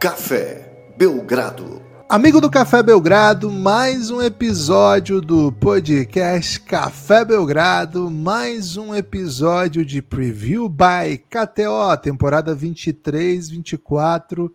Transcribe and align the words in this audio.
Café 0.00 0.94
Belgrado. 0.96 1.82
Amigo 2.08 2.40
do 2.40 2.50
Café 2.50 2.82
Belgrado, 2.82 3.50
mais 3.50 4.10
um 4.10 4.22
episódio 4.22 5.20
do 5.20 5.52
podcast 5.52 6.58
Café 6.60 7.22
Belgrado, 7.22 8.10
mais 8.10 8.78
um 8.78 8.94
episódio 8.94 9.84
de 9.84 10.00
Preview 10.00 10.70
by 10.70 11.18
KTO, 11.28 11.94
temporada 12.02 12.56
23-24. 12.56 14.50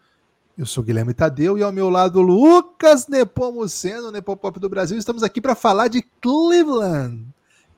Eu 0.57 0.65
sou 0.65 0.83
Guilherme 0.83 1.13
Tadeu 1.13 1.59
e 1.59 1.61
ao 1.61 1.71
meu 1.71 1.91
lado 1.91 2.23
Lucas 2.23 3.07
Nepomuceno, 3.07 4.11
Nepopop 4.11 4.59
do 4.59 4.67
Brasil. 4.67 4.97
Estamos 4.97 5.21
aqui 5.21 5.39
para 5.39 5.53
falar 5.53 5.89
de 5.89 6.01
Cleveland. 6.19 7.23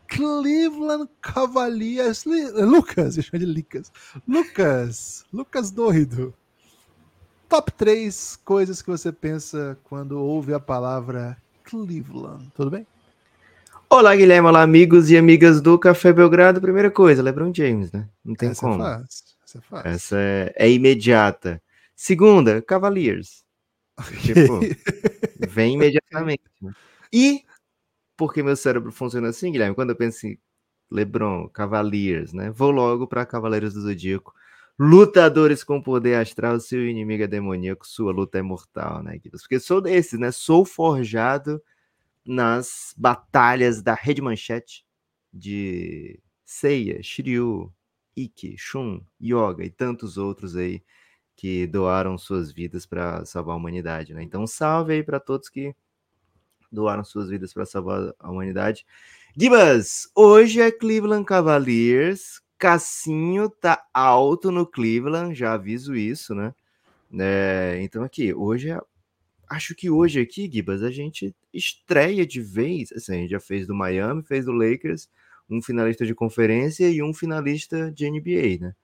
Cleveland 0.07 1.09
Cavaliers. 1.21 2.23
Lucas, 2.55 3.17
eu 3.17 3.23
de 3.37 3.45
Lucas. 3.45 3.91
Lucas, 4.25 5.25
Lucas 5.33 5.69
doido. 5.69 6.33
Top 7.49 7.71
3 7.71 8.39
coisas 8.43 8.81
que 8.81 8.89
você 8.89 9.09
pensa 9.11 9.77
quando 9.85 10.19
ouve 10.21 10.53
a 10.53 10.59
palavra 10.59 11.37
Cleveland. 11.63 12.51
Tudo 12.53 12.69
bem? 12.71 12.85
Olá, 13.89 14.13
Guilherme. 14.13 14.49
Olá, 14.49 14.61
amigos 14.61 15.09
e 15.09 15.17
amigas 15.17 15.61
do 15.61 15.79
Café 15.79 16.11
Belgrado. 16.11 16.59
Primeira 16.59 16.91
coisa, 16.91 17.23
LeBron 17.23 17.53
James, 17.53 17.89
né? 17.91 18.09
Não 18.23 18.35
tem 18.35 18.49
Essa 18.49 18.59
como. 18.61 18.83
É 18.83 18.99
fácil. 18.99 19.23
Essa 19.45 19.57
é 19.57 19.61
fácil. 19.61 19.89
Essa 19.89 20.15
é, 20.19 20.53
é 20.57 20.69
imediata. 20.69 21.61
Segunda, 21.95 22.61
Cavaliers. 22.61 23.45
Tipo, 24.21 24.59
vem 25.47 25.75
imediatamente. 25.75 26.43
né? 26.61 26.73
E 27.13 27.45
porque 28.17 28.43
meu 28.43 28.57
cérebro 28.57 28.91
funciona 28.91 29.29
assim, 29.29 29.53
Guilherme, 29.53 29.73
quando 29.73 29.91
eu 29.91 29.95
penso 29.95 30.27
em 30.27 30.37
LeBron, 30.91 31.47
Cavaliers, 31.47 32.33
né? 32.33 32.51
Vou 32.51 32.71
logo 32.71 33.07
para 33.07 33.25
Cavaleiros 33.25 33.73
do 33.73 33.81
Zodíaco. 33.81 34.33
Lutadores 34.79 35.63
com 35.63 35.81
poder 35.81 36.15
astral, 36.15 36.59
seu 36.59 36.87
inimigo 36.87 37.23
é 37.23 37.27
demoníaco, 37.27 37.87
sua 37.87 38.11
luta 38.11 38.37
é 38.37 38.41
mortal, 38.43 39.01
né, 39.01 39.17
Guilherme? 39.17 39.39
Porque 39.39 39.59
sou 39.59 39.81
desses, 39.81 40.19
né? 40.19 40.31
Sou 40.31 40.63
forjado 40.63 41.61
nas 42.23 42.93
batalhas 42.95 43.81
da 43.81 43.95
Rede 43.95 44.21
Manchete 44.21 44.85
de 45.33 46.19
Seiya, 46.45 47.01
Shiryu, 47.01 47.73
Ikki, 48.15 48.55
Shun, 48.57 49.01
Yoga 49.21 49.63
e 49.63 49.69
tantos 49.69 50.17
outros 50.17 50.55
aí 50.55 50.83
que 51.35 51.67
doaram 51.67 52.17
suas 52.17 52.51
vidas 52.51 52.85
para 52.85 53.23
salvar 53.25 53.53
a 53.53 53.57
humanidade, 53.57 54.13
né? 54.13 54.23
Então, 54.23 54.45
salve 54.47 54.93
aí 54.93 55.03
para 55.03 55.19
todos 55.19 55.49
que 55.49 55.75
doaram 56.71 57.03
suas 57.03 57.29
vidas 57.29 57.53
para 57.53 57.65
salvar 57.65 58.13
a 58.19 58.29
humanidade. 58.29 58.85
Gibas, 59.35 60.09
hoje 60.15 60.61
é 60.61 60.71
Cleveland 60.71 61.25
Cavaliers. 61.25 62.41
Cassinho 62.57 63.49
tá 63.49 63.83
alto 63.93 64.51
no 64.51 64.65
Cleveland, 64.65 65.35
já 65.35 65.53
aviso 65.53 65.95
isso, 65.95 66.35
né? 66.35 66.53
É, 67.19 67.79
então 67.81 68.03
aqui, 68.03 68.33
hoje 68.33 68.69
é 68.71 68.79
acho 69.49 69.75
que 69.75 69.89
hoje 69.89 70.19
aqui, 70.19 70.49
Gibas, 70.51 70.83
a 70.83 70.91
gente 70.91 71.35
estreia 71.53 72.25
de 72.25 72.41
vez. 72.41 72.91
Assim, 72.91 73.13
a 73.13 73.17
gente 73.17 73.29
já 73.31 73.39
fez 73.39 73.67
do 73.67 73.75
Miami, 73.75 74.23
fez 74.23 74.45
do 74.45 74.51
Lakers, 74.51 75.09
um 75.49 75.61
finalista 75.61 76.05
de 76.05 76.13
conferência 76.15 76.89
e 76.89 77.01
um 77.01 77.13
finalista 77.13 77.91
de 77.91 78.09
NBA, 78.09 78.59
né? 78.59 78.75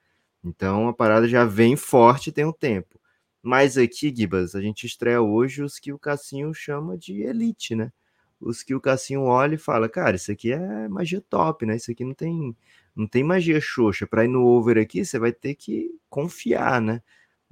Então 0.44 0.88
a 0.88 0.94
parada 0.94 1.28
já 1.28 1.44
vem 1.44 1.76
forte 1.76 2.32
tem 2.32 2.44
um 2.44 2.52
tempo. 2.52 3.00
Mas 3.42 3.76
aqui, 3.78 4.14
Gibas, 4.14 4.54
a 4.54 4.60
gente 4.62 4.86
estreia 4.86 5.20
hoje 5.20 5.62
os 5.62 5.78
que 5.78 5.92
o 5.92 5.98
Cassinho 5.98 6.52
chama 6.54 6.96
de 6.96 7.22
elite, 7.22 7.74
né? 7.74 7.92
Os 8.40 8.62
que 8.62 8.74
o 8.74 8.80
Cassinho 8.80 9.22
olha 9.22 9.54
e 9.56 9.58
fala, 9.58 9.88
cara, 9.88 10.16
isso 10.16 10.32
aqui 10.32 10.52
é 10.52 10.88
magia 10.88 11.22
top, 11.28 11.66
né? 11.66 11.76
Isso 11.76 11.90
aqui 11.90 12.04
não 12.04 12.14
tem, 12.14 12.56
não 12.96 13.06
tem 13.06 13.24
magia 13.24 13.60
xoxa. 13.60 14.06
Para 14.06 14.24
ir 14.24 14.28
no 14.28 14.44
over 14.44 14.78
aqui, 14.78 15.04
você 15.04 15.18
vai 15.18 15.32
ter 15.32 15.54
que 15.54 15.90
confiar, 16.08 16.80
né? 16.80 17.02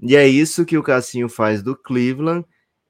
E 0.01 0.17
é 0.17 0.27
isso 0.27 0.67
que 0.67 0.79
o 0.79 0.83
Cassinho 0.83 1.29
faz 1.29 1.63
do 1.63 1.77
Cleveland. 1.77 2.47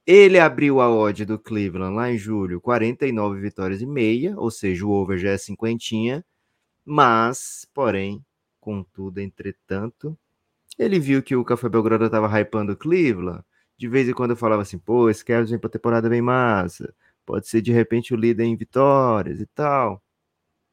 Ele 0.07 0.39
abriu 0.39 0.81
a 0.81 0.91
odd 0.91 1.25
do 1.25 1.39
Cleveland 1.39 1.95
lá 1.95 2.11
em 2.11 2.19
julho, 2.19 2.61
49 2.61 3.41
vitórias 3.41 3.81
e 3.83 3.87
meia, 3.87 4.35
ou 4.39 4.51
seja, 4.51 4.85
o 4.87 4.91
over 4.91 5.19
já 5.19 5.31
é 5.31 5.39
cinquentinha, 5.39 6.25
mas, 6.85 7.67
porém, 7.75 8.25
contudo, 8.61 9.21
entretanto, 9.21 10.19
ele 10.79 10.99
viu 11.01 11.23
que 11.23 11.37
o 11.37 11.45
Café 11.45 11.69
Belgrado 11.69 12.07
estava 12.07 12.29
hypando 12.41 12.73
o 12.73 12.77
Cleveland, 12.77 13.45
de 13.77 13.89
vez 13.89 14.09
em 14.09 14.13
quando 14.15 14.33
eu 14.33 14.37
falava 14.37 14.63
assim, 14.63 14.79
pô, 14.79 15.11
esse 15.11 15.25
Cavs 15.25 15.51
vem 15.51 15.59
pra 15.59 15.71
temporada 15.71 16.09
bem 16.09 16.23
massa, 16.23 16.95
pode 17.27 17.49
ser 17.49 17.63
de 17.63 17.73
repente 17.73 18.15
o 18.15 18.17
líder 18.17 18.45
em 18.45 18.57
vitórias 18.57 19.41
e 19.41 19.47
tal. 19.47 20.03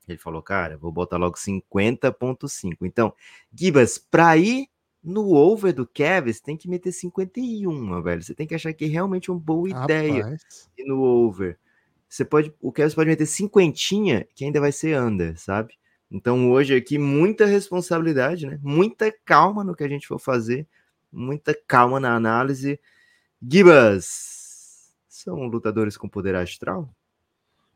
Ele 0.09 0.17
falou, 0.17 0.41
cara, 0.41 0.77
vou 0.77 0.91
botar 0.91 1.17
logo 1.17 1.37
50.5. 1.37 2.77
Então, 2.81 3.13
Gibas, 3.53 3.97
pra 3.97 4.35
ir 4.37 4.67
no 5.03 5.33
over 5.33 5.73
do 5.73 5.87
Cavs, 5.87 6.41
tem 6.41 6.57
que 6.57 6.67
meter 6.67 6.91
51, 6.91 8.01
velho. 8.01 8.21
Você 8.21 8.33
tem 8.33 8.47
que 8.47 8.55
achar 8.55 8.73
que 8.73 8.85
é 8.85 8.87
realmente 8.87 9.31
uma 9.31 9.39
boa 9.39 9.69
ideia 9.69 10.37
ir 10.77 10.85
no 10.85 11.01
over. 11.01 11.57
Você 12.07 12.25
pode, 12.25 12.53
o 12.59 12.71
Cavs 12.71 12.95
pode 12.95 13.09
meter 13.09 13.25
cinquentinha, 13.25 14.27
que 14.35 14.43
ainda 14.43 14.59
vai 14.59 14.71
ser 14.71 14.99
under, 14.99 15.39
sabe? 15.39 15.75
Então 16.11 16.51
hoje 16.51 16.75
aqui 16.75 16.97
muita 16.97 17.45
responsabilidade, 17.45 18.47
né? 18.47 18.59
Muita 18.63 19.11
calma 19.23 19.63
no 19.63 19.75
que 19.75 19.83
a 19.83 19.87
gente 19.87 20.07
for 20.07 20.19
fazer, 20.19 20.67
muita 21.11 21.53
calma 21.67 21.99
na 21.99 22.15
análise. 22.15 22.79
Gibas 23.41 24.91
são 25.07 25.45
lutadores 25.45 25.95
com 25.95 26.09
poder 26.09 26.33
astral? 26.35 26.89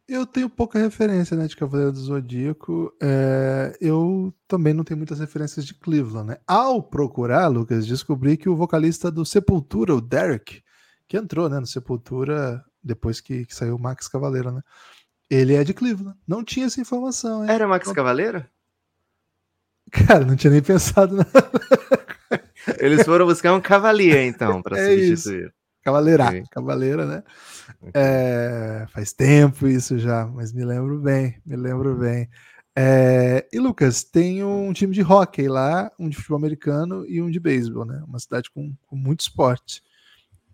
Eu 0.07 0.25
tenho 0.25 0.49
pouca 0.49 0.77
referência 0.77 1.35
né, 1.37 1.47
de 1.47 1.55
Cavaleiro 1.55 1.93
do 1.93 1.99
Zodíaco. 1.99 2.93
É, 3.01 3.75
eu 3.79 4.33
também 4.47 4.73
não 4.73 4.83
tenho 4.83 4.97
muitas 4.97 5.19
referências 5.19 5.65
de 5.65 5.73
Cleveland. 5.73 6.27
Né? 6.27 6.37
Ao 6.45 6.83
procurar, 6.83 7.47
Lucas, 7.47 7.87
descobri 7.87 8.35
que 8.35 8.49
o 8.49 8.55
vocalista 8.55 9.09
do 9.09 9.25
Sepultura, 9.25 9.95
o 9.95 10.01
Derek, 10.01 10.61
que 11.07 11.17
entrou 11.17 11.47
né, 11.47 11.59
no 11.59 11.67
Sepultura 11.67 12.63
depois 12.83 13.21
que, 13.21 13.45
que 13.45 13.55
saiu 13.55 13.75
o 13.77 13.79
Max 13.79 14.07
Cavaleiro, 14.09 14.51
né? 14.51 14.61
Ele 15.29 15.55
é 15.55 15.63
de 15.63 15.73
Cleveland. 15.73 16.17
Não 16.27 16.43
tinha 16.43 16.65
essa 16.65 16.81
informação, 16.81 17.43
hein? 17.43 17.49
Era 17.49 17.67
Max 17.67 17.91
Cavaleiro? 17.91 18.45
Cara, 19.89 20.25
não 20.25 20.35
tinha 20.35 20.51
nem 20.51 20.61
pensado 20.61 21.15
na. 21.15 21.25
Eles 22.79 23.03
foram 23.03 23.25
buscar 23.25 23.53
um 23.53 23.61
cavalier, 23.61 24.25
então, 24.25 24.61
para 24.61 24.79
É 24.79 24.93
isso. 24.93 25.31
Cavaleira, 25.83 26.25
Ok. 26.25 26.47
Cavaleira, 26.49 27.05
né? 27.05 27.23
É, 27.95 28.85
faz 28.89 29.13
tempo 29.13 29.67
isso 29.67 29.97
já, 29.99 30.25
mas 30.27 30.53
me 30.53 30.65
lembro 30.65 30.99
bem, 30.99 31.41
me 31.45 31.55
lembro 31.55 31.95
bem. 31.97 32.29
É, 32.75 33.47
e 33.53 33.59
Lucas, 33.59 34.03
tem 34.03 34.43
um 34.43 34.73
time 34.73 34.93
de 34.93 35.03
hockey 35.03 35.47
lá, 35.47 35.91
um 35.99 36.09
de 36.09 36.17
futebol 36.17 36.37
americano 36.37 37.05
e 37.07 37.21
um 37.21 37.29
de 37.29 37.39
beisebol, 37.39 37.85
né? 37.85 38.03
Uma 38.07 38.19
cidade 38.19 38.49
com, 38.51 38.73
com 38.87 38.95
muito 38.95 39.21
esporte. 39.21 39.83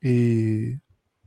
E, 0.04 0.78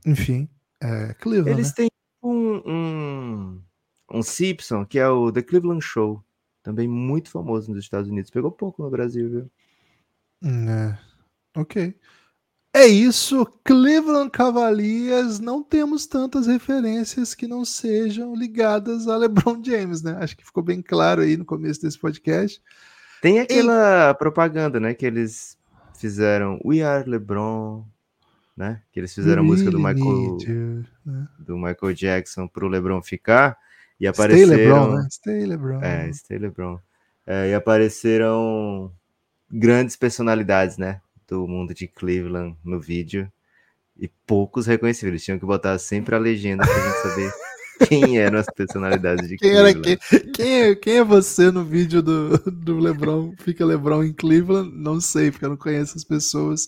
enfim, 0.05 0.49
é 0.81 1.13
Cleveland, 1.15 1.51
Eles 1.51 1.69
né? 1.69 1.73
têm 1.73 1.89
um, 2.21 2.61
um, 2.65 3.63
um 4.11 4.23
Simpson, 4.23 4.85
que 4.85 4.99
é 4.99 5.07
o 5.07 5.31
The 5.31 5.41
Cleveland 5.41 5.83
Show, 5.83 6.23
também 6.61 6.87
muito 6.87 7.29
famoso 7.29 7.71
nos 7.71 7.83
Estados 7.83 8.09
Unidos. 8.09 8.31
Pegou 8.31 8.51
pouco 8.51 8.83
no 8.83 8.89
Brasil, 8.89 9.29
viu? 9.29 9.51
Hum, 10.41 10.67
É, 10.69 10.99
ok. 11.55 11.99
É 12.75 12.87
isso, 12.87 13.45
Cleveland 13.63 14.31
Cavaliers, 14.31 15.39
não 15.39 15.61
temos 15.61 16.07
tantas 16.07 16.47
referências 16.47 17.35
que 17.35 17.47
não 17.47 17.63
sejam 17.63 18.33
ligadas 18.33 19.07
a 19.07 19.15
LeBron 19.15 19.63
James, 19.63 20.01
né? 20.01 20.17
Acho 20.19 20.35
que 20.35 20.43
ficou 20.43 20.63
bem 20.63 20.81
claro 20.81 21.21
aí 21.21 21.37
no 21.37 21.45
começo 21.45 21.79
desse 21.83 21.99
podcast. 21.99 22.59
Tem 23.21 23.39
aquela 23.39 24.15
propaganda, 24.15 24.79
né, 24.79 24.95
que 24.95 25.05
eles 25.05 25.55
fizeram 25.99 26.59
We 26.65 26.81
Are 26.81 27.07
LeBron, 27.07 27.85
né? 28.57 28.81
Que 28.91 28.99
eles 28.99 29.13
fizeram 29.13 29.43
a 29.43 29.45
música 29.45 29.69
do 29.69 29.77
Michael, 29.77 30.37
you, 30.41 30.85
né? 31.05 31.27
do 31.37 31.55
Michael 31.55 31.93
Jackson 31.93 32.47
pro 32.47 32.67
LeBron 32.67 33.01
ficar 33.03 33.55
e 33.99 34.05
Stay 34.05 34.07
apareceram 34.07 34.57
LeBron, 34.57 34.95
né? 34.95 35.07
Stay 35.11 35.45
LeBron. 35.45 35.81
É, 35.83 36.11
Stay 36.11 36.37
LeBron. 36.39 36.79
É, 37.25 37.51
e 37.51 37.53
apareceram 37.53 38.91
grandes 39.49 39.95
personalidades, 39.95 40.77
né? 40.77 40.99
Do 41.33 41.47
mundo 41.47 41.73
de 41.73 41.87
Cleveland 41.87 42.55
no 42.63 42.79
vídeo. 42.79 43.27
E 43.97 44.07
poucos 44.27 44.67
reconhecidos. 44.67 45.09
Eles 45.09 45.23
tinham 45.23 45.39
que 45.39 45.45
botar 45.47 45.79
sempre 45.79 46.13
a 46.13 46.19
legenda 46.19 46.63
pra 46.63 46.73
gente 46.73 47.01
saber 47.01 47.33
quem 47.89 48.19
eram 48.19 48.37
as 48.37 48.45
personalidades 48.45 49.27
de 49.27 49.37
Quem 49.37 49.49
era 49.49 49.73
Cleveland. 49.73 49.99
quem? 50.09 50.31
Quem 50.31 50.61
é, 50.61 50.75
quem 50.75 50.97
é 50.97 51.03
você 51.03 51.49
no 51.49 51.63
vídeo 51.63 52.03
do, 52.03 52.37
do 52.51 52.77
LeBron? 52.77 53.33
Fica 53.39 53.65
LeBron 53.65 54.03
em 54.03 54.13
Cleveland? 54.13 54.71
Não 54.75 55.01
sei, 55.01 55.31
porque 55.31 55.43
eu 55.43 55.49
não 55.49 55.57
conheço 55.57 55.97
as 55.97 56.03
pessoas. 56.03 56.67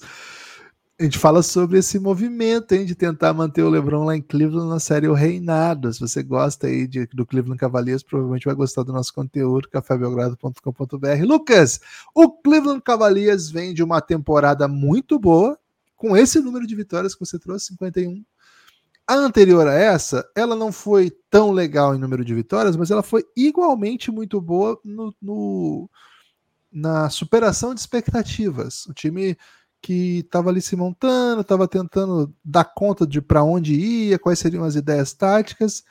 A 0.97 1.03
gente 1.03 1.19
fala 1.19 1.43
sobre 1.43 1.77
esse 1.79 1.99
movimento 1.99 2.71
hein, 2.71 2.85
de 2.85 2.95
tentar 2.95 3.33
manter 3.33 3.61
o 3.63 3.69
LeBron 3.69 4.05
lá 4.05 4.15
em 4.15 4.21
Cleveland 4.21 4.69
na 4.69 4.79
série 4.79 5.09
O 5.09 5.13
Reinado. 5.13 5.91
Se 5.93 5.99
você 5.99 6.23
gosta 6.23 6.67
aí 6.67 6.87
de- 6.87 7.05
do 7.07 7.25
Cleveland 7.25 7.59
Cavaliers, 7.59 8.01
provavelmente 8.01 8.45
vai 8.45 8.55
gostar 8.55 8.83
do 8.83 8.93
nosso 8.93 9.13
conteúdo, 9.13 9.67
cafébelgrado.com.br. 9.69 11.25
Lucas, 11.27 11.81
o 12.15 12.31
Cleveland 12.31 12.81
Cavaliers 12.81 13.49
vem 13.51 13.73
de 13.73 13.83
uma 13.83 13.99
temporada 13.99 14.69
muito 14.69 15.19
boa, 15.19 15.59
com 15.97 16.15
esse 16.15 16.39
número 16.39 16.65
de 16.65 16.75
vitórias 16.75 17.13
que 17.13 17.25
você 17.25 17.37
trouxe, 17.37 17.67
51. 17.67 18.23
A 19.05 19.15
anterior 19.15 19.67
a 19.67 19.73
essa, 19.73 20.25
ela 20.33 20.55
não 20.55 20.71
foi 20.71 21.11
tão 21.29 21.51
legal 21.51 21.93
em 21.93 21.99
número 21.99 22.23
de 22.23 22.33
vitórias, 22.33 22.77
mas 22.77 22.89
ela 22.89 23.03
foi 23.03 23.25
igualmente 23.35 24.09
muito 24.11 24.39
boa 24.39 24.79
no, 24.83 25.13
no- 25.21 25.89
na 26.71 27.09
superação 27.09 27.73
de 27.73 27.81
expectativas. 27.81 28.85
O 28.87 28.93
time 28.93 29.37
que 29.85 30.21
estava 30.21 30.49
ali 30.49 30.63
se 30.63 30.75
montando, 30.75 31.41
estava 31.41 31.67
tentando 31.67 32.33
dar 32.43 32.63
conta 32.63 33.05
de 33.05 33.21
para 33.21 33.43
onde 33.43 33.75
ia, 33.75 34.17
quais 34.17 34.39
seriam 34.39 34.63
as 34.63 34.73
ideias 34.73 35.13
táticas. 35.13 35.83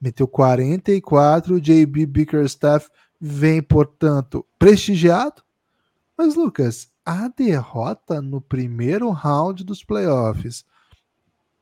Meteu 0.00 0.26
44, 0.26 1.60
JB 1.60 2.06
Bickerstaff 2.06 2.88
vem, 3.20 3.62
portanto, 3.62 4.46
prestigiado. 4.58 5.42
Mas, 6.16 6.34
Lucas, 6.34 6.88
a 7.04 7.28
derrota 7.28 8.22
no 8.22 8.40
primeiro 8.40 9.10
round 9.10 9.62
dos 9.62 9.84
playoffs 9.84 10.64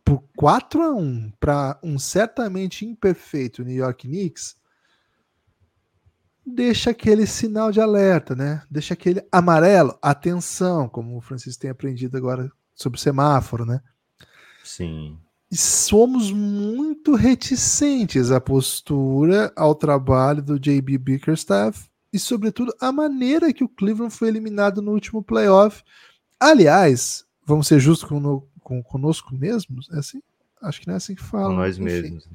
por 0.04 0.22
4 0.36 0.82
a 0.82 0.94
1 0.94 1.32
para 1.40 1.80
um 1.82 1.98
certamente 1.98 2.86
imperfeito 2.86 3.64
New 3.64 3.74
York 3.74 4.06
Knicks 4.06 4.54
deixa 6.44 6.90
aquele 6.90 7.26
sinal 7.26 7.70
de 7.70 7.80
alerta, 7.80 8.34
né? 8.34 8.62
Deixa 8.70 8.94
aquele 8.94 9.22
amarelo, 9.30 9.96
atenção, 10.02 10.88
como 10.88 11.16
o 11.16 11.20
Francisco 11.20 11.62
tem 11.62 11.70
aprendido 11.70 12.16
agora 12.16 12.50
sobre 12.74 13.00
semáforo, 13.00 13.64
né? 13.64 13.80
Sim. 14.64 15.18
E 15.50 15.56
somos 15.56 16.32
muito 16.32 17.14
reticentes 17.14 18.30
à 18.30 18.40
postura, 18.40 19.52
ao 19.54 19.74
trabalho 19.74 20.42
do 20.42 20.58
JB 20.58 20.96
Bickerstaff 20.98 21.88
e, 22.12 22.18
sobretudo, 22.18 22.74
a 22.80 22.90
maneira 22.90 23.52
que 23.52 23.64
o 23.64 23.68
Cleveland 23.68 24.14
foi 24.14 24.28
eliminado 24.28 24.80
no 24.80 24.92
último 24.92 25.22
playoff. 25.22 25.82
Aliás, 26.40 27.24
vamos 27.44 27.66
ser 27.66 27.80
justos 27.80 28.08
com, 28.08 28.40
com, 28.60 28.82
conosco 28.82 29.34
mesmos? 29.34 29.88
É 29.92 29.98
assim? 29.98 30.22
Acho 30.60 30.80
que 30.80 30.86
não 30.86 30.94
é 30.94 30.96
assim 30.96 31.14
que 31.14 31.22
fala. 31.22 31.48
Com 31.48 31.56
nós 31.56 31.76
Enfim. 31.76 31.84
mesmos. 31.84 32.28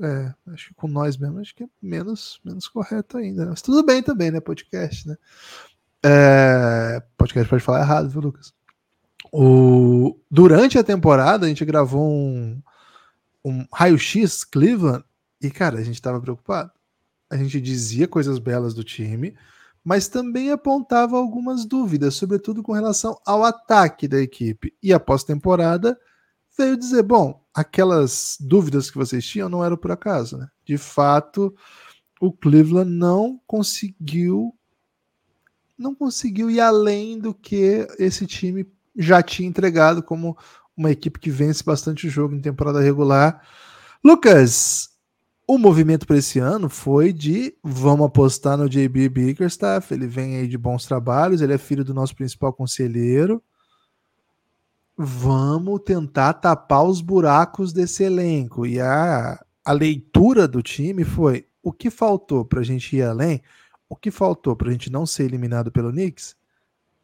É, 0.00 0.32
acho 0.48 0.68
que 0.68 0.74
com 0.74 0.88
nós 0.88 1.16
mesmos, 1.16 1.42
acho 1.42 1.54
que 1.54 1.64
é 1.64 1.68
menos, 1.80 2.40
menos 2.44 2.66
correto 2.66 3.18
ainda. 3.18 3.44
Né? 3.44 3.50
Mas 3.50 3.62
tudo 3.62 3.84
bem 3.84 4.02
também, 4.02 4.30
né? 4.30 4.40
Podcast, 4.40 5.06
né? 5.06 5.16
É, 6.04 7.02
podcast 7.16 7.48
pode 7.48 7.62
falar 7.62 7.80
errado, 7.80 8.08
viu, 8.08 8.20
Lucas? 8.20 8.52
O, 9.32 10.18
durante 10.30 10.78
a 10.78 10.84
temporada, 10.84 11.46
a 11.46 11.48
gente 11.48 11.64
gravou 11.64 12.10
um, 12.10 12.60
um 13.44 13.64
raio-x 13.72 14.44
Cleveland 14.44 15.04
e, 15.40 15.50
cara, 15.50 15.78
a 15.78 15.82
gente 15.82 15.94
estava 15.94 16.20
preocupado. 16.20 16.72
A 17.30 17.36
gente 17.36 17.60
dizia 17.60 18.08
coisas 18.08 18.38
belas 18.38 18.74
do 18.74 18.84
time, 18.84 19.34
mas 19.84 20.08
também 20.08 20.50
apontava 20.50 21.16
algumas 21.16 21.64
dúvidas, 21.64 22.14
sobretudo 22.14 22.62
com 22.62 22.72
relação 22.72 23.18
ao 23.24 23.44
ataque 23.44 24.06
da 24.06 24.20
equipe. 24.20 24.74
E 24.82 24.92
após 24.92 25.24
temporada, 25.24 25.98
veio 26.56 26.76
dizer: 26.76 27.02
bom, 27.02 27.41
aquelas 27.54 28.36
dúvidas 28.40 28.90
que 28.90 28.96
vocês 28.96 29.24
tinham 29.24 29.48
não 29.48 29.64
eram 29.64 29.76
por 29.76 29.90
acaso, 29.90 30.38
né? 30.38 30.48
De 30.64 30.78
fato, 30.78 31.54
o 32.20 32.32
Cleveland 32.32 32.90
não 32.90 33.40
conseguiu 33.46 34.54
não 35.78 35.94
conseguiu 35.94 36.48
ir 36.48 36.60
além 36.60 37.18
do 37.18 37.34
que 37.34 37.88
esse 37.98 38.24
time 38.26 38.64
já 38.96 39.20
tinha 39.20 39.48
entregado 39.48 40.02
como 40.02 40.36
uma 40.76 40.92
equipe 40.92 41.18
que 41.18 41.30
vence 41.30 41.64
bastante 41.64 42.06
o 42.06 42.10
jogo 42.10 42.34
em 42.34 42.40
temporada 42.40 42.80
regular. 42.80 43.42
Lucas, 44.04 44.90
o 45.46 45.58
movimento 45.58 46.06
para 46.06 46.18
esse 46.18 46.38
ano 46.38 46.68
foi 46.68 47.12
de 47.12 47.54
vamos 47.64 48.06
apostar 48.06 48.56
no 48.56 48.68
JB 48.68 49.08
Bickerstaff, 49.08 49.92
ele 49.92 50.06
vem 50.06 50.36
aí 50.36 50.46
de 50.46 50.56
bons 50.56 50.86
trabalhos, 50.86 51.40
ele 51.40 51.52
é 51.52 51.58
filho 51.58 51.84
do 51.84 51.92
nosso 51.92 52.14
principal 52.14 52.52
conselheiro. 52.52 53.42
Vamos 54.96 55.80
tentar 55.84 56.34
tapar 56.34 56.84
os 56.84 57.00
buracos 57.00 57.72
desse 57.72 58.04
elenco. 58.04 58.66
E 58.66 58.80
a, 58.80 59.42
a 59.64 59.72
leitura 59.72 60.46
do 60.46 60.62
time 60.62 61.04
foi: 61.04 61.46
o 61.62 61.72
que 61.72 61.90
faltou 61.90 62.44
para 62.44 62.60
a 62.60 62.64
gente 62.64 62.96
ir 62.96 63.02
além? 63.02 63.42
O 63.88 63.96
que 63.96 64.10
faltou 64.10 64.56
para 64.56 64.68
a 64.68 64.72
gente 64.72 64.90
não 64.90 65.06
ser 65.06 65.24
eliminado 65.24 65.70
pelo 65.70 65.90
Knicks? 65.90 66.36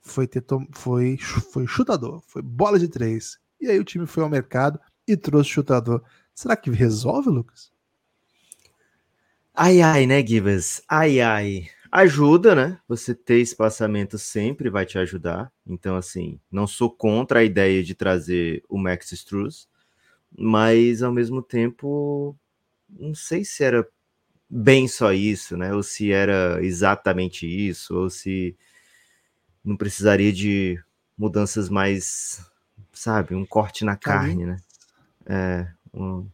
Foi, 0.01 0.27
ter 0.27 0.45
foi, 0.73 1.17
foi 1.19 1.67
chutador, 1.67 2.23
foi 2.27 2.43
bola 2.43 2.79
de 2.79 2.89
três. 2.89 3.39
E 3.61 3.69
aí 3.69 3.79
o 3.79 3.85
time 3.85 4.07
foi 4.07 4.23
ao 4.23 4.29
mercado 4.29 4.81
e 5.07 5.17
trouxe 5.17 5.51
chutador. 5.51 6.03
Será 6.35 6.57
que 6.57 6.71
resolve, 6.71 7.29
Lucas? 7.29 7.73
Ai, 9.55 9.81
ai, 9.81 10.07
né, 10.07 10.25
Gibas? 10.25 10.83
Ai, 10.89 11.21
ai. 11.21 11.69
Ajuda, 11.91 12.55
né? 12.55 12.79
Você 12.87 13.15
ter 13.15 13.41
espaçamento 13.41 14.19
sempre 14.19 14.69
vai 14.69 14.85
te 14.85 14.99
ajudar. 14.99 15.51
Então, 15.67 15.97
assim, 15.97 16.39
não 16.51 16.67
sou 16.67 16.91
contra 16.91 17.41
a 17.41 17.45
ideia 17.45 17.83
de 17.83 17.95
trazer 17.95 18.63
o 18.69 18.79
Max 18.79 19.13
Struz, 19.13 19.69
mas 20.37 21.03
ao 21.03 21.13
mesmo 21.13 21.43
tempo, 21.43 22.37
não 22.89 23.15
sei 23.15 23.45
se 23.45 23.65
era 23.65 23.87
bem 24.49 24.89
só 24.89 25.13
isso, 25.13 25.57
né? 25.57 25.75
Ou 25.75 25.83
se 25.83 26.13
era 26.13 26.59
exatamente 26.63 27.47
isso, 27.47 27.95
ou 27.97 28.11
se 28.11 28.57
não 29.65 29.77
precisaria 29.77 30.33
de 30.33 30.83
mudanças 31.17 31.69
mais, 31.69 32.41
sabe, 32.93 33.35
um 33.35 33.45
corte 33.45 33.85
na 33.85 33.97
carne, 33.97 34.47
né? 34.47 34.57
É, 35.27 35.69
um, 35.93 36.27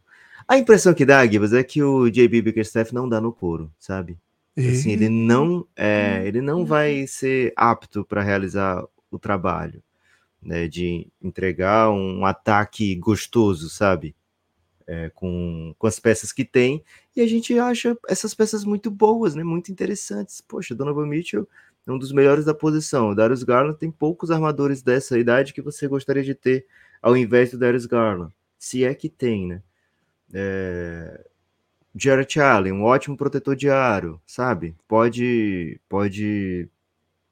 a 0.47 0.57
impressão 0.57 0.93
que 0.93 1.05
dá, 1.05 1.25
Gibas, 1.25 1.53
é 1.53 1.63
que 1.63 1.81
o 1.81 2.09
JB 2.09 2.41
Bickerstaff 2.41 2.93
não 2.93 3.09
dá 3.09 3.19
no 3.19 3.33
couro, 3.33 3.71
sabe? 3.79 4.17
Assim, 4.57 4.91
ele 4.91 5.09
não 5.09 5.67
é, 5.75 6.25
ele 6.25 6.41
não 6.41 6.65
vai 6.65 7.05
ser 7.07 7.51
apto 7.57 8.05
para 8.05 8.23
realizar 8.23 8.85
o 9.11 9.19
trabalho, 9.19 9.83
né, 10.41 10.67
de 10.67 11.07
entregar 11.21 11.89
um 11.89 12.25
ataque 12.25 12.95
gostoso, 12.95 13.69
sabe? 13.69 14.15
É, 14.87 15.09
com, 15.15 15.73
com 15.79 15.87
as 15.87 15.99
peças 15.99 16.31
que 16.31 16.45
tem, 16.45 16.83
e 17.15 17.21
a 17.21 17.27
gente 17.27 17.57
acha 17.57 17.97
essas 18.07 18.35
peças 18.35 18.63
muito 18.63 18.91
boas, 18.91 19.33
né? 19.33 19.43
Muito 19.43 19.71
interessantes. 19.71 20.41
Poxa, 20.41 20.75
Donovan 20.75 21.07
Mitchell 21.07 21.49
é 21.87 21.91
um 21.91 21.97
dos 21.97 22.11
melhores 22.11 22.45
da 22.45 22.53
posição. 22.53 23.09
O 23.09 23.15
Darius 23.15 23.41
Garland 23.41 23.79
tem 23.79 23.89
poucos 23.89 24.29
armadores 24.29 24.83
dessa 24.83 25.17
idade 25.17 25.53
que 25.53 25.61
você 25.61 25.87
gostaria 25.87 26.23
de 26.23 26.35
ter 26.35 26.67
ao 27.01 27.17
invés 27.17 27.51
do 27.51 27.57
Darius 27.57 27.85
Garland. 27.85 28.31
Se 28.59 28.83
é 28.83 28.93
que 28.93 29.09
tem, 29.09 29.47
né? 29.47 29.61
É... 30.33 31.25
Jarrett 31.95 32.39
Allen, 32.39 32.73
um 32.73 32.83
ótimo 32.83 33.15
protetor 33.15 33.55
de 33.55 33.69
aro, 33.69 34.21
sabe? 34.27 34.75
Pode, 34.87 35.79
pode 35.87 36.67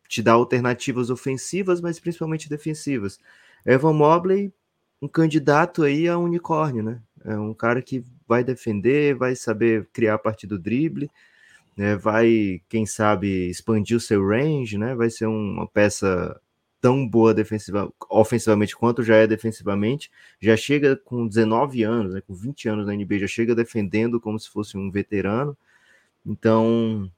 te 0.07 0.21
dar 0.21 0.33
alternativas 0.33 1.10
ofensivas, 1.10 1.81
mas 1.81 2.00
principalmente 2.00 2.50
defensivas. 2.50 3.19
Evan 3.65 3.94
Mobley, 3.94 4.54
um 5.01 5.07
candidato 5.07 5.83
aí 5.83 6.07
a 6.07 6.18
unicórnio, 6.18 6.81
né? 6.81 7.01
É 7.25 7.38
um 7.38 7.54
cara 7.54 7.81
que 7.81 8.04
vai 8.27 8.44
defender, 8.44 9.15
vai 9.15 9.36
saber 9.36 9.88
criar 9.92 10.15
a 10.15 10.19
partir 10.19 10.48
do 10.48 10.58
drible, 10.58 11.10
né? 11.75 11.96
vai, 11.96 12.62
quem 12.70 12.86
sabe, 12.86 13.50
expandir 13.50 13.98
o 13.98 14.00
seu 14.00 14.25
range, 14.25 14.77
né? 14.77 14.96
Vai 14.96 15.10
ser 15.10 15.25
uma 15.25 15.67
peça 15.67 16.39
tão 16.83 17.07
boa 17.07 17.33
defensiva, 17.33 17.89
ofensivamente 18.09 18.75
quanto 18.75 19.03
já 19.03 19.15
é 19.15 19.25
defensivamente, 19.25 20.11
já 20.37 20.57
chega 20.57 20.97
com 20.97 21.25
19 21.25 21.81
anos, 21.81 22.13
né, 22.13 22.19
com 22.19 22.33
20 22.33 22.67
anos 22.67 22.85
na 22.85 22.93
NBA, 22.93 23.19
já 23.19 23.27
chega 23.27 23.55
defendendo 23.55 24.19
como 24.19 24.37
se 24.37 24.49
fosse 24.49 24.77
um 24.77 24.91
veterano. 24.91 25.57
Então, 26.25 27.09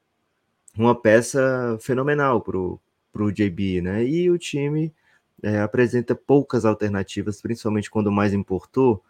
uma 0.78 0.94
peça 0.94 1.80
fenomenal 1.82 2.42
para 2.42 2.60
o 2.60 3.32
JB, 3.32 3.82
né? 3.82 4.06
E 4.06 4.30
o 4.30 4.38
time 4.38 4.94
é, 5.42 5.60
apresenta 5.62 6.14
poucas 6.14 6.64
alternativas, 6.64 7.42
principalmente 7.42 7.90
quando 7.90 8.12
mais 8.12 8.34
importou, 8.36 9.04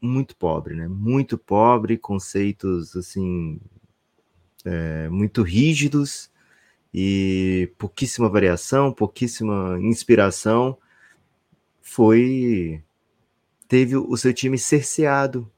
muito 0.00 0.34
pobre, 0.34 0.74
né? 0.74 0.88
Muito 0.88 1.36
pobre, 1.36 1.98
conceitos 1.98 2.96
assim 2.96 3.60
é, 4.64 5.10
muito 5.10 5.42
rígidos 5.42 6.30
e 6.94 7.72
pouquíssima 7.76 8.28
variação, 8.28 8.92
pouquíssima 8.92 9.76
inspiração, 9.80 10.78
foi 11.82 12.80
teve 13.66 13.96
o 13.96 14.16
seu 14.16 14.32
time 14.32 14.56
cerceado 14.56 15.50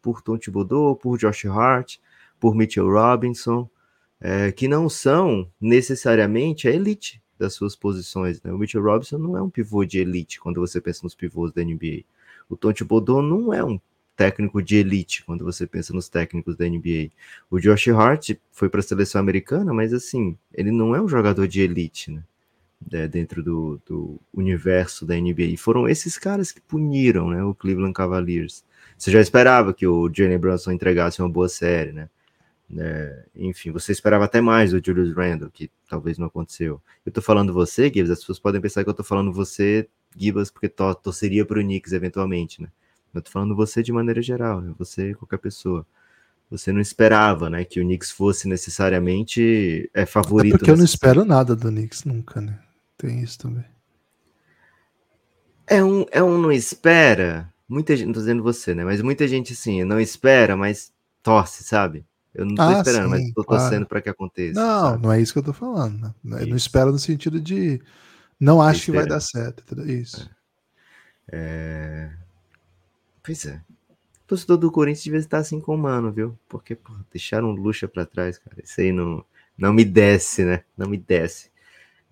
por 0.00 0.22
Tom 0.22 0.38
Thibodeau, 0.38 0.94
por 0.94 1.18
Josh 1.18 1.46
Hart, 1.46 1.96
por 2.38 2.54
Mitchell 2.54 2.88
Robinson, 2.88 3.68
é, 4.20 4.52
que 4.52 4.68
não 4.68 4.88
são 4.88 5.50
necessariamente 5.60 6.68
a 6.68 6.70
elite 6.70 7.20
das 7.36 7.54
suas 7.54 7.74
posições. 7.74 8.40
Né? 8.40 8.52
O 8.52 8.58
Mitchell 8.58 8.82
Robinson 8.82 9.18
não 9.18 9.36
é 9.36 9.42
um 9.42 9.50
pivô 9.50 9.84
de 9.84 9.98
elite 9.98 10.38
quando 10.38 10.60
você 10.60 10.80
pensa 10.80 11.00
nos 11.02 11.16
pivôs 11.16 11.52
da 11.52 11.64
NBA. 11.64 12.04
O 12.48 12.56
Tom 12.56 12.72
Thibodeau 12.72 13.20
não 13.20 13.52
é 13.52 13.64
um 13.64 13.80
técnico 14.16 14.62
de 14.62 14.76
elite 14.76 15.24
quando 15.24 15.44
você 15.44 15.66
pensa 15.66 15.92
nos 15.92 16.08
técnicos 16.08 16.56
da 16.56 16.68
NBA. 16.68 17.10
O 17.50 17.58
Josh 17.58 17.88
Hart 17.88 18.32
foi 18.52 18.68
para 18.68 18.80
a 18.80 18.82
seleção 18.82 19.20
americana, 19.20 19.72
mas 19.72 19.92
assim, 19.92 20.36
ele 20.52 20.70
não 20.70 20.94
é 20.94 21.00
um 21.00 21.08
jogador 21.08 21.46
de 21.46 21.60
elite, 21.60 22.10
né? 22.10 22.22
É, 22.92 23.08
dentro 23.08 23.42
do, 23.42 23.80
do, 23.86 24.20
universo 24.32 25.06
da 25.06 25.14
NBA. 25.14 25.44
E 25.44 25.56
foram 25.56 25.88
esses 25.88 26.18
caras 26.18 26.52
que 26.52 26.60
puniram 26.60 27.30
né, 27.30 27.42
o 27.42 27.54
Cleveland 27.54 27.94
Cavaliers. 27.94 28.62
Você 28.98 29.10
já 29.10 29.20
esperava 29.20 29.72
que 29.72 29.86
o 29.86 30.10
Jalen 30.12 30.38
Brunson 30.38 30.72
entregasse 30.72 31.22
uma 31.22 31.28
boa 31.30 31.48
série, 31.48 31.92
né? 31.92 32.10
É, 32.76 33.24
enfim, 33.36 33.70
você 33.70 33.92
esperava 33.92 34.24
até 34.24 34.40
mais 34.40 34.72
do 34.72 34.82
Julius 34.84 35.14
Randle, 35.14 35.50
que 35.50 35.70
talvez 35.88 36.18
não 36.18 36.26
aconteceu. 36.26 36.80
Eu 37.06 37.12
tô 37.12 37.22
falando 37.22 37.52
você, 37.52 37.84
Gibbs, 37.84 38.10
as 38.10 38.18
pessoas 38.18 38.38
podem 38.38 38.60
pensar 38.60 38.84
que 38.84 38.90
eu 38.90 38.94
tô 38.94 39.04
falando 39.04 39.32
você, 39.32 39.88
Gibbs, 40.16 40.50
porque 40.50 40.68
to 40.68 40.94
torceria 40.96 41.44
pro 41.44 41.62
Knicks 41.62 41.92
eventualmente, 41.92 42.60
né? 42.60 42.68
Eu 43.14 43.22
tô 43.22 43.30
falando 43.30 43.54
você 43.54 43.82
de 43.82 43.92
maneira 43.92 44.20
geral, 44.20 44.60
né? 44.60 44.74
Você, 44.78 45.14
qualquer 45.14 45.38
pessoa. 45.38 45.86
Você 46.50 46.72
não 46.72 46.80
esperava, 46.80 47.48
né, 47.48 47.64
que 47.64 47.80
o 47.80 47.82
Knicks 47.84 48.10
fosse 48.10 48.46
necessariamente 48.46 49.90
é 49.94 50.04
favorito. 50.04 50.54
É 50.54 50.58
porque 50.58 50.70
eu 50.70 50.76
não 50.76 50.84
espero 50.84 51.24
nada 51.24 51.56
do 51.56 51.68
Knicks 51.68 52.04
nunca, 52.04 52.40
né? 52.40 52.58
Tem 52.98 53.22
isso 53.22 53.38
também. 53.38 53.64
É 55.66 55.82
um, 55.82 56.04
é 56.10 56.22
um 56.22 56.38
não 56.38 56.52
espera. 56.52 57.52
Muita 57.68 57.96
gente, 57.96 58.06
não 58.06 58.12
tô 58.12 58.20
dizendo 58.20 58.42
você, 58.42 58.74
né? 58.74 58.84
Mas 58.84 59.00
muita 59.00 59.26
gente 59.26 59.54
assim, 59.54 59.82
não 59.84 59.98
espera, 59.98 60.56
mas 60.56 60.92
torce, 61.22 61.64
sabe? 61.64 62.04
Eu 62.34 62.44
não 62.44 62.54
tô 62.54 62.62
Ah, 62.62 62.72
esperando, 62.72 63.08
mas 63.10 63.22
sim, 63.22 63.32
tô 63.32 63.42
claro. 63.42 63.62
torcendo 63.62 63.86
para 63.86 64.02
que 64.02 64.08
aconteça. 64.10 64.60
Não, 64.60 64.90
sabe? 64.90 65.02
não 65.02 65.12
é 65.12 65.20
isso 65.20 65.32
que 65.32 65.38
eu 65.38 65.42
tô 65.44 65.52
falando. 65.52 66.14
né? 66.22 66.42
Eu 66.42 66.46
não 66.48 66.56
espero 66.56 66.92
no 66.92 66.98
sentido 66.98 67.40
de 67.40 67.80
não 68.38 68.60
acho 68.60 68.84
que 68.84 68.92
vai 68.92 69.06
dar 69.06 69.20
certo. 69.20 69.64
Isso. 69.88 70.28
Pois 73.24 73.46
é. 73.46 73.56
O 73.56 74.26
torcedor 74.26 74.58
do 74.58 74.70
Corinthians 74.70 75.04
devia 75.04 75.18
estar 75.18 75.38
assim 75.38 75.60
com 75.60 75.74
o 75.74 75.78
Mano, 75.78 76.12
viu? 76.12 76.38
Porque, 76.48 76.74
pô, 76.74 76.92
deixaram 77.10 77.50
Lucha 77.50 77.88
pra 77.88 78.04
trás, 78.04 78.38
cara. 78.38 78.56
Isso 78.62 78.80
aí 78.80 78.92
não, 78.92 79.24
não 79.56 79.72
me 79.72 79.84
desce, 79.84 80.44
né? 80.44 80.62
Não 80.76 80.88
me 80.88 80.98
desce. 80.98 81.50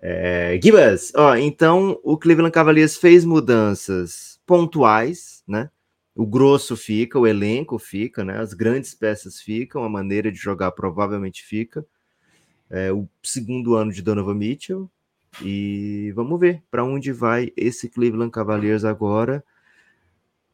É, 0.01 0.59
Gibas, 0.61 1.13
ó, 1.15 1.37
então 1.37 2.01
o 2.03 2.19
Cleveland 2.19 2.53
Cavaliers 2.53 2.97
fez 2.97 3.25
mudanças 3.25 4.41
pontuais, 4.45 5.45
né? 5.47 5.71
O 6.15 6.27
grosso 6.27 6.77
fica, 6.77 7.19
o 7.19 7.27
elenco 7.27 7.79
fica, 7.79 8.25
né? 8.25 8.39
As 8.39 8.53
grandes 8.53 8.95
peças 8.95 9.41
ficam, 9.41 9.85
a 9.85 9.89
maneira 9.89 10.33
de 10.33 10.39
jogar 10.39 10.73
provavelmente 10.73 11.45
fica. 11.45 11.87
É, 12.69 12.93
o 12.93 13.07
segundo 13.23 13.77
ano 13.77 13.93
de 13.93 14.03
Donovan 14.03 14.35
Mitchell. 14.35 14.91
E 15.43 16.13
vamos 16.15 16.39
ver 16.41 16.63
para 16.71 16.85
onde 16.85 17.13
vai 17.13 17.53
esse 17.57 17.89
Cleveland 17.89 18.31
Cavaliers 18.31 18.85
agora. 18.85 19.45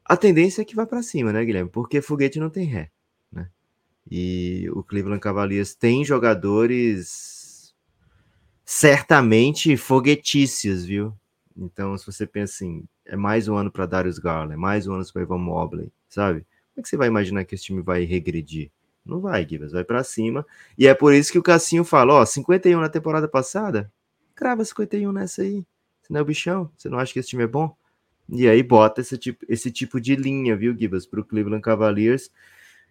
A 0.08 0.16
tendência 0.16 0.62
é 0.62 0.64
que 0.64 0.74
vá 0.74 0.86
para 0.86 1.02
cima, 1.02 1.32
né, 1.32 1.44
Guilherme? 1.44 1.68
Porque 1.70 2.00
foguete 2.00 2.40
não 2.40 2.48
tem 2.48 2.64
ré, 2.64 2.90
né? 3.30 3.50
E 4.10 4.66
o 4.72 4.82
Cleveland 4.82 5.20
Cavaliers 5.20 5.74
tem 5.74 6.02
jogadores 6.02 7.74
certamente 8.64 9.76
foguetícios, 9.76 10.86
viu? 10.86 11.14
Então, 11.54 11.96
se 11.98 12.06
você 12.06 12.26
pensa 12.26 12.54
assim, 12.54 12.84
é 13.04 13.16
mais 13.16 13.48
um 13.48 13.56
ano 13.56 13.70
para 13.70 13.84
Darius 13.84 14.18
Garland, 14.18 14.54
é 14.54 14.56
mais 14.56 14.86
um 14.86 14.94
ano 14.94 15.04
para 15.12 15.22
Ivan 15.22 15.38
Mobley, 15.38 15.92
sabe? 16.08 16.40
Como 16.40 16.78
é 16.78 16.82
que 16.82 16.88
você 16.88 16.96
vai 16.96 17.08
imaginar 17.08 17.44
que 17.44 17.54
esse 17.54 17.64
time 17.64 17.82
vai 17.82 18.04
regredir? 18.04 18.70
Não 19.04 19.20
vai, 19.20 19.46
Gibas, 19.46 19.72
vai 19.72 19.84
para 19.84 20.02
cima. 20.04 20.46
E 20.76 20.86
é 20.86 20.94
por 20.94 21.12
isso 21.12 21.32
que 21.32 21.38
o 21.38 21.42
Cassinho 21.42 21.84
fala, 21.84 22.14
ó, 22.14 22.24
51 22.24 22.80
na 22.80 22.88
temporada 22.88 23.28
passada, 23.28 23.92
crava 24.34 24.64
51 24.64 25.12
nessa 25.12 25.42
aí. 25.42 25.66
Você 26.00 26.12
não 26.12 26.20
é 26.20 26.22
o 26.22 26.26
bichão? 26.26 26.70
Você 26.76 26.88
não 26.88 26.98
acha 26.98 27.12
que 27.12 27.18
esse 27.18 27.28
time 27.28 27.44
é 27.44 27.46
bom? 27.46 27.76
E 28.30 28.46
aí 28.46 28.62
bota 28.62 29.00
esse 29.00 29.16
tipo, 29.16 29.44
esse 29.48 29.70
tipo 29.70 30.00
de 30.00 30.14
linha, 30.14 30.56
viu, 30.56 30.76
Gibas, 30.76 31.06
para 31.06 31.20
o 31.20 31.24
Cleveland 31.24 31.62
Cavaliers. 31.62 32.30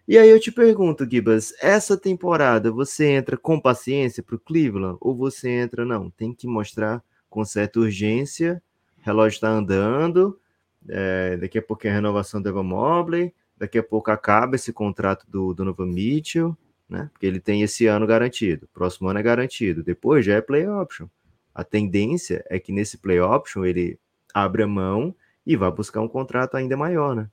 E 0.06 0.18
aí 0.18 0.28
eu 0.28 0.40
te 0.40 0.50
pergunto, 0.50 1.08
Gibas, 1.08 1.54
essa 1.60 1.96
temporada 1.96 2.70
você 2.72 3.06
entra 3.10 3.36
com 3.36 3.60
paciência 3.60 4.22
para 4.22 4.34
o 4.34 4.38
Cleveland 4.38 4.96
ou 5.00 5.14
você 5.14 5.50
entra, 5.50 5.84
não, 5.84 6.10
tem 6.10 6.32
que 6.32 6.46
mostrar 6.46 7.02
com 7.28 7.44
certa 7.44 7.78
urgência, 7.78 8.62
relógio 9.00 9.36
está 9.36 9.48
andando, 9.48 10.40
é, 10.88 11.36
daqui 11.36 11.58
a 11.58 11.62
pouco 11.62 11.86
é 11.86 11.90
a 11.90 11.94
renovação 11.94 12.40
do 12.40 12.48
Evan 12.48 12.62
Mobley, 12.62 13.34
daqui 13.56 13.78
a 13.78 13.82
pouco 13.82 14.10
acaba 14.10 14.56
esse 14.56 14.72
contrato 14.72 15.26
do 15.28 15.52
Donovan 15.52 15.86
Mitchell, 15.86 16.56
né? 16.88 17.10
Porque 17.12 17.26
ele 17.26 17.38
tem 17.38 17.62
esse 17.62 17.86
ano 17.86 18.06
garantido, 18.06 18.68
próximo 18.72 19.08
ano 19.08 19.18
é 19.18 19.22
garantido, 19.22 19.82
depois 19.82 20.24
já 20.24 20.34
é 20.34 20.40
play 20.40 20.66
option. 20.66 21.06
A 21.54 21.62
tendência 21.62 22.44
é 22.48 22.58
que 22.58 22.72
nesse 22.72 22.96
play 22.96 23.20
option 23.20 23.64
ele 23.64 23.98
abra 24.32 24.66
mão 24.66 25.14
e 25.48 25.56
vá 25.56 25.70
buscar 25.70 26.02
um 26.02 26.08
contrato 26.08 26.58
ainda 26.58 26.76
maior, 26.76 27.16
né? 27.16 27.26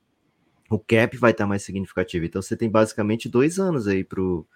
O 0.70 0.80
cap 0.80 1.18
vai 1.18 1.32
estar 1.32 1.46
mais 1.46 1.64
significativo. 1.64 2.26
Então 2.26 2.42
você 2.42 2.56
tem 2.56 2.70
basicamente 2.70 3.28
dois 3.28 3.60
anos 3.60 3.90
aí 3.90 4.06
pro, 4.06 4.48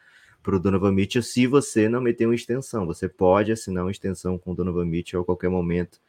pro 0.41 0.61
Donovan 0.61 0.93
Mitchell 0.93 1.21
se 1.21 1.45
você 1.45 1.89
não 1.89 1.99
meter 1.99 2.25
uma 2.25 2.33
extensão. 2.33 2.85
Você 2.85 3.09
pode 3.09 3.51
assinar 3.51 3.83
uma 3.83 3.91
extensão 3.91 4.37
com 4.37 4.53
o 4.53 4.55
Donovan 4.55 4.85
Mitchell 4.85 5.21
a 5.21 5.25
qualquer 5.25 5.49
momento. 5.49 5.99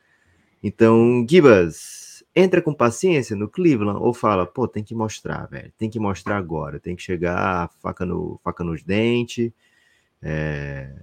Então, 0.62 1.26
Gibas, 1.28 2.22
entra 2.36 2.62
com 2.62 2.72
paciência 2.72 3.34
no 3.34 3.48
Cleveland 3.48 3.98
ou 4.00 4.14
fala, 4.14 4.46
pô, 4.46 4.68
tem 4.68 4.84
que 4.84 4.94
mostrar, 4.94 5.46
velho. 5.46 5.72
Tem 5.76 5.90
que 5.90 5.98
mostrar 5.98 6.36
agora. 6.36 6.78
Tem 6.78 6.94
que 6.94 7.02
chegar 7.02 7.68
faca, 7.82 8.06
no, 8.06 8.40
faca 8.44 8.62
nos 8.62 8.84
dentes. 8.84 9.50
É... 10.22 10.94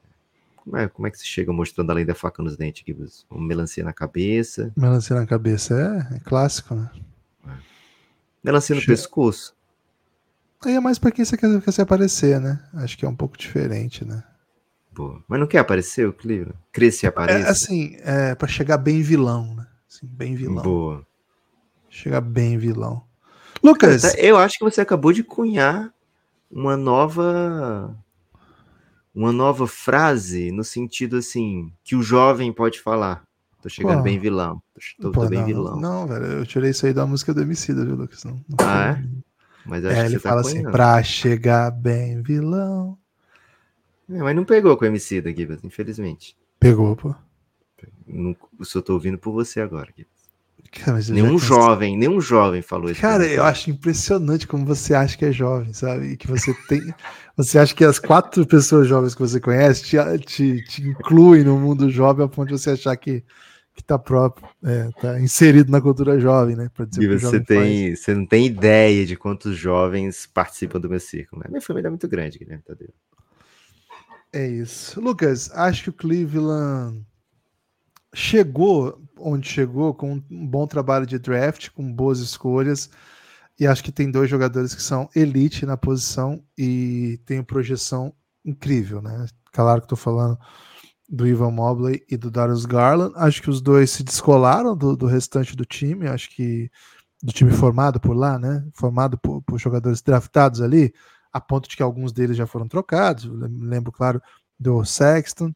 Como, 0.67 0.77
é, 0.77 0.87
como 0.89 1.07
é 1.07 1.11
que 1.11 1.17
se 1.17 1.25
chega 1.25 1.53
mostrando 1.53 1.91
além 1.91 2.05
da 2.05 2.13
faca 2.13 2.43
nos 2.43 2.57
dentes, 2.57 2.83
Gibas? 2.85 3.25
Uma 3.31 3.47
melancia 3.47 3.83
na 3.85 3.93
cabeça. 3.93 4.73
Melancia 4.75 5.15
na 5.15 5.25
cabeça 5.25 5.73
é, 6.11 6.17
é 6.17 6.19
clássico, 6.19 6.75
né? 6.75 6.91
Melancia 8.43 8.75
no 8.75 8.81
Che- 8.81 8.87
pescoço. 8.87 9.55
Aí 10.65 10.73
é 10.73 10.79
mais 10.79 10.99
pra 10.99 11.11
quem 11.11 11.23
você 11.23 11.37
quer, 11.37 11.61
quer 11.61 11.71
se 11.71 11.81
aparecer, 11.81 12.39
né? 12.41 12.61
Acho 12.73 12.97
que 12.97 13.05
é 13.05 13.09
um 13.09 13.15
pouco 13.15 13.37
diferente, 13.37 14.03
né? 14.03 14.23
Pô, 14.93 15.21
mas 15.27 15.39
não 15.39 15.47
quer 15.47 15.59
aparecer 15.59 16.07
o 16.07 16.13
Cleveland? 16.13 16.57
Cresce 16.71 17.05
e 17.05 17.07
É 17.07 17.09
apareça? 17.09 17.49
assim, 17.51 17.95
é 18.01 18.33
pra 18.35 18.47
chegar 18.47 18.77
bem 18.77 19.01
vilão, 19.01 19.55
né? 19.55 19.67
Assim, 19.89 20.05
bem 20.07 20.35
vilão. 20.35 20.63
Boa. 20.63 21.05
Chegar 21.89 22.19
bem 22.21 22.57
vilão. 22.57 23.03
Lucas, 23.63 24.01
Tá, 24.01 24.19
Eu 24.19 24.37
acho 24.37 24.57
que 24.57 24.63
você 24.65 24.81
acabou 24.81 25.13
de 25.13 25.23
cunhar 25.23 25.93
uma 26.51 26.75
nova 26.75 27.95
uma 29.17 29.31
nova 29.31 29.65
frase 29.67 30.51
no 30.51 30.63
sentido 30.63 31.17
assim 31.17 31.73
que 31.83 31.95
o 31.95 32.03
jovem 32.03 32.53
pode 32.53 32.79
falar. 32.79 33.23
Tô 33.63 33.67
chegando 33.67 33.95
Qual? 33.95 34.03
bem 34.03 34.19
vilão. 34.19 34.61
Tô, 35.01 35.11
Pô, 35.11 35.21
tô 35.21 35.27
bem 35.29 35.39
não, 35.39 35.45
vilão. 35.47 35.75
Não, 35.79 36.07
velho, 36.07 36.25
eu 36.25 36.45
tirei 36.45 36.69
isso 36.69 36.85
aí 36.85 36.93
da 36.93 37.03
música 37.05 37.33
do 37.33 37.41
Emicida, 37.41 37.83
viu, 37.83 37.95
Lucas? 37.95 38.23
Não, 38.23 38.33
não 38.47 38.57
Ah, 38.59 38.93
foi- 38.93 39.03
é? 39.03 39.03
Mas 39.65 39.85
acho 39.85 39.95
É, 39.95 40.01
que 40.03 40.07
ele 40.09 40.19
tá 40.19 40.29
fala 40.29 40.41
assim, 40.41 40.57
cunhando. 40.59 40.71
pra 40.71 41.01
chegar 41.03 41.71
bem 41.71 42.21
vilão. 42.21 42.95
É, 44.07 44.19
mas 44.21 44.35
não 44.35 44.45
pegou 44.45 44.77
com 44.77 44.85
o 44.85 44.87
MC 44.87 45.19
da 45.19 45.31
Gibbs, 45.31 45.63
infelizmente. 45.63 46.37
Pegou, 46.59 46.95
pô. 46.95 47.13
Não, 48.05 48.35
eu 48.59 48.65
só 48.65 48.81
tô 48.83 48.93
ouvindo 48.93 49.17
por 49.17 49.31
você 49.33 49.59
agora, 49.59 49.91
Gibbs. 49.97 50.16
Cara, 50.71 50.99
Nenhum 51.09 51.39
jovem, 51.39 51.97
nenhum 51.97 52.21
jovem 52.21 52.61
falou 52.61 52.91
isso. 52.91 53.01
Cara, 53.01 53.25
eu 53.25 53.43
acho 53.43 53.69
impressionante 53.71 54.45
como 54.45 54.65
você 54.65 54.93
acha 54.93 55.17
que 55.17 55.25
é 55.25 55.31
jovem, 55.31 55.73
sabe? 55.73 56.07
E 56.11 56.17
que 56.17 56.27
você 56.27 56.53
tem. 56.67 56.81
Você 57.37 57.59
acha 57.59 57.75
que 57.75 57.83
as 57.85 57.99
quatro 57.99 58.43
pessoas 58.47 58.87
jovens 58.87 59.13
que 59.13 59.21
você 59.21 59.39
conhece 59.39 59.83
te, 59.83 59.97
te, 60.25 60.63
te 60.63 60.81
incluem 60.81 61.43
no 61.43 61.59
mundo 61.59 61.87
jovem 61.87 62.25
a 62.25 62.27
ponto 62.27 62.47
de 62.47 62.57
você 62.59 62.71
achar 62.71 62.97
que, 62.97 63.23
que 63.75 63.83
tá 63.83 63.99
próprio, 63.99 64.47
é, 64.63 64.89
tá 64.99 65.21
inserido 65.21 65.71
na 65.71 65.79
cultura 65.79 66.19
jovem, 66.19 66.55
né? 66.55 66.67
Pra 66.73 66.83
dizer 66.85 66.99
Gibbs, 67.03 67.21
você, 67.21 67.39
tem, 67.39 67.95
você 67.95 68.15
não 68.15 68.25
tem 68.25 68.47
ideia 68.47 69.05
de 69.05 69.15
quantos 69.15 69.55
jovens 69.55 70.25
participam 70.25 70.79
do 70.79 70.89
meu 70.89 70.99
círculo. 70.99 71.43
né? 71.43 71.49
Minha 71.49 71.61
família 71.61 71.89
é 71.89 71.91
muito 71.91 72.07
grande, 72.07 72.39
Guilherme 72.39 72.63
Tadeu. 72.63 72.89
É 74.33 74.47
isso. 74.47 74.99
Lucas, 74.99 75.51
acho 75.53 75.83
que 75.83 75.89
o 75.91 75.93
Cleveland 75.93 77.05
chegou 78.17 78.99
onde 79.19 79.47
chegou 79.47 79.93
com 79.93 80.13
um 80.29 80.47
bom 80.47 80.65
trabalho 80.65 81.05
de 81.05 81.19
draft, 81.19 81.69
com 81.69 81.91
boas 81.93 82.19
escolhas. 82.19 82.89
E 83.59 83.65
acho 83.65 83.83
que 83.83 83.91
tem 83.91 84.09
dois 84.09 84.29
jogadores 84.29 84.73
que 84.73 84.81
são 84.81 85.09
elite 85.15 85.65
na 85.65 85.77
posição 85.77 86.43
e 86.57 87.19
tem 87.25 87.43
projeção 87.43 88.13
incrível, 88.43 89.01
né? 89.01 89.27
Claro 89.51 89.81
que 89.81 89.85
estou 89.85 89.97
falando 89.97 90.37
do 91.09 91.27
Ivan 91.27 91.51
Mobley 91.51 92.03
e 92.09 92.17
do 92.17 92.29
Darius 92.29 92.65
Garland. 92.65 93.13
Acho 93.15 93.41
que 93.41 93.49
os 93.49 93.61
dois 93.61 93.91
se 93.91 94.03
descolaram 94.03 94.75
do, 94.75 94.95
do 94.95 95.05
restante 95.05 95.55
do 95.55 95.65
time. 95.65 96.07
Acho 96.07 96.29
que 96.29 96.69
do 97.21 97.31
time 97.31 97.51
formado 97.51 97.99
por 97.99 98.15
lá, 98.15 98.37
né? 98.37 98.63
Formado 98.73 99.17
por, 99.17 99.41
por 99.43 99.59
jogadores 99.59 100.01
draftados 100.01 100.61
ali 100.61 100.93
a 101.31 101.41
ponto 101.41 101.69
de 101.69 101.75
que 101.75 101.83
alguns 101.83 102.11
deles 102.11 102.37
já 102.37 102.47
foram 102.47 102.67
trocados. 102.67 103.25
Lembro, 103.25 103.91
claro, 103.91 104.21
do 104.59 104.83
Sexton. 104.83 105.53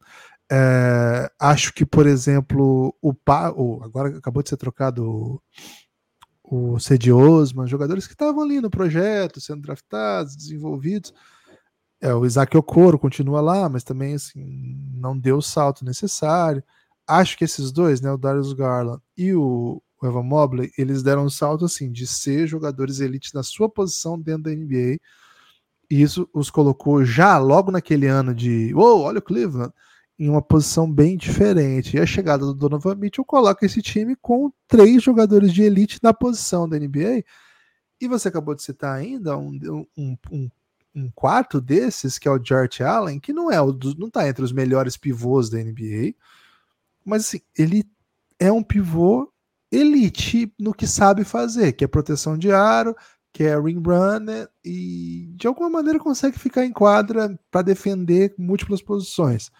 É, 0.54 1.30
acho 1.40 1.72
que, 1.72 1.86
por 1.86 2.06
exemplo, 2.06 2.94
o, 3.00 3.14
pa, 3.14 3.50
o 3.52 3.82
agora 3.82 4.18
acabou 4.18 4.42
de 4.42 4.50
ser 4.50 4.58
trocado 4.58 5.40
o, 6.44 6.74
o 6.74 6.78
Cedi 6.78 7.10
Osman, 7.10 7.66
jogadores 7.66 8.06
que 8.06 8.12
estavam 8.12 8.42
ali 8.42 8.60
no 8.60 8.68
projeto, 8.68 9.40
sendo 9.40 9.62
draftados, 9.62 10.36
desenvolvidos. 10.36 11.14
É, 12.02 12.12
o 12.14 12.26
Isaac 12.26 12.54
Okoro 12.54 12.98
continua 12.98 13.40
lá, 13.40 13.66
mas 13.66 13.82
também 13.82 14.14
assim, 14.14 14.76
não 14.94 15.18
deu 15.18 15.38
o 15.38 15.42
salto 15.42 15.86
necessário. 15.86 16.62
Acho 17.06 17.38
que 17.38 17.44
esses 17.44 17.72
dois, 17.72 18.02
né, 18.02 18.12
o 18.12 18.18
Darius 18.18 18.52
Garland 18.52 19.02
e 19.16 19.32
o, 19.32 19.82
o 20.02 20.06
Evan 20.06 20.22
Mobley, 20.22 20.70
eles 20.76 21.02
deram 21.02 21.24
um 21.24 21.30
salto 21.30 21.64
assim 21.64 21.90
de 21.90 22.06
ser 22.06 22.46
jogadores 22.46 23.00
elite 23.00 23.34
na 23.34 23.42
sua 23.42 23.70
posição 23.70 24.20
dentro 24.20 24.42
da 24.44 24.50
NBA 24.50 24.98
e 25.90 26.02
isso 26.02 26.28
os 26.32 26.50
colocou 26.50 27.04
já 27.04 27.38
logo 27.38 27.70
naquele 27.70 28.06
ano 28.06 28.34
de 28.34 28.74
uou, 28.74 29.02
olha 29.02 29.18
o 29.18 29.22
Cleveland, 29.22 29.72
em 30.22 30.30
uma 30.30 30.40
posição 30.40 30.88
bem 30.88 31.16
diferente. 31.16 31.96
E 31.96 32.00
a 32.00 32.06
chegada 32.06 32.46
do 32.46 32.54
Donovan 32.54 32.94
Mitchell 32.94 33.24
coloca 33.24 33.66
esse 33.66 33.82
time 33.82 34.14
com 34.14 34.52
três 34.68 35.02
jogadores 35.02 35.52
de 35.52 35.64
elite 35.64 35.98
na 36.00 36.14
posição 36.14 36.68
da 36.68 36.78
NBA. 36.78 37.24
E 38.00 38.06
você 38.06 38.28
acabou 38.28 38.54
de 38.54 38.62
citar 38.62 38.96
ainda 38.96 39.36
um, 39.36 39.58
um, 39.98 40.16
um, 40.30 40.50
um 40.94 41.10
quarto 41.10 41.60
desses, 41.60 42.20
que 42.20 42.28
é 42.28 42.30
o 42.30 42.40
Jarrett 42.40 42.84
Allen, 42.84 43.18
que 43.18 43.32
não 43.32 43.50
é 43.50 43.60
o 43.60 43.76
não 43.98 44.06
está 44.06 44.28
entre 44.28 44.44
os 44.44 44.52
melhores 44.52 44.96
pivôs 44.96 45.50
da 45.50 45.58
NBA, 45.58 46.14
mas 47.04 47.22
assim, 47.22 47.40
ele 47.58 47.84
é 48.38 48.52
um 48.52 48.62
pivô 48.62 49.28
elite 49.72 50.54
no 50.56 50.72
que 50.72 50.86
sabe 50.86 51.24
fazer, 51.24 51.72
que 51.72 51.82
é 51.82 51.88
proteção 51.88 52.38
de 52.38 52.52
aro, 52.52 52.94
que 53.32 53.42
é 53.42 53.58
ring 53.58 53.82
runner 53.84 54.48
e 54.64 55.32
de 55.34 55.48
alguma 55.48 55.68
maneira 55.68 55.98
consegue 55.98 56.38
ficar 56.38 56.64
em 56.64 56.72
quadra 56.72 57.36
para 57.50 57.62
defender 57.62 58.32
múltiplas 58.38 58.80
posições. 58.80 59.50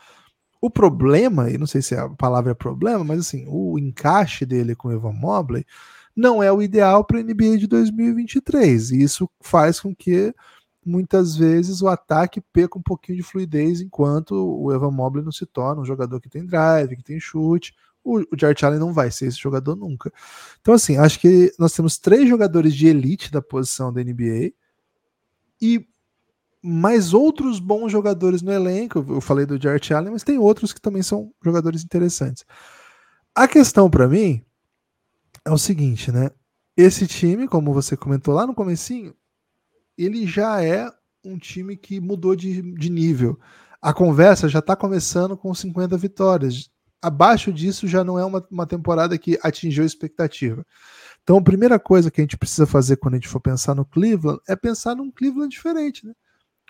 O 0.63 0.71
problema, 0.71 1.51
e 1.51 1.59
não 1.59 1.67
sei 1.67 1.83
se 1.83 1.97
a 1.97 2.09
palavra 2.09 2.53
é 2.53 2.55
problema, 2.55 3.03
mas 3.03 3.19
assim, 3.19 3.45
o 3.49 3.77
encaixe 3.81 4.47
dele 4.47 4.77
com 4.77 4.87
o 4.87 4.93
Evan 4.93 5.13
Mobley 5.13 5.67
não 6.15 6.41
é 6.41 6.53
o 6.53 6.63
ideal 6.63 7.05
para 7.05 7.19
a 7.19 7.23
NBA 7.23 7.59
de 7.59 7.67
2023. 7.67 8.93
E 8.93 9.03
isso 9.03 9.29
faz 9.41 9.81
com 9.81 9.93
que 9.93 10.33
muitas 10.87 11.35
vezes 11.37 11.83
o 11.83 11.89
ataque 11.89 12.41
perca 12.53 12.79
um 12.79 12.83
pouquinho 12.83 13.19
de 13.19 13.25
fluidez 13.25 13.81
enquanto 13.81 14.33
o 14.37 14.73
Evan 14.73 14.93
Mobley 14.93 15.25
não 15.25 15.33
se 15.33 15.47
torna 15.47 15.83
um 15.83 15.85
jogador 15.85 16.21
que 16.21 16.29
tem 16.29 16.47
drive, 16.47 16.97
que 16.97 17.03
tem 17.03 17.19
chute. 17.19 17.75
O, 18.05 18.21
o 18.21 18.27
Allen 18.65 18.79
não 18.79 18.93
vai 18.93 19.11
ser 19.11 19.27
esse 19.27 19.39
jogador 19.39 19.75
nunca. 19.75 20.13
Então, 20.61 20.75
assim, 20.75 20.97
acho 20.97 21.19
que 21.19 21.53
nós 21.59 21.73
temos 21.73 21.99
três 21.99 22.29
jogadores 22.29 22.73
de 22.73 22.87
elite 22.87 23.33
da 23.33 23.43
posição 23.43 23.93
da 23.93 24.01
NBA 24.01 24.53
e 25.61 25.85
mais 26.63 27.13
outros 27.13 27.59
bons 27.59 27.91
jogadores 27.91 28.41
no 28.41 28.53
elenco. 28.53 29.05
Eu 29.09 29.21
falei 29.21 29.45
do 29.45 29.61
Jared 29.61 29.93
Allen, 29.93 30.13
mas 30.13 30.23
tem 30.23 30.39
outros 30.39 30.73
que 30.73 30.81
também 30.81 31.03
são 31.03 31.33
jogadores 31.45 31.83
interessantes. 31.83 32.45
A 33.35 33.49
questão 33.49 33.91
para 33.91 34.09
mim 34.09 34.45
é 35.45 35.51
o 35.51 35.59
seguinte, 35.59 36.13
né? 36.13 36.31
Esse 36.77 37.07
time, 37.07 37.49
como 37.49 37.75
você 37.75 37.97
comentou 37.97 38.35
lá 38.35 38.47
no 38.47 38.55
comecinho, 38.55 39.15
ele 39.99 40.27
já 40.27 40.63
é 40.63 40.91
um 41.25 41.37
time 41.39 41.77
que 41.77 42.01
mudou 42.01 42.35
de, 42.37 42.63
de 42.75 42.91
nível. 42.91 43.39
A 43.81 43.93
conversa 43.93 44.49
já 44.49 44.61
está 44.61 44.77
começando 44.77 45.37
com 45.37 45.53
50 45.55 45.97
vitórias. 45.97 46.71
Abaixo 47.03 47.53
disso 47.53 47.89
já 47.89 48.05
não 48.05 48.19
é 48.19 48.25
uma, 48.25 48.47
uma 48.51 48.67
temporada 48.67 49.19
que 49.19 49.39
atingiu 49.43 49.83
a 49.83 49.87
expectativa. 49.87 50.65
Então, 51.23 51.39
a 51.39 51.43
primeira 51.43 51.79
coisa 51.79 52.11
que 52.11 52.21
a 52.21 52.25
gente 52.25 52.37
precisa 52.37 52.67
fazer 52.67 52.97
quando 52.97 53.15
a 53.15 53.17
gente 53.17 53.29
for 53.29 53.41
pensar 53.41 53.75
no 53.75 53.85
Cleveland 53.85 54.41
é 54.49 54.57
pensar 54.57 54.95
num 54.95 55.11
Cleveland 55.11 55.49
diferente. 55.49 56.07
Né? 56.07 56.13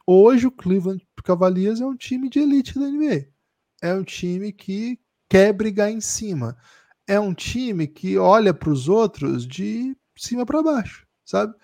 Hoje, 0.07 0.47
o 0.47 0.53
Cleveland 0.53 1.07
Cavaliers 1.25 1.81
é 1.81 1.87
um 1.87 1.97
time 1.97 2.29
de 2.29 2.41
elite 2.41 2.79
da 2.79 2.87
NBA. 2.87 3.29
É 3.81 3.95
um 3.95 4.03
time 4.03 4.53
que 4.53 4.99
quer 5.29 5.53
brigar 5.53 5.91
em 5.91 6.01
cima 6.01 6.57
é 7.07 7.19
um 7.19 7.35
time 7.35 7.87
que 7.87 8.17
olha 8.17 8.55
para 8.55 8.71
os 8.71 8.89
outros 8.89 9.47
de 9.47 9.97
cima 10.17 10.47
para 10.47 10.63
baixo, 10.63 11.07
sabe? 11.25 11.55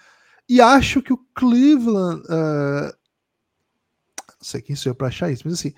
E 0.48 0.60
acho 0.60 1.02
que 1.02 1.12
o 1.12 1.24
Cleveland. 1.34 2.22
Uh, 2.22 2.92
não 4.28 4.42
sei 4.44 4.62
quem 4.62 4.76
sou 4.76 4.90
eu 4.90 4.94
para 4.94 5.08
achar 5.08 5.30
isso, 5.30 5.42
mas 5.44 5.54
assim, 5.54 5.74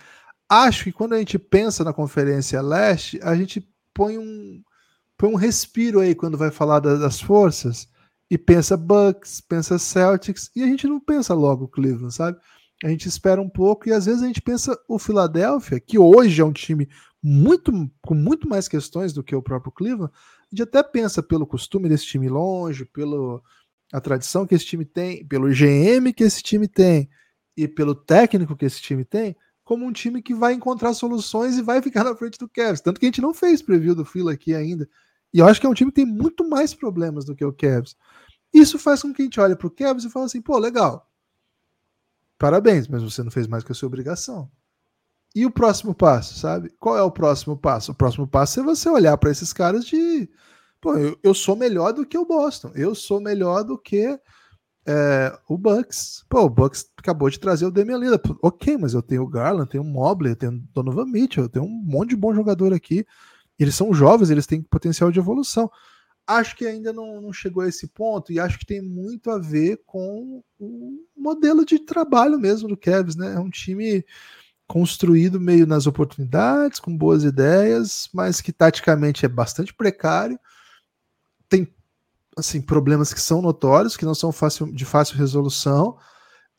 acho 0.48 0.84
que 0.84 0.92
quando 0.92 1.14
a 1.14 1.18
gente 1.18 1.38
pensa 1.38 1.82
na 1.82 1.92
Conferência 1.92 2.60
Leste, 2.60 3.18
a 3.22 3.34
gente 3.34 3.66
põe 3.94 4.18
um, 4.18 4.62
põe 5.16 5.30
um 5.30 5.36
respiro 5.36 6.00
aí 6.00 6.14
quando 6.14 6.36
vai 6.36 6.50
falar 6.50 6.80
da, 6.80 6.96
das 6.96 7.20
forças 7.20 7.88
e 8.30 8.38
pensa 8.38 8.76
Bucks, 8.76 9.40
pensa 9.40 9.78
Celtics, 9.78 10.50
e 10.54 10.62
a 10.62 10.66
gente 10.66 10.86
não 10.86 11.00
pensa 11.00 11.34
logo 11.34 11.64
o 11.64 11.68
Cleveland, 11.68 12.14
sabe? 12.14 12.38
A 12.84 12.88
gente 12.88 13.06
espera 13.08 13.42
um 13.42 13.48
pouco 13.48 13.88
e 13.88 13.92
às 13.92 14.06
vezes 14.06 14.22
a 14.22 14.26
gente 14.26 14.40
pensa 14.40 14.78
o 14.88 14.98
Philadelphia, 14.98 15.80
que 15.80 15.98
hoje 15.98 16.40
é 16.40 16.44
um 16.44 16.52
time 16.52 16.88
muito 17.22 17.72
com 18.00 18.14
muito 18.14 18.48
mais 18.48 18.68
questões 18.68 19.12
do 19.12 19.22
que 19.22 19.34
o 19.34 19.42
próprio 19.42 19.72
Cleveland, 19.72 20.12
a 20.14 20.46
gente 20.50 20.62
até 20.62 20.82
pensa 20.82 21.22
pelo 21.22 21.46
costume 21.46 21.88
desse 21.88 22.06
time 22.06 22.28
longe, 22.28 22.84
pela 22.84 23.42
a 23.92 24.00
tradição 24.00 24.46
que 24.46 24.54
esse 24.54 24.64
time 24.64 24.84
tem, 24.84 25.26
pelo 25.26 25.48
GM 25.48 26.12
que 26.14 26.22
esse 26.22 26.42
time 26.42 26.68
tem 26.68 27.10
e 27.56 27.66
pelo 27.66 27.94
técnico 27.94 28.56
que 28.56 28.64
esse 28.64 28.80
time 28.80 29.04
tem, 29.04 29.36
como 29.64 29.84
um 29.84 29.92
time 29.92 30.22
que 30.22 30.34
vai 30.34 30.54
encontrar 30.54 30.94
soluções 30.94 31.58
e 31.58 31.62
vai 31.62 31.82
ficar 31.82 32.04
na 32.04 32.14
frente 32.14 32.38
do 32.38 32.48
Cavs. 32.48 32.80
Tanto 32.80 32.98
que 32.98 33.06
a 33.06 33.08
gente 33.08 33.20
não 33.20 33.34
fez 33.34 33.60
preview 33.60 33.94
do 33.94 34.04
Phil 34.04 34.28
aqui 34.28 34.54
ainda. 34.54 34.88
E 35.32 35.38
eu 35.38 35.46
acho 35.46 35.60
que 35.60 35.66
é 35.66 35.68
um 35.68 35.74
time 35.74 35.90
que 35.90 35.96
tem 35.96 36.06
muito 36.06 36.48
mais 36.48 36.74
problemas 36.74 37.24
do 37.24 37.34
que 37.34 37.44
o 37.44 37.52
Cavs. 37.52 37.96
Isso 38.52 38.78
faz 38.78 39.02
com 39.02 39.12
que 39.12 39.22
a 39.22 39.24
gente 39.24 39.40
olhe 39.40 39.54
para 39.54 39.66
o 39.66 39.70
Cavs 39.70 40.04
e 40.04 40.10
fale 40.10 40.26
assim, 40.26 40.40
pô, 40.40 40.58
legal. 40.58 41.08
Parabéns, 42.38 42.88
mas 42.88 43.02
você 43.02 43.22
não 43.22 43.30
fez 43.30 43.46
mais 43.46 43.62
que 43.62 43.70
a 43.70 43.74
sua 43.74 43.86
obrigação. 43.86 44.50
E 45.34 45.46
o 45.46 45.50
próximo 45.50 45.94
passo, 45.94 46.38
sabe? 46.38 46.70
Qual 46.80 46.96
é 46.96 47.02
o 47.02 47.10
próximo 47.10 47.56
passo? 47.56 47.92
O 47.92 47.94
próximo 47.94 48.26
passo 48.26 48.60
é 48.60 48.62
você 48.62 48.88
olhar 48.88 49.16
para 49.16 49.30
esses 49.30 49.52
caras 49.52 49.84
de. 49.84 50.28
Pô, 50.80 50.96
eu, 50.96 51.18
eu, 51.22 51.34
sou 51.34 51.54
melhor 51.54 51.92
do 51.92 52.04
que 52.04 52.18
o 52.18 52.26
Boston. 52.26 52.72
Eu 52.74 52.94
sou 52.94 53.20
melhor 53.20 53.62
do 53.62 53.78
que 53.78 54.18
é, 54.86 55.38
o 55.48 55.56
Bucks. 55.56 56.24
Pô, 56.28 56.40
o 56.42 56.50
Bucks 56.50 56.90
acabou 56.96 57.30
de 57.30 57.38
trazer 57.38 57.66
o 57.66 57.70
Damian 57.70 57.98
Lillard. 57.98 58.22
Ok, 58.42 58.76
mas 58.76 58.94
eu 58.94 59.02
tenho 59.02 59.22
o 59.22 59.28
Garland, 59.28 59.68
tenho 59.68 59.84
o 59.84 59.86
Mobley, 59.86 60.32
eu 60.32 60.36
tenho 60.36 60.52
o 60.52 60.62
Donovan 60.72 61.06
Mitchell, 61.06 61.44
eu 61.44 61.48
tenho 61.48 61.64
um 61.64 61.82
monte 61.84 62.10
de 62.10 62.16
bom 62.16 62.34
jogador 62.34 62.72
aqui. 62.72 63.06
Eles 63.58 63.74
são 63.74 63.92
jovens, 63.92 64.30
eles 64.30 64.46
têm 64.46 64.62
potencial 64.62 65.12
de 65.12 65.18
evolução. 65.20 65.70
Acho 66.26 66.56
que 66.56 66.64
ainda 66.64 66.92
não, 66.92 67.20
não 67.20 67.32
chegou 67.32 67.62
a 67.62 67.68
esse 67.68 67.88
ponto 67.88 68.32
e 68.32 68.38
acho 68.38 68.58
que 68.58 68.66
tem 68.66 68.80
muito 68.80 69.30
a 69.30 69.38
ver 69.38 69.82
com 69.84 70.42
o 70.58 71.04
modelo 71.16 71.64
de 71.64 71.78
trabalho 71.78 72.38
mesmo 72.38 72.68
do 72.68 72.76
Cavs, 72.76 73.16
né? 73.16 73.34
É 73.34 73.38
um 73.38 73.50
time 73.50 74.04
construído 74.70 75.40
meio 75.40 75.66
nas 75.66 75.88
oportunidades, 75.88 76.78
com 76.78 76.96
boas 76.96 77.24
ideias, 77.24 78.08
mas 78.14 78.40
que 78.40 78.52
taticamente 78.52 79.26
é 79.26 79.28
bastante 79.28 79.74
precário. 79.74 80.38
Tem 81.48 81.74
assim 82.36 82.62
problemas 82.62 83.12
que 83.12 83.20
são 83.20 83.42
notórios, 83.42 83.96
que 83.96 84.04
não 84.04 84.14
são 84.14 84.30
fácil, 84.30 84.72
de 84.72 84.84
fácil 84.84 85.16
resolução. 85.16 85.98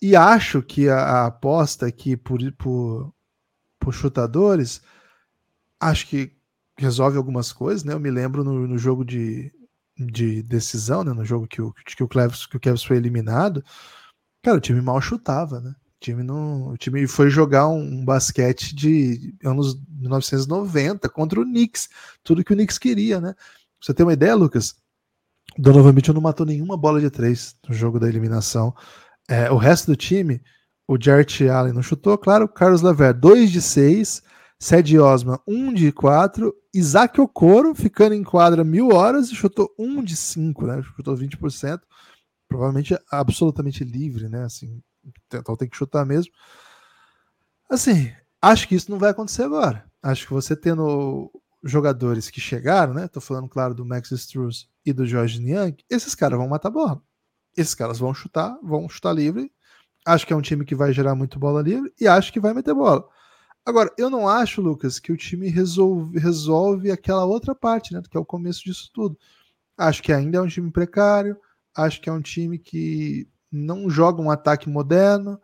E 0.02 0.13
acho 0.13 0.62
que 0.62 0.89
a, 0.89 0.97
a 0.97 1.26
aposta 1.28 1.86
aqui 1.86 2.17
por, 2.17 2.39
por, 2.54 3.13
por 3.80 3.93
chutadores, 3.93 4.82
acho 5.80 6.08
que 6.08 6.36
resolve 6.82 7.17
algumas 7.17 7.54
coisas, 7.54 7.84
né? 7.84 7.94
Eu 7.94 8.00
me 8.00 8.12
lembro 8.12 8.44
no, 8.44 8.67
no 8.67 8.78
jogo 8.78 9.06
de, 9.06 9.52
de 9.98 10.44
decisão, 10.44 11.04
né? 11.04 11.13
No 11.13 11.26
jogo 11.26 11.48
que 11.48 11.62
o, 11.62 11.74
que 11.74 12.04
o 12.04 12.08
Cleves, 12.08 12.46
que 12.46 12.58
o 12.58 12.60
Cleves 12.60 12.84
foi 12.84 12.98
eliminado, 12.98 13.63
cara, 14.44 14.58
o 14.58 14.62
time 14.62 14.82
mal 14.82 15.02
chutava, 15.02 15.60
né? 15.62 15.76
time 16.02 16.24
não, 16.24 16.70
o 16.70 16.78
time 16.78 17.08
foi 17.08 17.30
jogar 17.30 17.67
um, 17.70 17.80
um, 17.80 18.04
basquete 18.04 18.76
de 18.76 19.36
anos 19.44 19.80
1990 19.88 21.08
contra 21.10 21.39
o 21.39 21.44
Knicks, 21.44 21.88
tudo 22.24 22.44
que 22.44 22.52
o 22.52 22.56
Knicks 22.56 22.80
queria, 22.80 23.22
né? 23.22 23.36
você 23.80 23.94
tem 23.94 24.06
uma 24.06 24.13
ideia, 24.13 24.36
Lucas? 24.36 24.76
Donovan 25.58 25.94
Mitchell 25.94 26.13
não 26.13 26.22
matou 26.22 26.46
nenhuma 26.46 26.78
bola 26.78 27.02
de 27.02 27.10
três 27.10 27.56
no 27.67 27.74
jogo 27.74 28.00
da 28.00 28.08
eliminação. 28.08 28.74
É, 29.28 29.52
o 29.52 29.58
resto 29.58 29.88
do 29.88 29.96
time, 29.96 30.41
o 30.88 30.98
Jarrett 31.00 31.48
Allen 31.48 31.74
não 31.74 31.84
chutou, 31.84 32.17
claro, 32.17 32.48
Carlos 32.48 32.82
Lever 32.82 33.13
2 33.13 33.52
de 33.52 33.62
6, 33.62 34.24
Ced 34.62 34.95
Osman 35.00 35.39
1 35.47 35.74
de 35.74 35.91
4, 35.91 36.54
Isaac 36.71 37.19
Okoro 37.19 37.74
ficando 37.74 38.13
em 38.13 38.24
quadra 38.24 38.63
mil 38.63 38.89
horas 38.89 39.32
e 39.32 39.36
chutou 39.36 39.74
1 39.76 40.04
de 40.04 40.15
5, 40.15 40.67
né? 40.67 40.84
Chutou 40.84 41.17
20%, 41.17 41.82
provavelmente 42.47 42.95
absolutamente 43.10 43.84
livre, 43.84 44.30
né? 44.30 44.43
Assim, 44.43 44.80
então 45.34 45.56
tem 45.56 45.67
que 45.67 45.76
chutar 45.76 46.06
mesmo. 46.06 46.32
Assim, 47.67 48.13
acho 48.39 48.67
que 48.67 48.76
isso 48.76 48.91
não 48.91 49.00
vai 49.00 49.10
acontecer 49.10 49.41
agora. 49.41 49.84
Acho 50.00 50.28
que 50.28 50.34
você 50.34 50.56
tendo 50.56 51.32
jogadores 51.63 52.30
que 52.30 52.39
chegaram, 52.39 52.93
né? 52.93 53.08
Tô 53.08 53.19
falando, 53.19 53.50
claro, 53.50 53.74
do 53.74 53.84
Max 53.84 54.12
Struz 54.12 54.69
e 54.86 54.93
do 54.93 55.08
Jorge 55.08 55.41
Niang, 55.41 55.76
esses 55.89 56.13
caras 56.13 56.38
vão 56.38 56.47
matar 56.47 56.69
bola. 56.69 57.02
Esses 57.58 57.74
caras 57.74 57.97
vão 57.97 58.13
chutar, 58.13 58.56
vão 58.62 58.88
chutar 58.88 59.12
livre. 59.12 59.52
Acho 60.06 60.28
que 60.28 60.34
é 60.34 60.36
um 60.36 60.41
time 60.41 60.63
que 60.65 60.76
vai 60.76 60.93
gerar 60.93 61.15
muito 61.15 61.39
bola 61.39 61.63
livre 61.63 61.91
e 62.00 62.08
acho 62.08 62.32
que 62.32 62.39
vai 62.39 62.54
meter 62.54 62.76
bola. 62.76 63.10
Agora, 63.65 63.91
eu 63.97 64.10
não 64.10 64.28
acho, 64.28 64.62
Lucas, 64.62 65.00
que 65.00 65.12
o 65.12 65.17
time 65.17 65.47
resolve, 65.50 66.17
resolve 66.17 66.91
aquela 66.91 67.26
outra 67.26 67.54
parte, 67.54 67.93
né? 67.93 68.02
Que 68.10 68.17
é 68.17 68.19
o 68.19 68.26
começo 68.26 68.63
disso 68.63 68.89
tudo. 68.93 69.17
Acho 69.78 70.02
que 70.02 70.12
ainda 70.12 70.38
é 70.38 70.41
um 70.41 70.47
time 70.47 70.71
precário, 70.71 71.38
acho 71.76 72.02
que 72.02 72.10
é 72.10 72.13
um 72.13 72.21
time 72.21 72.58
que 72.58 73.28
não 73.52 73.89
joga 73.89 74.21
um 74.21 74.32
ataque 74.32 74.69
moderno. 74.69 75.39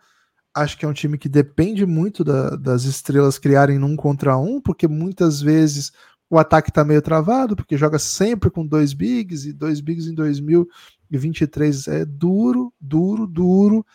Acho 0.53 0.77
que 0.77 0.86
é 0.86 0.88
um 0.88 0.93
time 0.93 1.17
que 1.17 1.30
depende 1.30 1.86
muito 1.86 2.23
da, 2.23 2.51
das 2.56 2.84
estrelas 2.84 3.38
criarem 3.38 3.77
num 3.77 3.95
contra 3.95 4.38
um, 4.38 4.60
porque 4.60 4.88
muitas 4.88 5.39
vezes 5.39 5.91
o 6.30 6.38
ataque 6.39 6.69
está 6.69 6.84
meio 6.84 7.01
travado, 7.01 7.56
porque 7.56 7.77
joga 7.77 7.99
sempre 7.99 8.49
com 8.49 8.65
dois 8.65 8.93
bigs, 8.93 9.45
e 9.45 9.53
dois 9.53 9.80
bigs 9.80 10.08
em 10.08 10.15
2023 10.15 11.88
é 11.88 12.06
duro, 12.06 12.73
duro, 12.82 13.27
duro. 13.27 13.86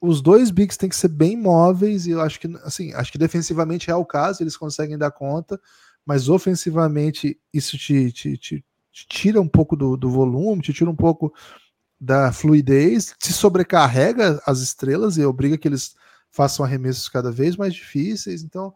Os 0.00 0.22
dois 0.22 0.50
bigs 0.50 0.76
têm 0.76 0.88
que 0.88 0.96
ser 0.96 1.08
bem 1.08 1.36
móveis, 1.36 2.06
e 2.06 2.10
eu 2.10 2.20
acho 2.20 2.38
que 2.38 2.46
assim, 2.62 2.92
acho 2.94 3.10
que 3.10 3.18
defensivamente 3.18 3.90
é 3.90 3.94
o 3.94 4.04
caso, 4.04 4.42
eles 4.42 4.56
conseguem 4.56 4.96
dar 4.96 5.10
conta, 5.10 5.60
mas 6.06 6.28
ofensivamente 6.28 7.38
isso 7.52 7.76
te, 7.76 8.12
te, 8.12 8.36
te, 8.36 8.64
te 8.92 9.06
tira 9.08 9.40
um 9.40 9.48
pouco 9.48 9.76
do, 9.76 9.96
do 9.96 10.08
volume, 10.08 10.62
te 10.62 10.72
tira 10.72 10.90
um 10.90 10.96
pouco 10.96 11.32
da 12.00 12.32
fluidez, 12.32 13.14
se 13.18 13.32
sobrecarrega 13.32 14.40
as 14.46 14.60
estrelas 14.60 15.16
e 15.16 15.24
obriga 15.24 15.58
que 15.58 15.66
eles 15.66 15.96
façam 16.30 16.64
arremessos 16.64 17.08
cada 17.08 17.32
vez 17.32 17.56
mais 17.56 17.74
difíceis. 17.74 18.42
Então, 18.42 18.72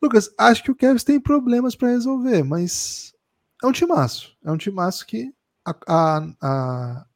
Lucas, 0.00 0.32
acho 0.38 0.62
que 0.62 0.70
o 0.70 0.74
Kevs 0.74 1.04
tem 1.04 1.20
problemas 1.20 1.76
para 1.76 1.90
resolver, 1.90 2.42
mas 2.42 3.12
é 3.62 3.66
um 3.66 3.72
timaço. 3.72 4.34
É 4.42 4.50
um 4.50 4.56
timaço 4.56 5.06
que 5.06 5.32
a, 5.64 5.76
a, 5.86 6.26
a, 6.40 7.06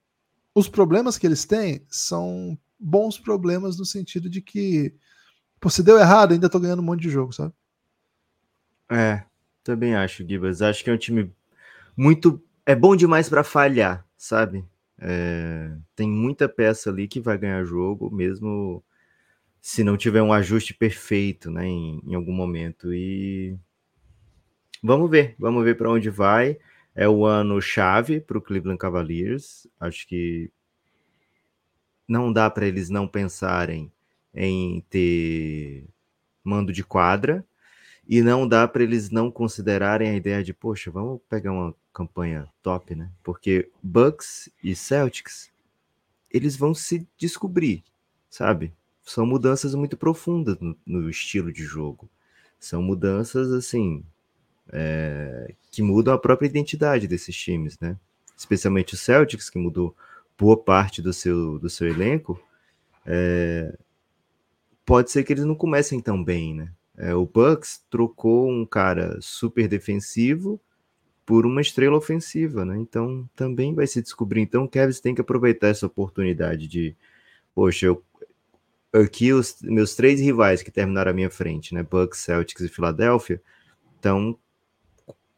os 0.54 0.68
problemas 0.68 1.16
que 1.16 1.26
eles 1.26 1.44
têm 1.46 1.84
são 1.88 2.58
bons 2.85 3.18
problemas 3.18 3.79
no 3.79 3.85
sentido 3.87 4.29
de 4.29 4.42
que, 4.42 4.94
pô, 5.59 5.70
se 5.70 5.83
deu 5.83 5.99
errado, 5.99 6.33
ainda 6.33 6.51
tô 6.51 6.61
ganhando 6.61 6.81
um 6.81 6.85
monte 6.85 7.01
de 7.01 7.11
jogo, 7.11 7.33
sabe? 7.33 7.55
É, 8.90 9.25
também 9.62 9.94
acho, 9.94 10.27
Gibas. 10.29 10.61
Acho 10.61 10.85
que 10.85 10.90
é 10.90 10.92
um 10.92 10.99
time 10.99 11.33
muito. 11.97 12.42
É 12.66 12.75
bom 12.75 12.94
demais 12.94 13.29
para 13.29 13.42
falhar, 13.42 14.07
sabe? 14.16 14.64
É, 14.99 15.73
tem 15.97 16.09
muita 16.09 16.49
peça 16.49 16.90
ali 16.90 17.09
que 17.09 17.20
vai 17.20 17.38
ganhar 17.38 17.64
jogo, 17.64 18.14
mesmo 18.14 18.85
se 19.61 19.83
não 19.83 19.97
tiver 19.97 20.23
um 20.23 20.33
ajuste 20.33 20.75
perfeito, 20.75 21.51
né, 21.51 21.66
em, 21.66 22.01
em 22.07 22.14
algum 22.14 22.33
momento. 22.33 22.92
E 22.92 23.57
vamos 24.83 25.11
ver, 25.11 25.35
vamos 25.38 25.64
ver 25.64 25.77
para 25.77 25.90
onde 25.90 26.11
vai. 26.11 26.59
É 26.94 27.09
o 27.09 27.25
ano 27.25 27.61
chave 27.61 28.20
para 28.20 28.38
o 28.38 28.42
Cleveland 28.42 28.79
Cavaliers. 28.79 29.66
Acho 29.81 30.07
que 30.07 30.51
não 32.06 32.32
dá 32.32 32.48
para 32.50 32.66
eles 32.66 32.90
não 32.90 33.06
pensarem 33.06 33.90
em 34.34 34.80
ter 34.90 35.84
mando 36.42 36.72
de 36.72 36.84
quadra 36.84 37.44
e 38.06 38.20
não 38.20 38.46
dá 38.46 38.68
para 38.68 38.82
eles 38.82 39.10
não 39.10 39.30
considerarem 39.30 40.10
a 40.10 40.14
ideia 40.14 40.42
de, 40.44 40.52
poxa, 40.52 40.90
vamos 40.90 41.20
pegar 41.28 41.52
uma 41.52 41.74
campanha 41.92 42.48
top, 42.62 42.94
né? 42.94 43.10
Porque 43.22 43.70
Bucks 43.82 44.50
e 44.62 44.74
Celtics 44.74 45.50
eles 46.30 46.56
vão 46.56 46.74
se 46.74 47.06
descobrir, 47.16 47.84
sabe? 48.28 48.72
são 49.04 49.26
mudanças 49.26 49.74
muito 49.74 49.96
profundas 49.96 50.58
no, 50.58 50.76
no 50.86 51.10
estilo 51.10 51.52
de 51.52 51.62
jogo. 51.62 52.08
São 52.58 52.82
mudanças, 52.82 53.52
assim, 53.52 54.02
é, 54.72 55.54
que 55.70 55.82
mudam 55.82 56.14
a 56.14 56.18
própria 56.18 56.46
identidade 56.46 57.06
desses 57.06 57.36
times, 57.36 57.78
né? 57.78 57.96
Especialmente 58.36 58.94
o 58.94 58.96
Celtics, 58.96 59.50
que 59.50 59.58
mudou 59.58 59.94
boa 60.38 60.57
parte 60.57 61.01
do 61.01 61.12
seu, 61.12 61.59
do 61.59 61.70
seu 61.70 61.88
elenco. 61.88 62.40
É, 63.07 63.77
pode 64.85 65.11
ser 65.11 65.25
que 65.25 65.33
eles 65.33 65.44
não 65.44 65.55
comecem 65.55 66.01
tão 66.01 66.23
bem, 66.23 66.55
né? 66.55 66.73
É, 66.97 67.14
o 67.14 67.27
Bucks 67.27 67.85
trocou 67.90 68.49
um 68.49 68.64
cara 68.64 69.18
super 69.20 69.66
defensivo 69.66 70.61
por 71.27 71.47
uma 71.47 71.61
estrela 71.61 71.97
ofensiva, 71.97 72.64
né? 72.64 72.77
Então 72.79 73.29
também 73.35 73.75
vai 73.75 73.87
se 73.87 74.01
descobrir. 74.03 74.42
Então 74.42 74.64
o 74.64 74.68
Kevin 74.68 74.92
tem 75.03 75.14
que 75.14 75.20
aproveitar 75.20 75.68
essa 75.68 75.87
oportunidade 75.87 76.68
de, 76.68 76.94
poxa, 77.55 77.87
eu 77.87 78.03
aqui 78.92 79.33
os 79.33 79.57
meus 79.62 79.97
três 79.97 80.20
rivais 80.20 80.62
que 80.62 80.70
terminaram 80.70 81.11
à 81.11 81.14
minha 81.14 81.31
frente, 81.31 81.75
né, 81.75 81.83
Bucks, 81.83 82.20
Celtics 82.20 82.62
e 82.62 82.68
Filadélfia, 82.68 83.42
estão 83.97 84.38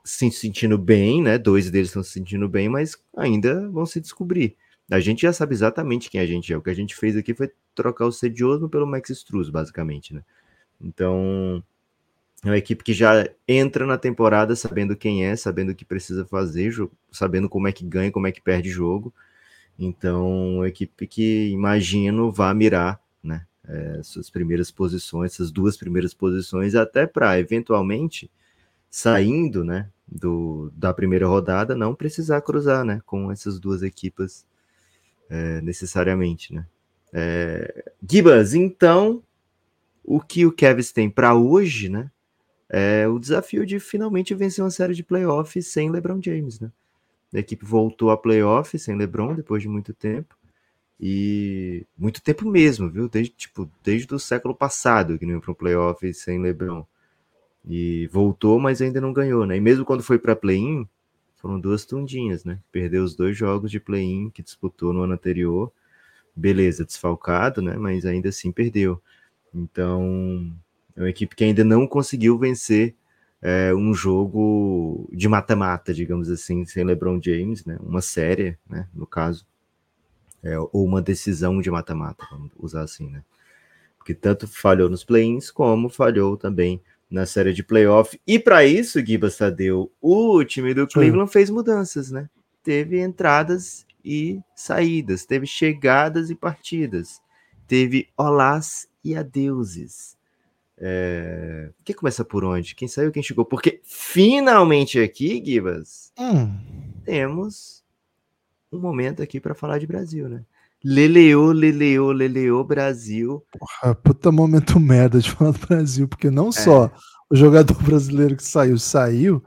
se 0.04 0.30
sentindo 0.30 0.76
bem, 0.76 1.22
né? 1.22 1.38
Dois 1.38 1.70
deles 1.70 1.88
estão 1.88 2.02
se 2.02 2.12
sentindo 2.12 2.48
bem, 2.48 2.68
mas 2.68 2.96
ainda 3.16 3.68
vão 3.70 3.86
se 3.86 4.00
descobrir. 4.00 4.56
A 4.90 5.00
gente 5.00 5.22
já 5.22 5.32
sabe 5.32 5.54
exatamente 5.54 6.10
quem 6.10 6.20
a 6.20 6.26
gente 6.26 6.52
é. 6.52 6.56
O 6.56 6.62
que 6.62 6.70
a 6.70 6.74
gente 6.74 6.94
fez 6.94 7.16
aqui 7.16 7.34
foi 7.34 7.50
trocar 7.74 8.06
o 8.06 8.12
Sedioso 8.12 8.68
pelo 8.68 8.86
Max 8.86 9.10
Struz, 9.10 9.48
basicamente, 9.48 10.14
né? 10.14 10.22
Então, 10.80 11.62
é 12.44 12.48
uma 12.48 12.58
equipe 12.58 12.84
que 12.84 12.92
já 12.92 13.28
entra 13.48 13.86
na 13.86 13.98
temporada 13.98 14.54
sabendo 14.54 14.94
quem 14.96 15.24
é, 15.24 15.34
sabendo 15.36 15.72
o 15.72 15.74
que 15.74 15.84
precisa 15.84 16.24
fazer, 16.24 16.72
sabendo 17.10 17.48
como 17.48 17.66
é 17.68 17.72
que 17.72 17.84
ganha, 17.84 18.12
como 18.12 18.26
é 18.26 18.32
que 18.32 18.40
perde 18.40 18.70
jogo. 18.70 19.12
Então, 19.78 20.56
uma 20.56 20.68
equipe 20.68 21.06
que 21.06 21.48
imagino 21.50 22.30
vá 22.32 22.54
mirar 22.54 23.00
né? 23.26 23.44
É, 23.68 24.00
suas 24.02 24.30
primeiras 24.30 24.70
posições, 24.70 25.32
essas 25.32 25.50
duas 25.50 25.76
primeiras 25.76 26.14
posições, 26.14 26.74
até 26.74 27.06
para 27.06 27.38
eventualmente 27.38 28.30
saindo, 28.88 29.64
né, 29.64 29.90
do, 30.06 30.72
da 30.74 30.94
primeira 30.94 31.26
rodada, 31.26 31.74
não 31.74 31.94
precisar 31.94 32.40
cruzar, 32.42 32.84
né, 32.84 33.02
com 33.04 33.30
essas 33.30 33.58
duas 33.58 33.82
equipas 33.82 34.46
é, 35.28 35.60
necessariamente, 35.60 36.54
né. 36.54 36.66
É, 37.12 37.92
Gibas, 38.08 38.54
então, 38.54 39.22
o 40.04 40.20
que 40.20 40.44
o 40.44 40.52
Kevs 40.52 40.92
tem 40.92 41.08
para 41.08 41.34
hoje, 41.34 41.88
né, 41.88 42.10
é 42.68 43.06
o 43.08 43.18
desafio 43.18 43.64
de 43.64 43.78
finalmente 43.78 44.34
vencer 44.34 44.62
uma 44.64 44.70
série 44.70 44.94
de 44.94 45.02
playoffs 45.02 45.68
sem 45.68 45.90
LeBron 45.90 46.20
James, 46.22 46.60
né. 46.60 46.70
A 47.34 47.38
equipe 47.38 47.64
voltou 47.64 48.10
a 48.10 48.16
playoffs 48.16 48.82
sem 48.82 48.96
LeBron 48.96 49.34
depois 49.34 49.62
de 49.62 49.68
muito 49.68 49.92
tempo. 49.92 50.34
E 50.98 51.86
muito 51.96 52.22
tempo 52.22 52.48
mesmo, 52.48 52.90
viu? 52.90 53.08
Desde, 53.08 53.32
tipo, 53.34 53.70
desde 53.82 54.14
o 54.14 54.18
século 54.18 54.54
passado 54.54 55.18
que 55.18 55.26
não 55.26 55.34
ia 55.34 55.40
para 55.40 55.50
um 55.50 55.54
playoff 55.54 56.14
sem 56.14 56.40
LeBron. 56.40 56.86
E 57.68 58.06
voltou, 58.08 58.58
mas 58.58 58.80
ainda 58.80 59.00
não 59.00 59.12
ganhou, 59.12 59.44
né? 59.44 59.56
E 59.56 59.60
mesmo 59.60 59.84
quando 59.84 60.02
foi 60.02 60.18
para 60.18 60.34
play-in, 60.36 60.88
foram 61.46 61.60
duas 61.60 61.84
tundinhas, 61.84 62.44
né? 62.44 62.58
Perdeu 62.72 63.04
os 63.04 63.14
dois 63.14 63.36
jogos 63.36 63.70
de 63.70 63.78
play-in 63.78 64.30
que 64.30 64.42
disputou 64.42 64.92
no 64.92 65.02
ano 65.02 65.12
anterior. 65.12 65.72
Beleza, 66.34 66.84
desfalcado, 66.84 67.62
né? 67.62 67.76
Mas 67.76 68.04
ainda 68.04 68.30
assim 68.30 68.50
perdeu. 68.50 69.00
Então, 69.54 70.52
é 70.96 71.00
uma 71.00 71.08
equipe 71.08 71.36
que 71.36 71.44
ainda 71.44 71.62
não 71.62 71.86
conseguiu 71.86 72.36
vencer 72.36 72.96
é, 73.40 73.72
um 73.72 73.94
jogo 73.94 75.08
de 75.12 75.28
mata-mata, 75.28 75.94
digamos 75.94 76.28
assim, 76.28 76.64
sem 76.64 76.82
LeBron 76.82 77.20
James, 77.22 77.64
né? 77.64 77.78
Uma 77.80 78.02
série, 78.02 78.58
né? 78.68 78.88
No 78.92 79.06
caso 79.06 79.46
é, 80.42 80.58
ou 80.58 80.84
uma 80.84 81.00
decisão 81.00 81.60
de 81.60 81.70
mata-mata, 81.70 82.26
vamos 82.28 82.50
usar 82.58 82.82
assim, 82.82 83.08
né? 83.08 83.22
Porque 83.98 84.14
tanto 84.14 84.48
falhou 84.48 84.90
nos 84.90 85.04
play-ins, 85.04 85.50
como 85.52 85.88
falhou 85.88 86.36
também 86.36 86.82
na 87.10 87.26
série 87.26 87.52
de 87.52 87.62
playoff. 87.62 88.20
E 88.26 88.38
para 88.38 88.64
isso, 88.64 89.04
Gibas 89.04 89.36
Tadeu, 89.36 89.90
o 90.00 90.44
time 90.44 90.74
do 90.74 90.86
Cleveland 90.86 91.28
Sim. 91.28 91.32
fez 91.32 91.50
mudanças, 91.50 92.10
né? 92.10 92.28
Teve 92.62 93.00
entradas 93.00 93.86
e 94.04 94.40
saídas, 94.54 95.24
teve 95.24 95.46
chegadas 95.46 96.30
e 96.30 96.34
partidas, 96.34 97.20
teve 97.66 98.08
olás 98.16 98.88
e 99.04 99.16
adeuses. 99.16 100.16
É... 100.78 101.70
Quem 101.84 101.94
começa 101.94 102.24
por 102.24 102.44
onde? 102.44 102.74
Quem 102.74 102.88
saiu, 102.88 103.12
quem 103.12 103.22
chegou? 103.22 103.44
Porque 103.44 103.80
finalmente 103.84 105.00
aqui, 105.00 105.42
Gibas, 105.44 106.12
hum. 106.18 106.58
temos 107.04 107.84
um 108.70 108.78
momento 108.78 109.22
aqui 109.22 109.40
para 109.40 109.54
falar 109.54 109.78
de 109.78 109.86
Brasil, 109.86 110.28
né? 110.28 110.44
Leleou, 110.88 111.50
leleou, 111.50 112.12
leleou 112.12 112.64
Brasil. 112.64 113.44
Porra, 113.50 113.92
puta 113.96 114.30
momento 114.30 114.78
merda 114.80 115.18
de 115.18 115.32
falar 115.32 115.50
do 115.50 115.66
Brasil, 115.66 116.06
porque 116.06 116.30
não 116.30 116.50
é. 116.50 116.52
só 116.52 116.92
o 117.28 117.34
jogador 117.34 117.74
brasileiro 117.82 118.36
que 118.36 118.44
saiu, 118.44 118.78
saiu, 118.78 119.44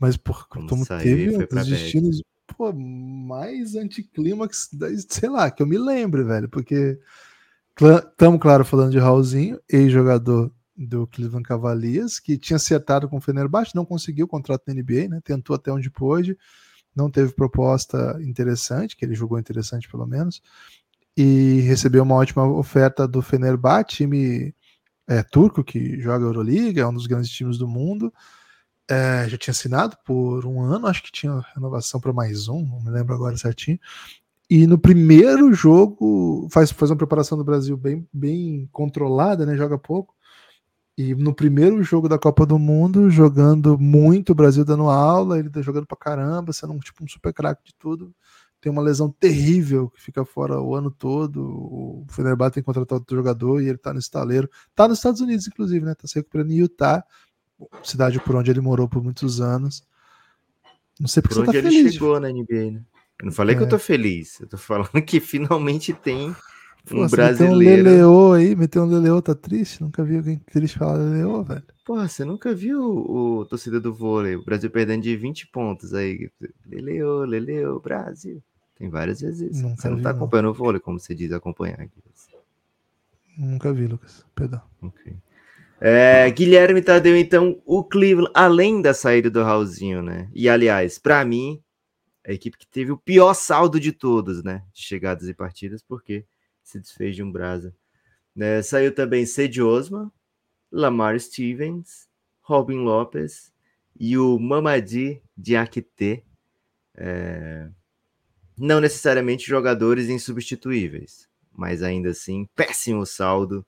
mas 0.00 0.16
por 0.16 0.48
como, 0.48 0.66
como 0.66 0.86
teve 0.86 1.28
os 1.28 1.68
destinos 1.68 2.22
pô, 2.56 2.72
mais 2.72 3.74
anticlímax, 3.74 4.70
sei 5.10 5.28
lá, 5.28 5.50
que 5.50 5.62
eu 5.62 5.66
me 5.66 5.76
lembro, 5.76 6.24
velho, 6.26 6.48
porque 6.48 6.98
estamos, 7.78 8.40
claro, 8.40 8.64
falando 8.64 8.92
de 8.92 8.98
Raulzinho, 8.98 9.60
ex-jogador 9.68 10.50
do 10.74 11.06
Cleveland 11.06 11.46
Cavaliers, 11.46 12.18
que 12.18 12.38
tinha 12.38 12.56
acertado 12.56 13.10
com 13.10 13.18
o 13.18 13.20
Fenerbahçe, 13.20 13.76
não 13.76 13.84
conseguiu 13.84 14.24
o 14.24 14.28
contrato 14.28 14.62
da 14.66 14.72
NBA, 14.72 15.08
né? 15.08 15.20
Tentou 15.22 15.54
até 15.54 15.70
onde 15.70 15.90
pôde 15.90 16.34
não 16.94 17.10
teve 17.10 17.32
proposta 17.32 18.18
interessante, 18.22 18.96
que 18.96 19.04
ele 19.04 19.14
jogou 19.14 19.38
interessante 19.38 19.88
pelo 19.88 20.06
menos, 20.06 20.42
e 21.16 21.60
recebeu 21.60 22.02
uma 22.02 22.14
ótima 22.14 22.46
oferta 22.46 23.06
do 23.06 23.20
Fenerbahçe, 23.20 23.96
time 23.96 24.54
é, 25.06 25.22
turco 25.22 25.62
que 25.62 26.00
joga 26.00 26.24
Euroliga, 26.24 26.82
é 26.82 26.86
um 26.86 26.94
dos 26.94 27.06
grandes 27.06 27.30
times 27.30 27.58
do 27.58 27.68
mundo. 27.68 28.12
É, 28.88 29.28
já 29.28 29.38
tinha 29.38 29.52
assinado 29.52 29.96
por 30.04 30.44
um 30.44 30.60
ano, 30.62 30.86
acho 30.86 31.02
que 31.02 31.12
tinha 31.12 31.40
renovação 31.54 32.00
para 32.00 32.12
mais 32.12 32.48
um, 32.48 32.62
não 32.64 32.82
me 32.82 32.90
lembro 32.90 33.14
agora 33.14 33.36
certinho. 33.36 33.78
E 34.50 34.66
no 34.66 34.78
primeiro 34.78 35.52
jogo 35.54 36.46
faz, 36.50 36.70
faz 36.70 36.90
uma 36.90 36.96
preparação 36.96 37.38
do 37.38 37.44
Brasil 37.44 37.76
bem, 37.76 38.06
bem 38.12 38.68
controlada, 38.70 39.46
né? 39.46 39.56
Joga 39.56 39.78
pouco. 39.78 40.14
E 40.96 41.14
no 41.14 41.34
primeiro 41.34 41.82
jogo 41.82 42.08
da 42.08 42.18
Copa 42.18 42.44
do 42.44 42.58
Mundo, 42.58 43.08
jogando 43.08 43.78
muito, 43.78 44.30
o 44.30 44.34
Brasil 44.34 44.64
dando 44.64 44.90
aula, 44.90 45.38
ele 45.38 45.48
tá 45.48 45.62
jogando 45.62 45.86
pra 45.86 45.96
caramba, 45.96 46.52
sendo 46.52 46.74
um, 46.74 46.78
tipo 46.78 47.02
um 47.02 47.08
super 47.08 47.32
craque 47.32 47.64
de 47.64 47.74
tudo. 47.74 48.14
Tem 48.60 48.70
uma 48.70 48.82
lesão 48.82 49.10
terrível 49.10 49.88
que 49.90 50.00
fica 50.00 50.24
fora 50.24 50.60
o 50.60 50.74
ano 50.74 50.90
todo. 50.90 51.42
O 51.42 52.06
Fenerbahçe 52.10 52.54
tem 52.54 52.62
que 52.62 52.66
contratar 52.66 52.98
outro 52.98 53.16
jogador 53.16 53.60
e 53.60 53.68
ele 53.68 53.78
tá 53.78 53.92
no 53.92 53.98
estaleiro. 53.98 54.48
Tá 54.74 54.86
nos 54.86 54.98
Estados 54.98 55.20
Unidos, 55.20 55.48
inclusive, 55.48 55.84
né? 55.84 55.94
Tá 55.94 56.06
se 56.06 56.14
recuperando 56.14 56.52
em 56.52 56.58
Utah, 56.58 57.02
cidade 57.82 58.20
por 58.20 58.36
onde 58.36 58.50
ele 58.50 58.60
morou 58.60 58.88
por 58.88 59.02
muitos 59.02 59.40
anos. 59.40 59.82
Não 61.00 61.08
sei 61.08 61.22
porque 61.22 61.34
por 61.34 61.46
você 61.46 61.50
onde 61.50 61.62
tá 61.62 61.68
ele 61.68 61.76
feliz. 61.76 61.94
chegou 61.94 62.20
na 62.20 62.28
NBA, 62.28 62.70
né? 62.70 62.82
Eu 63.18 63.26
não 63.26 63.32
falei 63.32 63.54
é. 63.54 63.58
que 63.58 63.64
eu 63.64 63.68
tô 63.68 63.78
feliz, 63.78 64.40
eu 64.40 64.48
tô 64.48 64.58
falando 64.58 65.02
que 65.02 65.20
finalmente 65.20 65.92
tem 65.92 66.34
um 66.90 67.06
brasileiro. 67.08 67.56
Meteu 67.56 67.80
um 67.80 67.84
Leleô 67.84 68.32
aí, 68.32 68.56
meteu 68.56 68.82
um 68.82 68.86
Leleô, 68.86 69.22
tá 69.22 69.34
triste? 69.34 69.82
Nunca 69.82 70.02
vi 70.02 70.16
alguém 70.16 70.38
triste 70.38 70.78
falar 70.78 70.94
Leleô, 70.94 71.42
velho. 71.42 71.62
Pô, 71.84 71.96
você 71.96 72.24
nunca 72.24 72.54
viu 72.54 72.80
o, 72.80 73.38
o 73.38 73.44
torcida 73.44 73.80
do 73.80 73.92
vôlei, 73.92 74.36
o 74.36 74.44
Brasil 74.44 74.70
perdendo 74.70 75.02
de 75.02 75.16
20 75.16 75.48
pontos 75.48 75.94
aí. 75.94 76.30
Leleô, 76.66 77.24
Leleô, 77.24 77.78
Brasil. 77.80 78.42
Tem 78.76 78.88
várias 78.88 79.20
vezes 79.20 79.52
isso. 79.52 79.62
Nunca 79.62 79.82
você 79.82 79.88
não 79.88 79.96
vi, 79.98 80.02
tá 80.02 80.10
acompanhando 80.10 80.46
não. 80.46 80.52
o 80.52 80.54
vôlei, 80.54 80.80
como 80.80 80.98
você 80.98 81.14
diz 81.14 81.32
acompanhar 81.32 81.80
aqui. 81.80 82.02
Nunca 83.38 83.72
vi, 83.72 83.86
Lucas. 83.86 84.24
Perdão. 84.34 84.60
Ok. 84.82 85.14
É, 85.80 86.30
Guilherme 86.30 86.80
Tadeu, 86.80 87.16
então, 87.16 87.60
o 87.64 87.82
Cleveland, 87.82 88.30
além 88.34 88.80
da 88.80 88.94
saída 88.94 89.28
do 89.28 89.42
Raulzinho, 89.42 90.00
né? 90.00 90.28
E 90.32 90.48
aliás, 90.48 90.98
para 90.98 91.24
mim, 91.24 91.60
a 92.26 92.32
equipe 92.32 92.56
que 92.56 92.66
teve 92.66 92.92
o 92.92 92.96
pior 92.96 93.34
saldo 93.34 93.80
de 93.80 93.90
todos, 93.90 94.44
né? 94.44 94.62
De 94.72 94.82
chegadas 94.82 95.28
e 95.28 95.34
partidas, 95.34 95.82
porque 95.82 96.24
se 96.62 96.78
desfez 96.78 97.16
de 97.16 97.22
um 97.22 97.30
brasa. 97.30 97.74
Né? 98.34 98.62
Saiu 98.62 98.94
também 98.94 99.26
Cedi 99.26 99.62
Osman, 99.62 100.10
Lamar 100.70 101.18
Stevens, 101.20 102.08
Robin 102.40 102.78
Lopes 102.78 103.52
e 103.98 104.16
o 104.16 104.38
Mamadi 104.38 105.22
Diakite. 105.36 106.24
É... 106.94 107.68
Não 108.58 108.80
necessariamente 108.80 109.46
jogadores 109.46 110.08
insubstituíveis, 110.08 111.28
mas 111.52 111.82
ainda 111.82 112.10
assim, 112.10 112.48
péssimo 112.54 113.04
saldo 113.06 113.64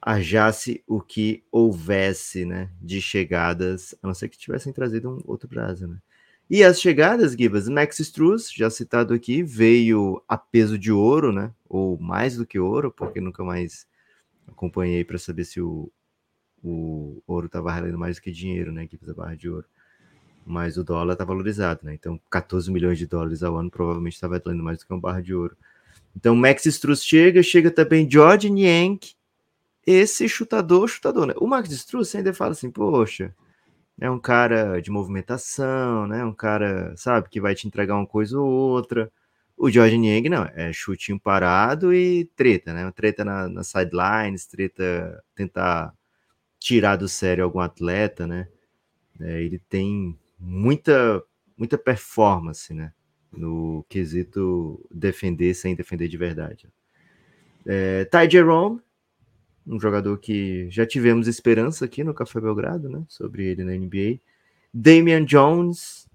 hajasse 0.00 0.84
o 0.86 1.00
que 1.00 1.42
houvesse, 1.50 2.44
né, 2.44 2.70
de 2.80 3.00
chegadas, 3.00 3.94
a 4.02 4.06
não 4.06 4.12
ser 4.12 4.28
que 4.28 4.36
tivessem 4.36 4.70
trazido 4.70 5.10
um 5.10 5.20
outro 5.24 5.48
Brasa, 5.48 5.86
né? 5.86 5.98
E 6.48 6.62
as 6.62 6.80
chegadas, 6.80 7.32
Gibas, 7.32 7.68
Max 7.68 7.98
Struz, 8.00 8.52
já 8.52 8.68
citado 8.68 9.14
aqui, 9.14 9.42
veio 9.42 10.22
a 10.28 10.36
peso 10.36 10.78
de 10.78 10.92
ouro, 10.92 11.32
né? 11.32 11.50
Ou 11.68 11.98
mais 11.98 12.36
do 12.36 12.46
que 12.46 12.58
ouro, 12.58 12.92
porque 12.92 13.20
nunca 13.20 13.42
mais 13.42 13.86
acompanhei 14.46 15.04
para 15.04 15.18
saber 15.18 15.44
se 15.44 15.60
o, 15.60 15.90
o 16.62 17.22
ouro 17.26 17.46
estava 17.46 17.72
valendo 17.72 17.98
mais 17.98 18.16
do 18.16 18.22
que 18.22 18.30
dinheiro, 18.30 18.70
né? 18.70 18.86
Gibas, 18.90 19.08
a 19.08 19.14
barra 19.14 19.34
de 19.34 19.48
ouro. 19.48 19.66
Mas 20.46 20.76
o 20.76 20.84
dólar 20.84 21.14
está 21.14 21.24
valorizado, 21.24 21.80
né? 21.82 21.94
Então, 21.94 22.20
14 22.30 22.70
milhões 22.70 22.98
de 22.98 23.06
dólares 23.06 23.42
ao 23.42 23.56
ano 23.56 23.70
provavelmente 23.70 24.14
está 24.14 24.28
valendo 24.28 24.62
mais 24.62 24.78
do 24.78 24.86
que 24.86 24.92
uma 24.92 25.00
barra 25.00 25.22
de 25.22 25.34
ouro. 25.34 25.56
Então, 26.14 26.36
Max 26.36 26.66
Struz 26.66 27.02
chega, 27.02 27.42
chega 27.42 27.70
também 27.70 28.08
George 28.08 28.50
Niang, 28.50 29.00
esse 29.86 30.28
chutador, 30.28 30.88
chutador, 30.88 31.26
né? 31.26 31.34
O 31.38 31.46
Max 31.46 31.70
Struz 31.70 32.14
ainda 32.14 32.34
fala 32.34 32.52
assim, 32.52 32.70
poxa, 32.70 33.34
é 34.00 34.10
um 34.10 34.18
cara 34.18 34.80
de 34.80 34.90
movimentação, 34.90 36.06
né? 36.06 36.24
Um 36.24 36.32
cara, 36.34 36.94
sabe, 36.96 37.28
que 37.28 37.40
vai 37.40 37.54
te 37.54 37.66
entregar 37.66 37.96
uma 37.96 38.06
coisa 38.06 38.38
ou 38.38 38.46
outra. 38.48 39.10
O 39.56 39.70
George 39.70 39.96
Niang, 39.98 40.28
não, 40.28 40.44
é 40.54 40.72
chutinho 40.72 41.18
parado 41.18 41.94
e 41.94 42.24
treta, 42.36 42.72
né? 42.72 42.90
Treta 42.92 43.24
na, 43.24 43.48
na 43.48 43.62
sidelines, 43.62 44.46
treta 44.46 45.22
tentar 45.34 45.94
tirar 46.58 46.96
do 46.96 47.08
sério 47.08 47.44
algum 47.44 47.60
atleta, 47.60 48.26
né? 48.26 48.48
É, 49.20 49.42
ele 49.42 49.58
tem 49.58 50.18
muita, 50.38 51.22
muita 51.56 51.78
performance, 51.78 52.74
né? 52.74 52.92
No 53.32 53.84
quesito 53.88 54.84
defender 54.90 55.54
sem 55.54 55.74
defender 55.74 56.08
de 56.08 56.16
verdade. 56.16 56.68
É, 57.66 58.04
Ty 58.06 58.30
Jerome, 58.30 58.80
um 59.66 59.80
jogador 59.80 60.18
que 60.18 60.68
já 60.70 60.86
tivemos 60.86 61.26
esperança 61.26 61.84
aqui 61.84 62.04
no 62.04 62.14
Café 62.14 62.40
Belgrado, 62.40 62.88
né? 62.88 63.04
Sobre 63.08 63.44
ele 63.44 63.64
na 63.64 63.72
NBA. 63.72 64.20
Damian 64.72 65.24
Jones, 65.24 66.08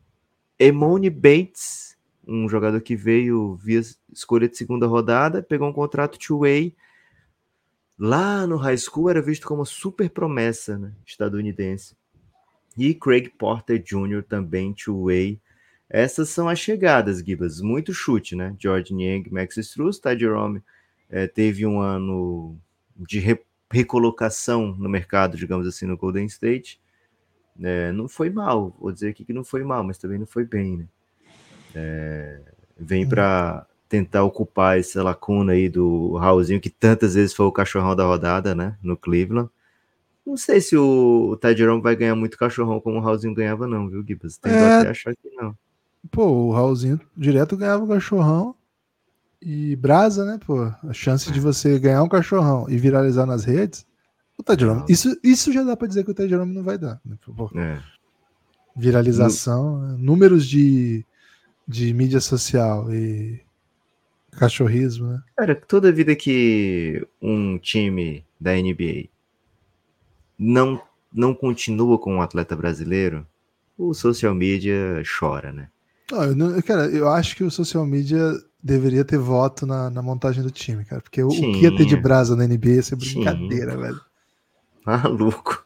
Emone 0.57 1.09
Bates, 1.09 1.97
um 2.27 2.47
jogador 2.47 2.79
que 2.81 2.95
veio 2.95 3.55
via 3.55 3.81
escolha 4.13 4.47
de 4.47 4.57
segunda 4.57 4.85
rodada, 4.85 5.41
pegou 5.41 5.67
um 5.67 5.73
contrato 5.73 6.19
two-way. 6.19 6.75
Lá 7.97 8.45
no 8.45 8.55
high 8.57 8.77
school 8.77 9.09
era 9.09 9.21
visto 9.21 9.47
como 9.47 9.61
uma 9.61 9.65
super 9.65 10.09
promessa 10.09 10.77
né, 10.77 10.93
estadunidense. 11.05 11.95
E 12.77 12.93
Craig 12.93 13.29
Porter 13.29 13.81
Jr. 13.81 14.23
também 14.23 14.73
two-way. 14.73 15.41
Essas 15.89 16.29
são 16.29 16.47
as 16.47 16.59
chegadas, 16.59 17.19
Gibas. 17.19 17.61
Muito 17.61 17.93
chute, 17.93 18.35
né? 18.35 18.55
George 18.59 18.93
Niang, 18.93 19.29
Max 19.31 19.57
Struz, 19.57 19.97
Ty 19.97 20.17
Jerome 20.17 20.61
é, 21.09 21.25
teve 21.27 21.65
um 21.65 21.81
ano 21.81 22.57
de 22.99 23.19
re 23.19 23.39
recolocação 23.71 24.75
no 24.75 24.89
mercado, 24.89 25.37
digamos 25.37 25.67
assim, 25.67 25.85
no 25.85 25.95
Golden 25.95 26.25
State. 26.25 26.81
É, 27.61 27.91
não 27.91 28.07
foi 28.07 28.29
mal, 28.29 28.75
vou 28.79 28.91
dizer 28.91 29.09
aqui 29.09 29.23
que 29.23 29.33
não 29.33 29.43
foi 29.43 29.63
mal, 29.63 29.83
mas 29.83 29.99
também 29.99 30.17
não 30.17 30.25
foi 30.25 30.43
bem, 30.43 30.77
né? 30.77 30.87
É, 31.75 32.41
vem 32.79 33.07
para 33.07 33.67
tentar 33.87 34.23
ocupar 34.23 34.79
essa 34.79 35.03
lacuna 35.03 35.53
aí 35.53 35.69
do 35.69 36.15
Raulzinho, 36.15 36.59
que 36.59 36.69
tantas 36.69 37.13
vezes 37.13 37.33
foi 37.33 37.45
o 37.45 37.51
cachorrão 37.51 37.95
da 37.95 38.05
rodada, 38.05 38.55
né? 38.55 38.75
No 38.81 38.97
Cleveland. 38.97 39.49
Não 40.25 40.37
sei 40.37 40.61
se 40.61 40.77
o, 40.77 41.37
Ty 41.41 41.55
Jerome 41.55 41.81
vai 41.81 41.95
ganhar 41.95 42.15
muito 42.15 42.37
cachorrão 42.37 42.79
como 42.79 42.97
o 42.97 43.01
Raulzinho 43.01 43.33
ganhava, 43.33 43.67
não, 43.67 43.89
viu, 43.89 44.03
Gibbs? 44.05 44.37
Tem 44.37 44.51
é... 44.51 44.79
até 44.79 44.89
achar 44.89 45.15
que 45.15 45.29
não. 45.35 45.55
Pô, 46.11 46.25
o 46.25 46.51
Raulzinho 46.51 46.99
direto 47.15 47.57
ganhava 47.57 47.83
o 47.83 47.87
cachorrão 47.87 48.55
e 49.41 49.75
brasa, 49.75 50.25
né, 50.25 50.39
pô? 50.45 50.63
A 50.63 50.93
chance 50.93 51.31
de 51.31 51.39
você 51.39 51.79
ganhar 51.79 52.03
um 52.03 52.09
cachorrão 52.09 52.65
e 52.69 52.77
viralizar 52.77 53.25
nas 53.25 53.45
redes, 53.45 53.85
o 54.37 54.43
Ted 54.43 54.61
Jerome, 54.61 54.85
isso, 54.87 55.17
isso 55.23 55.51
já 55.51 55.63
dá 55.63 55.75
para 55.75 55.87
dizer 55.87 56.03
que 56.03 56.11
o 56.11 56.13
Ted 56.13 56.29
Jerome 56.29 56.53
não 56.53 56.63
vai 56.63 56.77
dar. 56.77 56.99
Né? 57.05 57.17
É. 57.55 57.79
Viralização, 58.75 59.79
no... 59.79 59.97
números 59.97 60.47
de, 60.47 61.05
de 61.67 61.93
mídia 61.93 62.19
social 62.19 62.93
e 62.93 63.41
cachorrismo, 64.31 65.07
né? 65.07 65.21
Cara, 65.35 65.55
toda 65.55 65.91
vida 65.91 66.15
que 66.15 67.05
um 67.21 67.57
time 67.57 68.25
da 68.39 68.53
NBA 68.53 69.09
não, 70.37 70.81
não 71.13 71.33
continua 71.33 71.97
com 71.99 72.15
um 72.15 72.21
atleta 72.21 72.55
brasileiro, 72.55 73.27
o 73.77 73.93
social 73.93 74.33
media 74.33 75.01
chora, 75.19 75.51
né? 75.51 75.69
Não, 76.11 76.23
eu 76.23 76.35
não, 76.35 76.61
cara, 76.61 76.87
eu 76.87 77.07
acho 77.09 77.35
que 77.35 77.43
o 77.43 77.51
social 77.51 77.85
media 77.85 78.33
deveria 78.61 79.05
ter 79.05 79.17
voto 79.17 79.65
na, 79.65 79.89
na 79.89 80.01
montagem 80.01 80.43
do 80.43 80.51
time, 80.51 80.83
cara. 80.85 81.01
Porque 81.01 81.23
o, 81.23 81.29
o 81.29 81.31
que 81.31 81.61
ia 81.61 81.75
ter 81.75 81.85
de 81.85 81.95
brasa 81.95 82.35
na 82.35 82.45
NBA 82.45 82.69
ia 82.69 82.83
ser 82.83 82.95
brincadeira, 82.95 83.71
Tinha. 83.71 83.83
velho. 83.83 84.01
Maluco. 84.85 85.63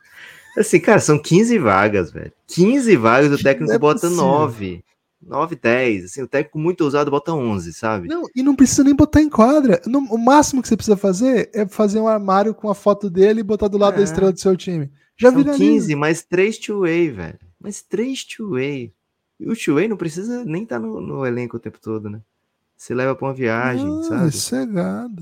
Assim, 0.57 0.79
cara, 0.79 0.99
são 0.99 1.17
15 1.17 1.57
vagas, 1.57 2.11
velho. 2.11 2.31
15 2.47 2.95
vagas, 2.95 3.39
o 3.39 3.43
técnico 3.43 3.73
é 3.73 3.77
bota 3.77 4.01
possível. 4.01 4.23
9. 4.23 4.83
9, 5.25 5.55
10. 5.55 6.05
Assim, 6.05 6.21
o 6.21 6.27
técnico 6.27 6.59
muito 6.59 6.83
ousado 6.83 7.09
bota 7.09 7.33
11, 7.33 7.73
sabe? 7.73 8.07
Não, 8.07 8.23
e 8.35 8.43
não 8.43 8.55
precisa 8.55 8.83
nem 8.83 8.93
botar 8.93 9.21
em 9.21 9.29
quadra. 9.29 9.81
No, 9.87 9.99
o 9.99 10.17
máximo 10.17 10.61
que 10.61 10.67
você 10.67 10.75
precisa 10.75 10.97
fazer 10.97 11.49
é 11.53 11.65
fazer 11.65 11.99
um 11.99 12.07
armário 12.07 12.53
com 12.53 12.69
a 12.69 12.75
foto 12.75 13.09
dele 13.09 13.39
e 13.39 13.43
botar 13.43 13.67
do 13.67 13.77
lado 13.77 13.95
é. 13.95 13.97
da 13.97 14.03
estrela 14.03 14.31
do 14.31 14.39
seu 14.39 14.55
time. 14.55 14.91
Já 15.17 15.31
São 15.31 15.43
15, 15.43 15.95
mais 15.95 16.23
3 16.23 16.57
two-way, 16.57 17.09
velho. 17.09 17.39
Mais 17.59 17.81
3 17.81 18.23
two-way. 18.25 18.93
E 19.39 19.49
o 19.49 19.55
two-way 19.55 19.87
não 19.87 19.97
precisa 19.97 20.43
nem 20.43 20.63
estar 20.63 20.79
tá 20.79 20.85
no, 20.85 20.99
no 20.99 21.25
elenco 21.25 21.57
o 21.57 21.59
tempo 21.59 21.79
todo, 21.81 22.09
né? 22.09 22.21
Você 22.83 22.93
leva 22.93 23.15
para 23.15 23.27
uma 23.27 23.33
viagem, 23.33 23.87
ah, 23.87 24.03
sabe? 24.03 24.27
Isso 24.27 24.55
é. 24.57 24.67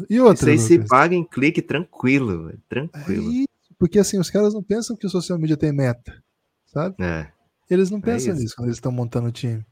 E 0.10 0.20
outra. 0.20 0.52
Isso 0.52 0.74
aí 0.74 0.80
se 0.80 0.88
paga 0.88 1.14
em 1.14 1.24
clique 1.24 1.62
tranquilo, 1.62 2.48
véio, 2.48 2.60
tranquilo. 2.68 3.32
É 3.32 3.46
porque 3.78 4.00
assim, 4.00 4.18
os 4.18 4.32
caras 4.32 4.56
não 4.56 4.64
pensam 4.64 4.96
que 4.96 5.06
o 5.06 5.10
social 5.12 5.38
media 5.38 5.56
tem 5.56 5.72
meta, 5.72 6.24
sabe? 6.66 6.96
É. 7.00 7.32
Eles 7.70 7.92
não 7.92 8.00
é 8.00 8.02
pensam 8.02 8.34
é 8.34 8.36
nisso 8.36 8.56
quando 8.56 8.66
eles 8.66 8.78
estão 8.78 8.92
montando 8.92 9.28
o 9.28 9.32
time. 9.32 9.64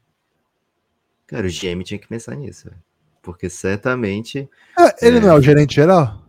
Cara, 1.26 1.48
o 1.48 1.50
GM 1.50 1.82
tinha 1.82 1.98
que 1.98 2.06
pensar 2.06 2.36
nisso, 2.36 2.70
véio. 2.70 2.80
porque 3.20 3.50
certamente. 3.50 4.48
É, 4.78 5.08
ele 5.08 5.18
não 5.18 5.30
é 5.30 5.34
o 5.34 5.42
gerente 5.42 5.74
geral? 5.74 6.24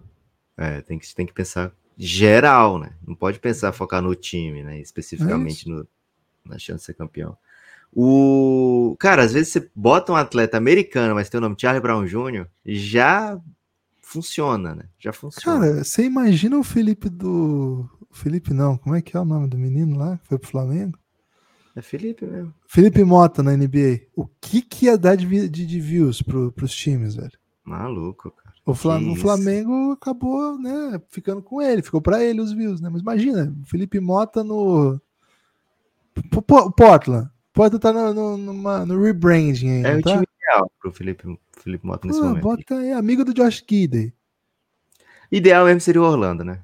É, 0.58 0.82
tem 0.82 0.97
que, 0.97 1.13
tem 1.13 1.28
que 1.28 1.34
pensar 1.34 1.71
geral, 1.95 2.80
né? 2.80 2.95
Não 3.08 3.13
pode 3.13 3.38
pensar 3.38 3.71
focar 3.71 4.02
no 4.02 4.15
time, 4.15 4.63
né? 4.63 4.80
Especificamente 4.80 5.69
no, 5.69 5.88
na 6.43 6.58
chance 6.58 6.80
de 6.80 6.86
ser 6.86 6.95
campeão. 6.95 7.38
O 7.93 8.95
cara, 8.99 9.23
às 9.23 9.34
vezes 9.34 9.51
você 9.51 9.69
bota 9.75 10.12
um 10.12 10.15
atleta 10.15 10.58
americano, 10.58 11.13
mas 11.15 11.30
tem 11.30 11.38
o 11.38 11.41
nome 11.41 11.58
Charlie 11.60 11.82
Brown 11.82 12.06
Jr., 12.06 12.47
já 12.65 13.38
funciona, 14.01 14.75
né? 14.75 14.84
Já 14.97 15.12
funciona. 15.12 15.60
Cara, 15.60 15.84
você 15.84 16.04
imagina 16.04 16.58
o 16.58 16.63
Felipe 16.63 17.10
do. 17.10 17.89
Felipe 18.12 18.54
não, 18.54 18.77
como 18.77 18.95
é 18.95 19.01
que 19.01 19.15
é 19.15 19.19
o 19.19 19.25
nome 19.25 19.47
do 19.47 19.58
menino 19.58 19.97
lá 19.97 20.17
que 20.17 20.27
foi 20.27 20.38
pro 20.38 20.49
Flamengo? 20.49 20.97
É 21.75 21.82
Felipe 21.82 22.25
mesmo. 22.25 22.54
Felipe 22.67 23.04
Mota 23.04 23.41
na 23.41 23.56
NBA. 23.56 24.01
O 24.15 24.25
que 24.25 24.62
que 24.62 24.86
ia 24.86 24.97
dar 24.97 25.15
de, 25.15 25.47
de, 25.47 25.65
de 25.65 25.80
views 25.80 26.21
pro, 26.21 26.51
pros 26.51 26.73
times, 26.73 27.15
velho? 27.15 27.32
Maluco, 27.63 28.32
cara. 28.32 28.56
O, 28.65 28.73
Flamengo, 28.73 29.13
o 29.13 29.15
Flamengo 29.15 29.91
acabou, 29.91 30.58
né, 30.58 31.01
ficando 31.10 31.41
com 31.41 31.62
ele, 31.62 31.82
ficou 31.82 32.01
para 32.01 32.23
ele 32.23 32.41
os 32.41 32.51
views, 32.51 32.80
né? 32.80 32.89
Mas 32.89 33.01
imagina, 33.01 33.56
Felipe 33.65 33.99
Mota 33.99 34.43
no 34.43 35.01
Portland. 36.77 37.30
Pode 37.62 37.76
estar 37.76 37.93
no, 37.93 38.12
no, 38.12 38.38
numa, 38.38 38.84
no 38.88 39.00
rebranding 39.00 39.69
ainda. 39.69 39.89
É 39.89 39.97
o 39.97 40.02
tá? 40.02 40.13
time 40.13 40.26
ideal 40.36 40.71
pro 40.80 40.91
Felipe, 40.91 41.39
Felipe 41.63 41.86
Mota 41.86 42.08
nesse 42.08 42.19
momento. 42.19 42.41
Bota 42.41 42.76
aí, 42.76 42.91
amigo 42.91 43.24
do 43.24 43.36
Josh 43.36 43.63
Gidey. 43.69 44.12
Ideal 45.32 45.65
mesmo 45.65 45.80
seria 45.80 46.02
o 46.02 46.06
Orlando, 46.06 46.43
né? 46.43 46.63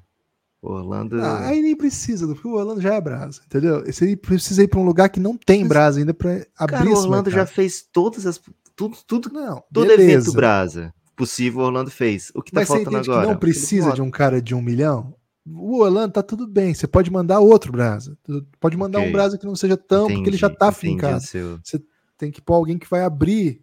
Orlando. 0.60 1.22
Ah, 1.22 1.46
aí 1.46 1.62
nem 1.62 1.76
precisa, 1.76 2.26
porque 2.26 2.48
o 2.48 2.54
Orlando 2.54 2.80
já 2.80 2.94
é 2.94 3.00
brasa, 3.00 3.42
entendeu? 3.46 3.84
Você 3.86 4.16
precisa 4.16 4.64
ir 4.64 4.66
para 4.66 4.80
um 4.80 4.84
lugar 4.84 5.08
que 5.08 5.20
não 5.20 5.36
tem 5.36 5.64
brasa 5.68 6.00
ainda 6.00 6.12
para 6.12 6.44
abrir 6.58 6.78
Cara, 6.78 6.90
o 6.90 6.96
Orlando 6.96 7.30
já 7.30 7.46
fez 7.46 7.80
todas 7.80 8.26
as. 8.26 8.40
Tudo, 8.74 8.96
tudo 9.06 9.32
não, 9.32 9.62
todo 9.72 9.86
beleza. 9.86 10.02
evento 10.02 10.32
brasa 10.32 10.92
possível 11.14 11.60
o 11.60 11.64
Orlando 11.64 11.92
fez. 11.92 12.32
O 12.34 12.42
que 12.42 12.50
tá 12.50 12.60
Mas 12.60 12.68
faltando 12.68 12.96
agora? 12.96 13.28
não 13.28 13.36
precisa 13.36 13.92
de 13.92 14.02
um 14.02 14.10
cara 14.10 14.42
de 14.42 14.52
um 14.52 14.60
milhão? 14.60 15.14
O 15.54 15.80
Orlando 15.80 16.12
tá 16.12 16.22
tudo 16.22 16.46
bem. 16.46 16.74
Você 16.74 16.86
pode 16.86 17.10
mandar 17.10 17.40
outro 17.40 17.72
brasa. 17.72 18.16
Pode 18.60 18.76
mandar 18.76 18.98
okay. 18.98 19.08
um 19.08 19.12
brasa 19.12 19.38
que 19.38 19.46
não 19.46 19.56
seja 19.56 19.76
tão, 19.76 20.04
entendi, 20.04 20.16
porque 20.16 20.30
ele 20.30 20.36
já 20.36 20.50
tá 20.50 20.72
fincado. 20.72 21.22
Seu... 21.22 21.58
Você 21.62 21.82
tem 22.16 22.30
que 22.30 22.40
pôr 22.40 22.54
alguém 22.54 22.78
que 22.78 22.88
vai 22.88 23.02
abrir. 23.02 23.62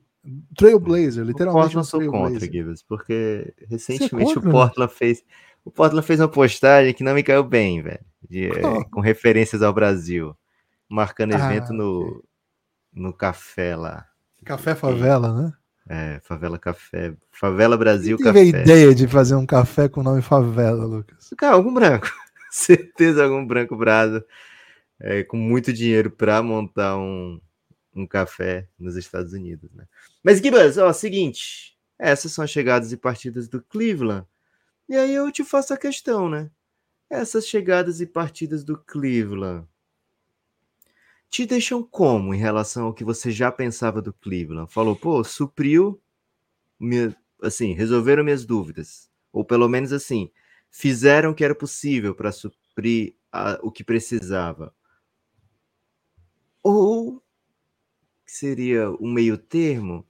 Trailblazer, 0.58 1.24
literalmente. 1.24 1.76
Eu 1.76 1.84
sou 1.84 2.04
contra, 2.08 2.40
Gibbs, 2.40 2.82
porque 2.82 3.54
recentemente 3.70 4.32
é 4.32 4.34
contra, 4.34 4.50
o 4.50 4.52
Portland 4.52 4.92
né? 4.92 4.98
fez. 4.98 5.24
O 5.64 5.70
Portland 5.70 6.06
fez 6.06 6.20
uma 6.20 6.28
postagem 6.28 6.94
que 6.96 7.04
não 7.04 7.14
me 7.14 7.22
caiu 7.22 7.44
bem, 7.44 7.84
velho. 7.84 8.04
É, 8.32 8.84
com 8.90 9.02
referências 9.02 9.62
ao 9.62 9.72
Brasil. 9.72 10.36
Marcando 10.90 11.36
ah, 11.36 11.38
evento 11.38 11.74
no, 11.74 12.24
no 12.92 13.14
café 13.14 13.76
lá. 13.76 14.08
Café 14.44 14.74
Favela, 14.74 15.32
né? 15.34 15.54
É, 15.88 16.20
Favela 16.24 16.58
Café. 16.58 17.14
Favela 17.32 17.78
Brasil 17.78 18.18
Café. 18.18 18.46
Tive 18.46 18.58
a 18.58 18.62
ideia 18.62 18.96
de 18.96 19.08
fazer 19.08 19.36
um 19.36 19.46
café 19.46 19.88
com 19.88 20.02
o 20.02 20.04
nome 20.04 20.22
Favela, 20.22 20.86
Lucas. 20.86 21.34
Cara, 21.38 21.54
algum 21.54 21.74
branco. 21.74 22.08
Certeza 22.52 23.24
algum 23.24 23.46
branco 23.46 23.76
brado 23.76 24.24
é, 25.00 25.24
com 25.24 25.38
muito 25.38 25.72
dinheiro 25.74 26.10
para 26.10 26.42
montar 26.42 26.98
um, 26.98 27.40
um 27.94 28.08
café 28.08 28.68
nos 28.80 28.96
Estados 28.96 29.34
Unidos, 29.34 29.72
né? 29.74 29.86
Mas, 30.24 30.40
Gibas, 30.40 30.78
ó, 30.78 30.92
seguinte. 30.92 31.76
Essas 32.00 32.32
são 32.32 32.44
as 32.44 32.50
chegadas 32.50 32.92
e 32.92 32.98
partidas 32.98 33.48
do 33.48 33.62
Cleveland. 33.62 34.26
E 34.90 34.96
aí 34.96 35.14
eu 35.14 35.32
te 35.32 35.44
faço 35.44 35.74
a 35.74 35.78
questão, 35.78 36.30
né? 36.30 36.50
essas 37.10 37.48
chegadas 37.48 38.02
e 38.02 38.06
partidas 38.06 38.64
do 38.64 38.78
Cleveland 38.78 39.68
te 41.30 41.46
deixam 41.46 41.84
como 41.84 42.34
em 42.34 42.38
relação 42.38 42.86
ao 42.86 42.94
que 42.94 43.04
você 43.04 43.32
já 43.32 43.52
pensava 43.52 44.02
do 44.02 44.14
Cleveland? 44.14 44.72
Falou, 44.72 44.96
pô, 44.96 45.24
supriu, 45.24 46.02
minha, 46.80 47.16
assim, 47.42 47.74
resolveram 47.74 48.24
minhas 48.24 48.46
dúvidas. 48.46 49.10
Ou 49.32 49.44
pelo 49.44 49.68
menos 49.68 49.92
assim, 49.92 50.32
fizeram 50.72 51.32
o 51.32 51.36
que 51.36 51.44
era 51.44 51.56
possível 51.56 52.16
para 52.16 52.32
suprir 52.32 53.16
a, 53.32 53.60
o 53.62 53.72
que 53.72 53.84
precisava. 53.84 54.74
Ou 56.64 57.22
seria 58.26 58.90
um 58.92 59.12
meio 59.12 59.38
termo? 59.38 60.06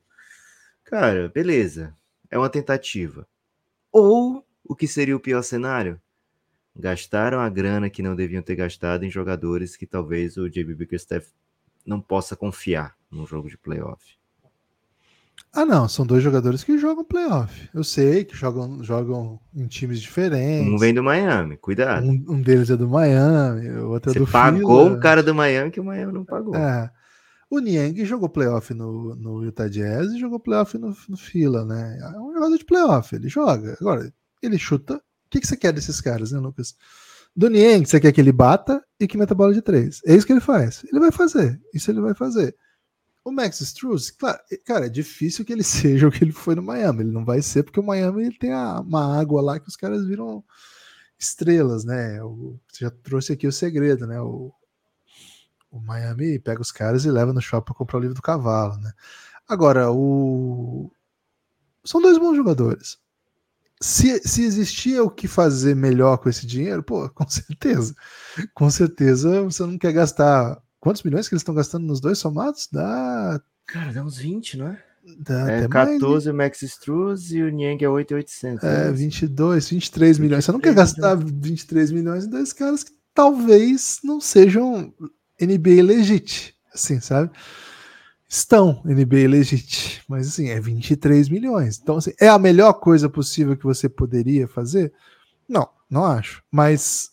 Cara, 0.84 1.30
beleza, 1.30 1.98
é 2.30 2.38
uma 2.38 2.50
tentativa. 2.50 3.28
Ou 3.92 4.46
o 4.64 4.76
que 4.76 4.88
seria 4.88 5.16
o 5.16 5.20
pior 5.20 5.42
cenário? 5.42 6.02
Gastaram 6.76 7.40
a 7.40 7.50
grana 7.50 7.90
que 7.90 8.04
não 8.04 8.16
deviam 8.16 8.42
ter 8.42 8.56
gastado 8.56 9.04
em 9.06 9.10
jogadores 9.10 9.76
que 9.78 9.86
talvez 9.86 10.38
o 10.38 10.50
JB 10.50 10.76
Bickerstaff 10.76 11.32
não 11.86 12.02
possa 12.02 12.36
confiar 12.36 12.96
num 13.10 13.26
jogo 13.26 13.50
de 13.50 13.58
playoff. 13.58 14.18
Ah, 15.54 15.66
não, 15.66 15.88
são 15.88 16.06
dois 16.06 16.22
jogadores 16.22 16.66
que 16.66 16.78
jogam 16.78 17.06
playoff. 17.06 17.70
Eu 17.74 17.84
sei 17.84 18.26
que 18.26 18.36
jogam, 18.36 18.84
jogam 18.84 19.40
em 19.56 19.68
times 19.68 20.02
diferentes. 20.02 20.68
Um 20.68 20.78
vem 20.78 20.94
do 20.94 21.02
Miami, 21.02 21.56
cuidado. 21.56 22.06
Um, 22.06 22.26
um 22.28 22.42
deles 22.42 22.70
é 22.70 22.76
do 22.76 22.90
Miami, 22.90 23.70
o 23.70 23.92
outro 23.92 24.12
Você 24.12 24.18
é 24.18 24.22
do 24.22 24.28
pagou 24.28 24.84
Fila. 24.84 24.98
um 24.98 25.00
cara 25.00 25.24
do 25.24 25.34
Miami 25.34 25.72
que 25.72 25.80
o 25.80 25.84
Miami 25.84 26.12
não 26.12 26.26
pagou. 26.26 26.56
É. 26.56 26.92
O 27.50 27.60
Niang 27.60 28.04
jogou 28.04 28.28
playoff 28.28 28.74
no, 28.74 29.16
no 29.16 29.46
Utah 29.46 29.70
Jazz 29.70 30.12
e 30.12 30.20
jogou 30.20 30.42
playoff 30.42 30.78
no, 30.78 30.94
no 31.08 31.16
Fila, 31.16 31.64
né? 31.64 32.00
É 32.02 32.20
um 32.20 32.34
jogador 32.34 32.58
de 32.58 32.66
playoff, 32.66 33.16
ele 33.16 33.30
joga. 33.30 33.78
Agora, 33.80 34.12
ele 34.42 34.58
chuta 34.58 34.96
o 34.96 35.02
que, 35.36 35.42
que 35.42 35.48
você 35.48 35.58
quer 35.58 35.74
desses 35.74 36.00
caras, 36.02 36.32
né, 36.32 36.40
Lucas? 36.40 36.76
Do 37.36 37.50
Niang, 37.50 37.86
você 37.86 38.00
quer 38.00 38.12
que 38.14 38.22
ele 38.22 38.32
bata 38.32 38.84
e 39.00 39.08
que 39.08 39.18
meta 39.18 39.36
bola 39.36 39.54
de 39.54 39.62
três. 39.62 40.02
É 40.06 40.16
isso 40.16 40.26
que 40.26 40.32
ele 40.32 40.40
faz. 40.40 40.86
Ele 40.86 41.00
vai 41.00 41.12
fazer. 41.12 41.62
Isso 41.74 41.92
ele 41.92 42.00
vai 42.00 42.14
fazer. 42.14 42.56
O 43.26 43.32
Max 43.32 43.60
Struz, 43.60 44.12
claro, 44.12 44.40
cara, 44.64 44.86
é 44.86 44.90
difícil 44.90 45.44
que 45.44 45.52
ele 45.52 45.64
seja 45.64 46.08
o 46.08 46.12
que 46.12 46.24
ele 46.24 46.32
foi 46.32 46.56
no 46.56 46.64
Miami. 46.64 47.02
Ele 47.02 47.12
não 47.12 47.26
vai 47.26 47.42
ser 47.42 47.64
porque 47.64 47.80
o 47.80 47.86
Miami 47.86 48.26
ele 48.28 48.38
tem 48.38 48.54
a, 48.54 48.80
uma 48.80 49.20
água 49.20 49.42
lá 49.42 49.60
que 49.60 49.68
os 49.68 49.76
caras 49.76 50.06
viram 50.06 50.44
estrelas, 51.20 51.84
né? 51.84 52.22
O, 52.24 52.60
você 52.72 52.86
já 52.86 52.92
trouxe 52.92 53.34
aqui 53.34 53.48
o 53.48 53.52
segredo, 53.52 54.08
né? 54.08 54.22
O, 54.22 54.54
o 55.72 55.80
Miami 55.80 56.40
pega 56.40 56.62
os 56.62 56.72
caras 56.72 57.04
e 57.04 57.12
leva 57.12 57.34
no 57.34 57.42
shopping 57.42 57.66
para 57.66 57.76
comprar 57.76 57.98
o 57.98 58.02
livro 58.02 58.16
do 58.16 58.22
cavalo, 58.22 58.78
né? 58.78 58.94
Agora, 59.48 59.92
o 59.92 60.92
são 61.84 62.02
dois 62.02 62.18
bons 62.18 62.36
jogadores 62.36 62.98
se, 63.82 64.20
se 64.28 64.44
existia 64.44 65.04
o 65.04 65.10
que 65.10 65.28
fazer 65.28 65.76
melhor 65.76 66.18
com 66.18 66.30
esse 66.30 66.46
dinheiro, 66.46 66.84
pô, 66.84 67.10
com 67.14 67.28
certeza. 67.28 67.96
Com 68.54 68.70
certeza 68.70 69.44
você 69.44 69.64
não 69.64 69.78
quer 69.78 69.94
gastar. 69.94 70.62
Quantos 70.80 71.04
milhões 71.04 71.28
que 71.28 71.34
eles 71.34 71.42
estão 71.42 71.56
gastando 71.56 71.86
nos 71.86 72.00
dois 72.00 72.18
somados? 72.18 72.68
Dá. 72.72 73.42
Cara, 73.68 73.92
dá 73.92 74.04
uns 74.04 74.18
20, 74.18 74.58
não 74.58 74.68
é? 74.68 74.84
Dá 75.20 75.52
é 75.52 75.68
14 75.68 76.00
mais, 76.00 76.28
o 76.28 76.34
Max 76.34 76.62
Struz 76.64 77.32
e 77.32 77.42
o 77.42 77.50
Niang 77.50 77.84
é 77.84 77.90
8,800. 77.90 78.64
É, 78.64 78.92
22, 78.92 79.70
23 79.70 80.20
milhões. 80.20 80.46
Você 80.46 80.52
não 80.52 80.60
quer 80.60 80.74
gastar 80.74 81.16
23 81.16 81.92
milhões 81.92 82.26
em 82.26 82.30
dois 82.30 82.52
caras 82.54 82.84
que 82.84 82.92
talvez 83.14 84.00
não 84.04 84.20
sejam 84.20 84.94
NBA 85.40 85.84
legit, 85.84 86.56
assim, 86.74 87.00
sabe? 87.00 87.32
Estão 88.28 88.82
NBA 88.84 89.28
legit, 89.30 90.04
mas 90.08 90.28
assim, 90.28 90.50
é 90.50 90.60
23 90.60 91.30
milhões. 91.30 91.80
Então, 91.82 91.98
assim, 91.98 92.12
é 92.20 92.28
a 92.28 92.40
melhor 92.40 92.74
coisa 92.74 93.10
possível 93.10 93.56
que 93.56 93.64
você 93.64 93.88
poderia 93.88 94.48
fazer? 94.48 94.94
Não, 95.48 95.70
não 95.90 96.04
acho. 96.04 96.44
Mas 96.52 97.12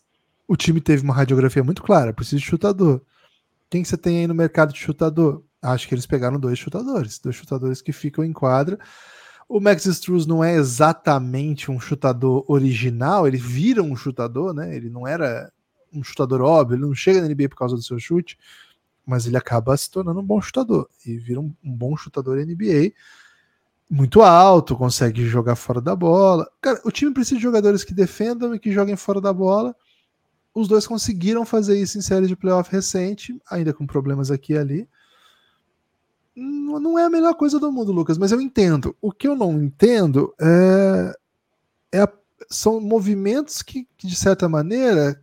o 0.48 0.57
time 0.57 0.81
teve 0.81 1.03
uma 1.03 1.14
radiografia 1.14 1.62
muito 1.62 1.83
clara, 1.83 2.12
precisa 2.12 2.38
de 2.38 2.46
chutador. 2.46 3.03
Quem 3.70 3.83
que 3.83 3.88
você 3.88 3.96
tem 3.96 4.18
aí 4.18 4.27
no 4.27 4.35
mercado 4.35 4.72
de 4.72 4.79
chutador? 4.79 5.42
Acho 5.61 5.87
que 5.87 5.94
eles 5.94 6.07
pegaram 6.07 6.40
dois 6.40 6.59
chutadores, 6.59 7.18
dois 7.18 7.37
chutadores 7.37 7.81
que 7.81 7.92
ficam 7.92 8.25
em 8.25 8.33
quadra. 8.33 8.79
O 9.48 9.61
Max 9.61 9.85
Struz 9.85 10.27
não 10.27 10.42
é 10.42 10.55
exatamente 10.55 11.70
um 11.70 11.79
chutador 11.79 12.44
original, 12.48 13.29
ele 13.29 13.37
vira 13.37 13.83
um 13.83 13.94
chutador, 13.94 14.55
né? 14.55 14.75
Ele 14.75 14.88
não 14.88 15.07
era 15.07 15.53
um 15.92 16.03
chutador 16.03 16.40
óbvio, 16.40 16.77
ele 16.77 16.87
não 16.87 16.94
chega 16.94 17.20
na 17.20 17.29
NBA 17.29 17.51
por 17.51 17.57
causa 17.57 17.77
do 17.77 17.83
seu 17.83 17.98
chute 17.98 18.38
mas 19.06 19.26
ele 19.26 19.36
acaba 19.36 19.76
se 19.76 19.90
tornando 19.90 20.20
um 20.20 20.24
bom 20.24 20.40
chutador 20.40 20.88
e 21.04 21.16
vira 21.16 21.40
um, 21.40 21.52
um 21.64 21.72
bom 21.72 21.96
chutador 21.96 22.36
NBA 22.38 22.92
muito 23.92 24.22
alto, 24.22 24.74
consegue 24.74 25.26
jogar 25.26 25.54
fora 25.54 25.78
da 25.78 25.94
bola. 25.94 26.50
Cara, 26.62 26.80
o 26.82 26.90
time 26.90 27.12
precisa 27.12 27.36
de 27.36 27.42
jogadores 27.42 27.84
que 27.84 27.92
defendam 27.92 28.54
e 28.54 28.58
que 28.58 28.72
joguem 28.72 28.96
fora 28.96 29.20
da 29.20 29.34
bola. 29.34 29.76
Os 30.54 30.66
dois 30.66 30.86
conseguiram 30.86 31.44
fazer 31.44 31.78
isso 31.78 31.98
em 31.98 32.00
série 32.00 32.26
de 32.26 32.34
playoff 32.34 32.72
recente, 32.72 33.38
ainda 33.50 33.74
com 33.74 33.86
problemas 33.86 34.30
aqui 34.30 34.54
e 34.54 34.58
ali. 34.58 34.88
Não 36.34 36.98
é 36.98 37.04
a 37.04 37.10
melhor 37.10 37.34
coisa 37.34 37.60
do 37.60 37.70
mundo, 37.70 37.92
Lucas, 37.92 38.16
mas 38.16 38.32
eu 38.32 38.40
entendo. 38.40 38.96
O 38.98 39.12
que 39.12 39.28
eu 39.28 39.36
não 39.36 39.62
entendo 39.62 40.34
é, 40.40 41.14
é 41.92 42.02
a, 42.02 42.12
são 42.48 42.80
movimentos 42.80 43.60
que, 43.60 43.86
que, 43.98 44.06
de 44.06 44.16
certa 44.16 44.48
maneira, 44.48 45.21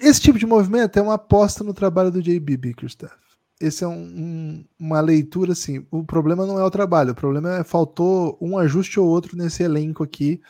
esse 0.00 0.20
tipo 0.20 0.38
de 0.38 0.46
movimento 0.46 0.98
é 0.98 1.02
uma 1.02 1.14
aposta 1.14 1.62
no 1.62 1.74
trabalho 1.74 2.10
do 2.10 2.22
JB 2.22 2.56
Bickerstaff. 2.56 3.14
Esse 3.60 3.84
é 3.84 3.88
um, 3.88 3.92
um, 3.92 4.64
uma 4.78 5.00
leitura 5.00 5.52
assim. 5.52 5.86
O 5.90 6.04
problema 6.04 6.44
não 6.46 6.58
é 6.58 6.64
o 6.64 6.70
trabalho, 6.70 7.12
o 7.12 7.14
problema 7.14 7.58
é 7.58 7.64
faltou 7.64 8.36
um 8.40 8.58
ajuste 8.58 8.98
ou 8.98 9.06
outro 9.06 9.36
nesse 9.36 9.62
elenco 9.62 10.02
aqui. 10.02 10.40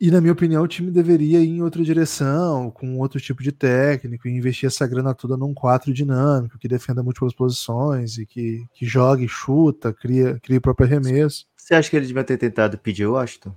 E 0.00 0.10
na 0.10 0.18
minha 0.18 0.32
opinião, 0.32 0.62
o 0.62 0.68
time 0.68 0.90
deveria 0.90 1.40
ir 1.40 1.48
em 1.48 1.62
outra 1.62 1.82
direção, 1.82 2.70
com 2.70 2.98
outro 2.98 3.20
tipo 3.20 3.42
de 3.42 3.52
técnico, 3.52 4.26
e 4.26 4.30
investir 4.30 4.66
essa 4.66 4.86
grana 4.86 5.14
toda 5.14 5.36
num 5.36 5.52
4 5.52 5.92
dinâmico, 5.92 6.58
que 6.58 6.66
defenda 6.66 7.02
múltiplas 7.02 7.34
posições 7.34 8.16
e 8.16 8.24
que, 8.24 8.64
que 8.72 8.86
jogue, 8.86 9.28
chuta, 9.28 9.92
cria, 9.92 10.40
cria 10.40 10.56
o 10.56 10.62
próprio 10.62 10.86
arremesso. 10.86 11.46
Você 11.54 11.74
acha 11.74 11.90
que 11.90 11.96
ele 11.96 12.06
devia 12.06 12.24
ter 12.24 12.38
tentado 12.38 12.78
pedir 12.78 13.06
Washington? 13.06 13.54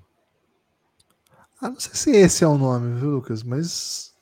Ah, 1.62 1.70
não 1.70 1.80
sei 1.80 1.94
se 1.94 2.12
esse 2.12 2.44
é 2.44 2.48
o 2.48 2.58
nome, 2.58 3.00
viu, 3.00 3.12
Lucas? 3.12 3.42
Mas 3.42 4.13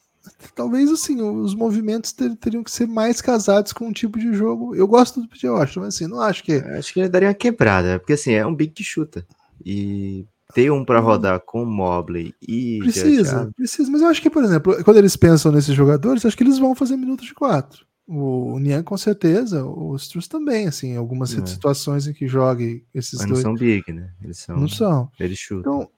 talvez 0.56 0.90
assim, 0.92 1.22
os 1.22 1.54
movimentos 1.54 2.12
ter, 2.12 2.36
teriam 2.36 2.64
que 2.64 2.72
ser 2.72 2.88
mais 2.88 3.22
casados 3.22 3.74
com 3.74 3.88
um 3.88 3.94
tipo 3.94 4.20
de 4.20 4.34
jogo. 4.34 4.76
Eu 4.76 4.88
gosto 4.88 5.22
do 5.22 5.28
PJ 5.28 5.50
Washington, 5.50 5.80
mas 5.82 5.96
assim, 5.96 6.08
não 6.08 6.22
acho 6.22 6.44
que. 6.44 6.54
Acho 6.54 6.94
que 6.94 7.00
ele 7.00 7.10
daria 7.10 7.30
uma 7.30 7.34
quebrada, 7.34 8.00
porque 8.00 8.14
assim, 8.14 8.34
é 8.34 8.46
um 8.46 8.56
big 8.56 8.74
que 8.74 8.84
chuta. 8.84 9.26
E 9.66 10.26
ter 10.54 10.72
um 10.72 10.84
para 10.84 11.00
uhum. 11.00 11.06
rodar 11.06 11.40
com 11.42 11.66
Mobley 11.66 12.34
e. 12.42 12.80
Precisa, 12.80 13.52
precisa. 13.56 13.92
Mas 13.92 14.02
eu 14.02 14.08
acho 14.08 14.22
que, 14.22 14.30
por 14.30 14.44
exemplo, 14.44 14.84
quando 14.84 14.98
eles 14.98 15.16
pensam 15.16 15.52
nesses 15.52 15.76
jogadores, 15.76 16.26
acho 16.26 16.38
que 16.38 16.44
eles 16.44 16.60
vão 16.60 16.76
fazer 16.76 16.98
minutos 16.98 17.26
de 17.26 17.34
quatro. 17.34 17.86
O 18.08 18.60
Nian 18.60 18.84
com 18.84 18.98
certeza, 18.98 19.64
o 19.64 19.96
Struz 19.96 20.28
também, 20.28 20.68
assim, 20.68 20.98
algumas 20.98 21.34
é. 21.34 21.46
situações 21.46 22.08
em 22.08 22.14
que 22.14 22.28
jogue 22.28 22.84
esses 22.94 23.20
Mas 23.20 23.28
dois. 23.28 23.44
não 23.44 23.52
são 23.52 23.54
big, 23.56 23.92
né? 23.94 24.12
Eles 24.22 24.40
são. 24.40 24.58
Não 24.58 24.68
são. 24.68 25.10
Eles 25.20 25.40
chutam. 25.40 25.82
Então, 25.82 25.90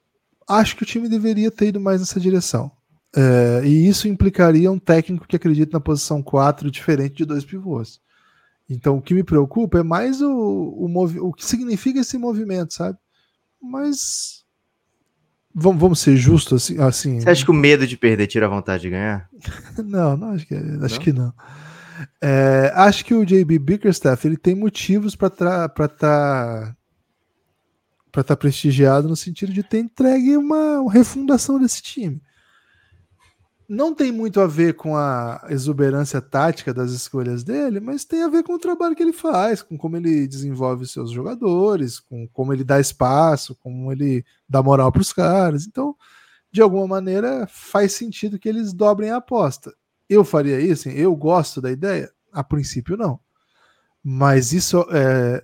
acho 0.47 0.75
que 0.75 0.83
o 0.83 0.85
time 0.85 1.09
deveria 1.09 1.49
ter 1.49 1.69
ido 1.69 1.79
mais 1.79 2.01
nessa 2.01 2.19
direção. 2.19 2.71
É, 3.15 3.61
e 3.63 3.87
isso 3.87 4.07
implicaria 4.07 4.71
um 4.71 4.79
técnico 4.79 5.27
que 5.27 5.35
acredita 5.35 5.77
na 5.77 5.81
posição 5.81 6.23
4 6.23 6.71
diferente 6.71 7.17
de 7.17 7.25
dois 7.25 7.45
pivôs. 7.45 8.01
Então 8.67 8.97
o 8.97 9.01
que 9.01 9.13
me 9.13 9.23
preocupa 9.23 9.79
é 9.79 9.83
mais 9.83 10.21
o, 10.21 10.31
o, 10.31 11.27
o 11.27 11.33
que 11.33 11.45
significa 11.45 11.99
esse 11.99 12.17
movimento, 12.17 12.73
sabe? 12.73 12.97
Mas 13.61 14.43
vamos, 15.53 15.79
vamos 15.79 15.99
ser 15.99 16.15
justos 16.15 16.63
assim, 16.63 16.81
assim. 16.81 17.21
Você 17.21 17.29
acha 17.29 17.45
que 17.45 17.51
o 17.51 17.53
medo 17.53 17.85
de 17.85 17.95
perder 17.95 18.25
tira 18.25 18.47
a 18.47 18.49
vontade 18.49 18.83
de 18.83 18.89
ganhar? 18.89 19.29
não, 19.85 20.17
não 20.17 20.29
acho 20.29 20.47
que, 20.47 20.55
acho 20.55 20.95
não? 20.95 21.01
que 21.03 21.13
não. 21.13 21.33
É, 22.19 22.71
acho 22.73 23.05
que 23.05 23.13
o 23.13 23.23
JB 23.23 23.59
Bickerstaff 23.59 24.27
ele 24.27 24.37
tem 24.37 24.55
motivos 24.55 25.15
para 25.15 25.27
estar 25.27 25.69
para 25.69 25.87
tá, 25.87 26.75
para 28.11 28.23
tá 28.23 28.35
prestigiado 28.35 29.07
no 29.07 29.15
sentido 29.15 29.53
de 29.53 29.61
ter 29.61 29.77
entregue 29.77 30.35
uma, 30.35 30.79
uma 30.79 30.91
refundação 30.91 31.59
desse 31.59 31.83
time 31.83 32.19
não 33.67 33.93
tem 33.93 34.11
muito 34.11 34.39
a 34.39 34.47
ver 34.47 34.75
com 34.75 34.95
a 34.95 35.45
exuberância 35.49 36.21
tática 36.21 36.73
das 36.73 36.91
escolhas 36.91 37.43
dele, 37.43 37.79
mas 37.79 38.05
tem 38.05 38.23
a 38.23 38.27
ver 38.27 38.43
com 38.43 38.53
o 38.53 38.59
trabalho 38.59 38.95
que 38.95 39.03
ele 39.03 39.13
faz, 39.13 39.61
com 39.61 39.77
como 39.77 39.97
ele 39.97 40.27
desenvolve 40.27 40.85
seus 40.85 41.11
jogadores, 41.11 41.99
com 41.99 42.27
como 42.27 42.53
ele 42.53 42.63
dá 42.63 42.79
espaço, 42.79 43.55
como 43.55 43.91
ele 43.91 44.25
dá 44.47 44.61
moral 44.61 44.91
para 44.91 45.01
os 45.01 45.13
caras. 45.13 45.65
Então, 45.65 45.95
de 46.51 46.61
alguma 46.61 46.87
maneira, 46.87 47.47
faz 47.47 47.93
sentido 47.93 48.37
que 48.37 48.49
eles 48.49 48.73
dobrem 48.73 49.09
a 49.09 49.17
aposta. 49.17 49.73
Eu 50.09 50.23
faria 50.23 50.59
isso? 50.59 50.89
Eu 50.89 51.15
gosto 51.15 51.61
da 51.61 51.71
ideia? 51.71 52.11
A 52.31 52.43
princípio, 52.43 52.97
não. 52.97 53.19
Mas 54.03 54.53
isso 54.53 54.85
é, 54.91 55.43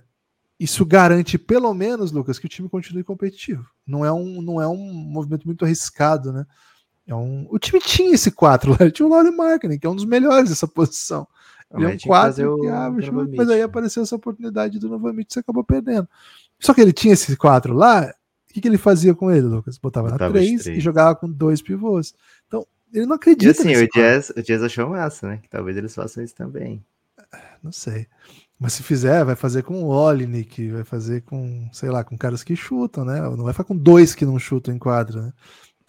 isso 0.60 0.84
garante, 0.84 1.38
pelo 1.38 1.72
menos, 1.72 2.12
Lucas, 2.12 2.38
que 2.38 2.44
o 2.44 2.48
time 2.48 2.68
continue 2.68 3.02
competitivo. 3.02 3.66
Não 3.86 4.04
é 4.04 4.12
um, 4.12 4.42
não 4.42 4.60
é 4.60 4.68
um 4.68 4.92
movimento 4.92 5.46
muito 5.46 5.64
arriscado, 5.64 6.32
né? 6.32 6.46
É 7.06 7.14
um... 7.14 7.46
O 7.50 7.58
time 7.58 7.80
tinha 7.80 8.14
esse 8.14 8.30
4 8.30 8.70
lá, 8.72 8.90
tinha 8.90 9.06
o 9.06 9.10
Laurie 9.10 9.34
Markkinen, 9.34 9.78
que 9.78 9.86
é 9.86 9.90
um 9.90 9.96
dos 9.96 10.04
melhores 10.04 10.50
dessa 10.50 10.68
posição. 10.68 11.26
Ele 11.72 11.84
é 11.84 11.88
um 11.88 11.98
4 11.98 12.60
que 12.60 12.68
abre, 12.68 13.10
mas 13.36 13.48
aí 13.48 13.62
apareceu 13.62 14.02
essa 14.02 14.16
oportunidade 14.16 14.78
do 14.78 14.88
Novamente 14.88 15.30
e 15.30 15.34
você 15.34 15.40
acabou 15.40 15.62
perdendo. 15.62 16.08
Só 16.58 16.74
que 16.74 16.80
ele 16.80 16.92
tinha 16.92 17.14
esse 17.14 17.36
4 17.36 17.72
lá, 17.72 18.12
o 18.50 18.52
que, 18.52 18.60
que 18.60 18.68
ele 18.68 18.78
fazia 18.78 19.14
com 19.14 19.30
ele, 19.30 19.46
Lucas? 19.46 19.78
Botava, 19.78 20.10
Botava 20.10 20.32
na 20.32 20.38
3 20.38 20.66
e 20.66 20.80
jogava 20.80 21.14
com 21.14 21.30
dois 21.30 21.62
pivôs. 21.62 22.14
Então, 22.48 22.66
ele 22.92 23.06
não 23.06 23.14
acredita. 23.16 23.46
E 23.46 23.50
assim, 23.50 23.84
o 23.84 23.88
Jazz, 23.94 24.30
o 24.30 24.42
Jazz 24.42 24.62
achou 24.62 24.88
massa, 24.88 25.28
né? 25.28 25.38
Que 25.40 25.48
talvez 25.48 25.76
eles 25.76 25.94
façam 25.94 26.24
isso 26.24 26.34
também. 26.34 26.84
Não 27.62 27.70
sei. 27.70 28.06
Mas 28.58 28.74
se 28.74 28.82
fizer, 28.82 29.24
vai 29.24 29.36
fazer 29.36 29.62
com 29.62 29.84
o 29.84 29.88
Olinick, 29.88 30.68
vai 30.70 30.84
fazer 30.84 31.22
com, 31.22 31.68
sei 31.72 31.90
lá, 31.90 32.04
com 32.04 32.18
caras 32.18 32.42
que 32.42 32.56
chutam, 32.56 33.04
né? 33.04 33.20
Não 33.20 33.44
vai 33.44 33.54
fazer 33.54 33.68
com 33.68 33.76
dois 33.76 34.14
que 34.14 34.26
não 34.26 34.38
chutam 34.38 34.74
em 34.74 34.78
quadra, 34.78 35.22
né? 35.22 35.32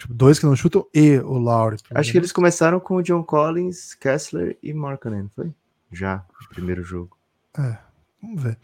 Tipo, 0.01 0.15
dois 0.15 0.39
que 0.39 0.47
não 0.47 0.55
chutam 0.55 0.87
e 0.91 1.19
o 1.19 1.37
Lowry. 1.37 1.77
Acho 1.93 2.11
que 2.11 2.17
eles 2.17 2.31
começaram 2.31 2.79
com 2.79 2.95
o 2.95 3.03
John 3.03 3.23
Collins, 3.23 3.93
Kessler 3.93 4.57
e 4.63 4.73
Markkanen, 4.73 5.29
foi? 5.35 5.53
Já, 5.91 6.25
primeiro 6.49 6.81
jogo. 6.83 7.15
É, 7.55 7.77
vamos 8.19 8.41
ver. 8.41 8.57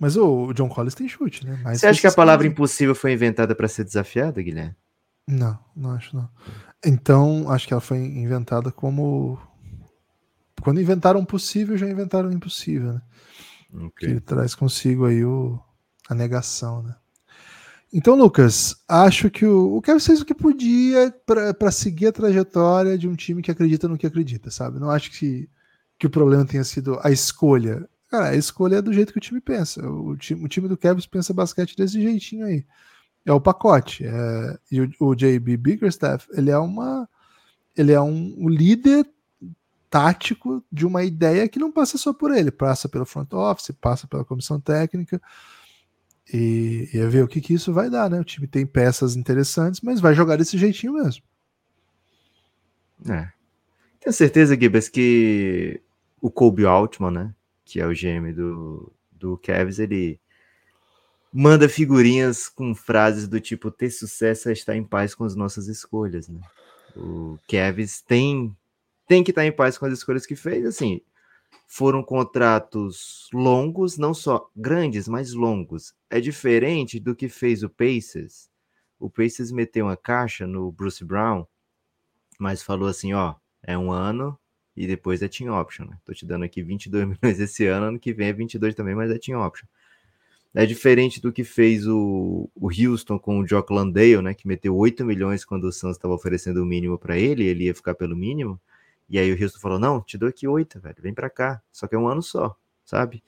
Mas 0.00 0.16
o 0.16 0.52
John 0.52 0.68
Collins 0.68 0.96
tem 0.96 1.08
chute, 1.08 1.46
né? 1.46 1.62
Você 1.66 1.86
acha 1.86 2.00
que 2.00 2.08
a 2.08 2.12
palavra 2.12 2.44
impossível 2.44 2.92
foi 2.92 3.12
inventada 3.12 3.54
para 3.54 3.68
ser 3.68 3.84
desafiada, 3.84 4.42
Guilherme? 4.42 4.74
Não, 5.28 5.56
não 5.76 5.92
acho 5.92 6.16
não. 6.16 6.28
Então, 6.84 7.48
acho 7.48 7.68
que 7.68 7.72
ela 7.72 7.80
foi 7.80 7.98
inventada 7.98 8.72
como. 8.72 9.38
Quando 10.60 10.80
inventaram 10.80 11.20
o 11.20 11.26
possível, 11.26 11.78
já 11.78 11.88
inventaram 11.88 12.30
o 12.30 12.32
impossível, 12.32 12.94
né? 12.94 13.02
Okay. 13.86 14.14
Que 14.14 14.20
traz 14.20 14.56
consigo 14.56 15.06
aí 15.06 15.24
o... 15.24 15.56
a 16.08 16.16
negação, 16.16 16.82
né? 16.82 16.96
Então, 17.92 18.14
Lucas, 18.14 18.76
acho 18.88 19.28
que 19.30 19.44
o, 19.44 19.76
o 19.76 19.82
Kevin 19.82 19.98
fez 19.98 20.20
o 20.20 20.24
que 20.24 20.34
podia 20.34 21.12
para 21.26 21.70
seguir 21.72 22.06
a 22.06 22.12
trajetória 22.12 22.96
de 22.96 23.08
um 23.08 23.16
time 23.16 23.42
que 23.42 23.50
acredita 23.50 23.88
no 23.88 23.98
que 23.98 24.06
acredita, 24.06 24.50
sabe? 24.50 24.78
Não 24.78 24.90
acho 24.90 25.10
que, 25.10 25.48
que 25.98 26.06
o 26.06 26.10
problema 26.10 26.44
tenha 26.44 26.62
sido 26.62 27.00
a 27.02 27.10
escolha. 27.10 27.88
Cara, 28.08 28.28
a 28.28 28.36
escolha 28.36 28.76
é 28.76 28.82
do 28.82 28.92
jeito 28.92 29.12
que 29.12 29.18
o 29.18 29.22
time 29.22 29.40
pensa. 29.40 29.84
O 29.88 30.16
time, 30.16 30.44
o 30.44 30.48
time 30.48 30.68
do 30.68 30.76
Kevin 30.76 31.02
pensa 31.10 31.34
basquete 31.34 31.76
desse 31.76 32.00
jeitinho 32.00 32.46
aí. 32.46 32.64
É 33.26 33.32
o 33.32 33.40
pacote. 33.40 34.04
É, 34.06 34.58
e 34.70 34.80
o, 34.80 34.90
o 35.00 35.14
JB 35.14 35.56
Biggerstaff, 35.56 36.28
ele 36.32 36.50
é 36.50 36.58
uma. 36.58 37.08
Ele 37.76 37.92
é 37.92 38.00
um, 38.00 38.34
um 38.38 38.48
líder 38.48 39.06
tático 39.88 40.64
de 40.70 40.86
uma 40.86 41.02
ideia 41.02 41.48
que 41.48 41.58
não 41.58 41.72
passa 41.72 41.98
só 41.98 42.12
por 42.12 42.30
ele, 42.30 42.50
passa 42.52 42.88
pelo 42.88 43.04
front 43.04 43.32
office, 43.32 43.74
passa 43.80 44.06
pela 44.06 44.24
comissão 44.24 44.60
técnica. 44.60 45.20
E, 46.32 46.88
e 46.92 46.98
é 46.98 47.06
ver 47.06 47.24
o 47.24 47.28
que, 47.28 47.40
que 47.40 47.54
isso 47.54 47.72
vai 47.72 47.90
dar, 47.90 48.08
né? 48.08 48.20
O 48.20 48.24
time 48.24 48.46
tem 48.46 48.64
peças 48.64 49.16
interessantes, 49.16 49.80
mas 49.80 50.00
vai 50.00 50.14
jogar 50.14 50.36
desse 50.36 50.56
jeitinho 50.56 50.94
mesmo. 50.94 51.22
É. 53.08 53.28
Tenho 54.00 54.12
certeza, 54.12 54.58
Gibbs, 54.58 54.88
que 54.88 55.80
o 56.20 56.30
Kobe 56.30 56.64
Altman, 56.64 57.10
né? 57.10 57.34
que 57.70 57.80
é 57.80 57.86
o 57.86 57.94
GM 57.94 58.32
do, 58.34 58.92
do 59.12 59.38
Cavs, 59.38 59.78
ele 59.78 60.18
manda 61.32 61.68
figurinhas 61.68 62.48
com 62.48 62.74
frases 62.74 63.28
do 63.28 63.40
tipo 63.40 63.70
ter 63.70 63.90
sucesso 63.90 64.48
é 64.48 64.52
estar 64.52 64.74
em 64.74 64.82
paz 64.82 65.14
com 65.14 65.22
as 65.22 65.36
nossas 65.36 65.68
escolhas, 65.68 66.28
né? 66.28 66.40
O 66.96 67.38
Cavs 67.48 68.02
tem 68.02 68.56
tem 69.06 69.22
que 69.22 69.30
estar 69.30 69.46
em 69.46 69.52
paz 69.52 69.78
com 69.78 69.86
as 69.86 69.92
escolhas 69.92 70.26
que 70.26 70.34
fez, 70.34 70.66
assim, 70.66 71.00
foram 71.72 72.02
contratos 72.02 73.28
longos, 73.32 73.96
não 73.96 74.12
só 74.12 74.50
grandes, 74.56 75.06
mas 75.06 75.32
longos. 75.32 75.94
É 76.10 76.20
diferente 76.20 76.98
do 76.98 77.14
que 77.14 77.28
fez 77.28 77.62
o 77.62 77.70
Pacers. 77.70 78.50
O 78.98 79.08
Pacers 79.08 79.52
meteu 79.52 79.86
uma 79.86 79.96
caixa 79.96 80.48
no 80.48 80.72
Bruce 80.72 81.04
Brown, 81.04 81.46
mas 82.40 82.60
falou 82.60 82.88
assim, 82.88 83.12
ó, 83.12 83.36
é 83.62 83.78
um 83.78 83.92
ano, 83.92 84.36
e 84.76 84.84
depois 84.84 85.22
é 85.22 85.28
team 85.28 85.56
option. 85.56 85.84
Né? 85.84 85.96
Tô 86.04 86.12
te 86.12 86.26
dando 86.26 86.44
aqui 86.44 86.60
22 86.60 87.06
milhões 87.22 87.38
esse 87.38 87.64
ano, 87.66 87.86
ano 87.86 88.00
que 88.00 88.12
vem 88.12 88.26
é 88.26 88.32
22 88.32 88.74
também, 88.74 88.96
mas 88.96 89.08
é 89.08 89.16
team 89.16 89.40
option. 89.40 89.68
É 90.52 90.66
diferente 90.66 91.20
do 91.20 91.32
que 91.32 91.44
fez 91.44 91.86
o, 91.86 92.50
o 92.52 92.66
Houston 92.66 93.16
com 93.16 93.38
o 93.38 93.46
Jock 93.46 93.72
Landale, 93.72 94.20
né, 94.20 94.34
que 94.34 94.48
meteu 94.48 94.76
8 94.76 95.04
milhões 95.04 95.44
quando 95.44 95.64
o 95.64 95.72
Suns 95.72 95.92
estava 95.96 96.14
oferecendo 96.14 96.60
o 96.64 96.66
mínimo 96.66 96.98
para 96.98 97.16
ele, 97.16 97.44
ele 97.44 97.66
ia 97.66 97.74
ficar 97.76 97.94
pelo 97.94 98.16
mínimo. 98.16 98.60
E 99.10 99.18
aí 99.18 99.32
o 99.32 99.42
Houston 99.42 99.58
falou: 99.60 99.78
"Não, 99.78 100.00
te 100.00 100.16
dou 100.16 100.28
aqui 100.28 100.46
8, 100.48 100.80
velho, 100.80 100.96
vem 101.00 101.14
para 101.14 101.30
cá". 101.30 101.62
Só 101.72 101.86
que 101.86 101.94
é 101.94 101.98
um 101.98 102.08
ano 102.08 102.22
só, 102.22 102.56
sabe? 102.84 103.22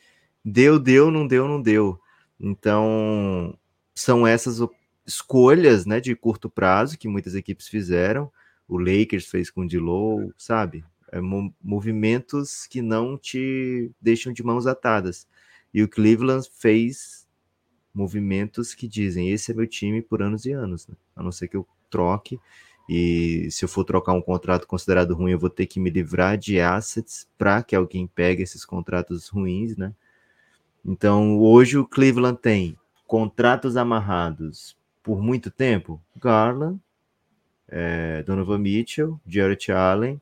Deu, 0.44 0.78
deu, 0.78 1.10
não 1.10 1.26
deu, 1.26 1.48
não 1.48 1.60
deu. 1.60 2.00
Então, 2.40 3.56
são 3.94 4.26
essas 4.26 4.58
escolhas, 5.06 5.86
né, 5.86 6.00
de 6.00 6.14
curto 6.16 6.48
prazo 6.50 6.98
que 6.98 7.08
muitas 7.08 7.34
equipes 7.34 7.68
fizeram. 7.68 8.32
O 8.68 8.78
Lakers 8.78 9.26
fez 9.26 9.50
com 9.50 9.62
o 9.62 9.68
D'Lo, 9.68 10.32
sabe? 10.38 10.84
é, 11.12 11.20
movimentos 11.62 12.66
que 12.66 12.80
não 12.80 13.18
te 13.18 13.92
deixam 14.00 14.32
de 14.32 14.42
mãos 14.42 14.66
atadas. 14.66 15.28
E 15.72 15.82
o 15.82 15.88
Cleveland 15.88 16.48
fez 16.58 17.28
movimentos 17.94 18.74
que 18.74 18.88
dizem: 18.88 19.30
esse 19.30 19.52
é 19.52 19.54
meu 19.54 19.66
time 19.66 20.00
por 20.00 20.22
anos 20.22 20.46
e 20.46 20.52
anos, 20.52 20.88
né? 20.88 20.96
a 21.14 21.22
não 21.22 21.30
ser 21.30 21.48
que 21.48 21.56
eu 21.56 21.68
troque. 21.90 22.40
E 22.88 23.48
se 23.50 23.64
eu 23.64 23.68
for 23.68 23.84
trocar 23.84 24.12
um 24.12 24.20
contrato 24.20 24.66
considerado 24.66 25.14
ruim, 25.14 25.32
eu 25.32 25.38
vou 25.38 25.50
ter 25.50 25.66
que 25.66 25.80
me 25.80 25.90
livrar 25.90 26.36
de 26.36 26.60
assets 26.60 27.28
para 27.38 27.62
que 27.62 27.76
alguém 27.76 28.06
pegue 28.06 28.42
esses 28.42 28.64
contratos 28.64 29.28
ruins, 29.28 29.76
né? 29.76 29.94
Então, 30.84 31.38
hoje 31.38 31.78
o 31.78 31.86
Cleveland 31.86 32.38
tem 32.40 32.76
contratos 33.06 33.76
amarrados 33.76 34.76
por 35.02 35.22
muito 35.22 35.50
tempo. 35.50 36.02
Garland, 36.16 36.80
é, 37.68 38.22
Donovan 38.24 38.58
Mitchell, 38.58 39.20
Jarrett 39.26 39.70
Allen, 39.70 40.20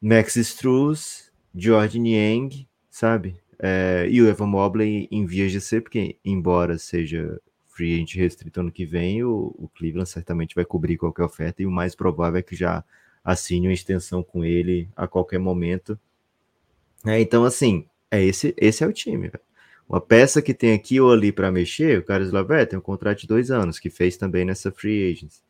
Max 0.00 0.36
Struz, 0.36 1.32
George 1.54 1.98
Niang, 1.98 2.66
sabe? 2.90 3.36
É, 3.58 4.08
e 4.10 4.20
o 4.20 4.28
Evan 4.28 4.46
Mobley 4.46 5.08
em 5.10 5.26
vias 5.26 5.52
de 5.52 5.60
ser, 5.60 5.82
porque 5.82 6.16
embora 6.24 6.78
seja 6.78 7.40
free 7.72 7.94
agent 7.94 8.16
restrito 8.16 8.60
ano 8.60 8.70
que 8.70 8.84
vem, 8.84 9.24
o, 9.24 9.54
o, 9.58 9.68
Cleveland 9.74 10.08
certamente 10.08 10.54
vai 10.54 10.64
cobrir 10.64 10.96
qualquer 10.96 11.24
oferta 11.24 11.62
e 11.62 11.66
o 11.66 11.70
mais 11.70 11.94
provável 11.94 12.38
é 12.38 12.42
que 12.42 12.54
já 12.54 12.84
assine 13.24 13.66
uma 13.66 13.72
extensão 13.72 14.22
com 14.22 14.44
ele 14.44 14.88
a 14.94 15.06
qualquer 15.06 15.38
momento. 15.38 15.98
É, 17.04 17.20
então, 17.20 17.44
assim, 17.44 17.86
é 18.10 18.22
esse, 18.22 18.54
esse 18.56 18.84
é 18.84 18.86
o 18.86 18.92
time. 18.92 19.28
Véio. 19.28 19.40
Uma 19.88 20.00
peça 20.00 20.42
que 20.42 20.54
tem 20.54 20.74
aqui 20.74 21.00
ou 21.00 21.12
ali 21.12 21.32
para 21.32 21.50
mexer, 21.50 21.98
o 21.98 22.04
Carlos 22.04 22.30
Lavert 22.30 22.68
tem 22.68 22.78
um 22.78 22.82
contrato 22.82 23.20
de 23.20 23.26
dois 23.26 23.50
anos, 23.50 23.78
que 23.78 23.90
fez 23.90 24.16
também 24.16 24.44
nessa 24.44 24.70
free 24.70 25.10
agents. 25.10 25.42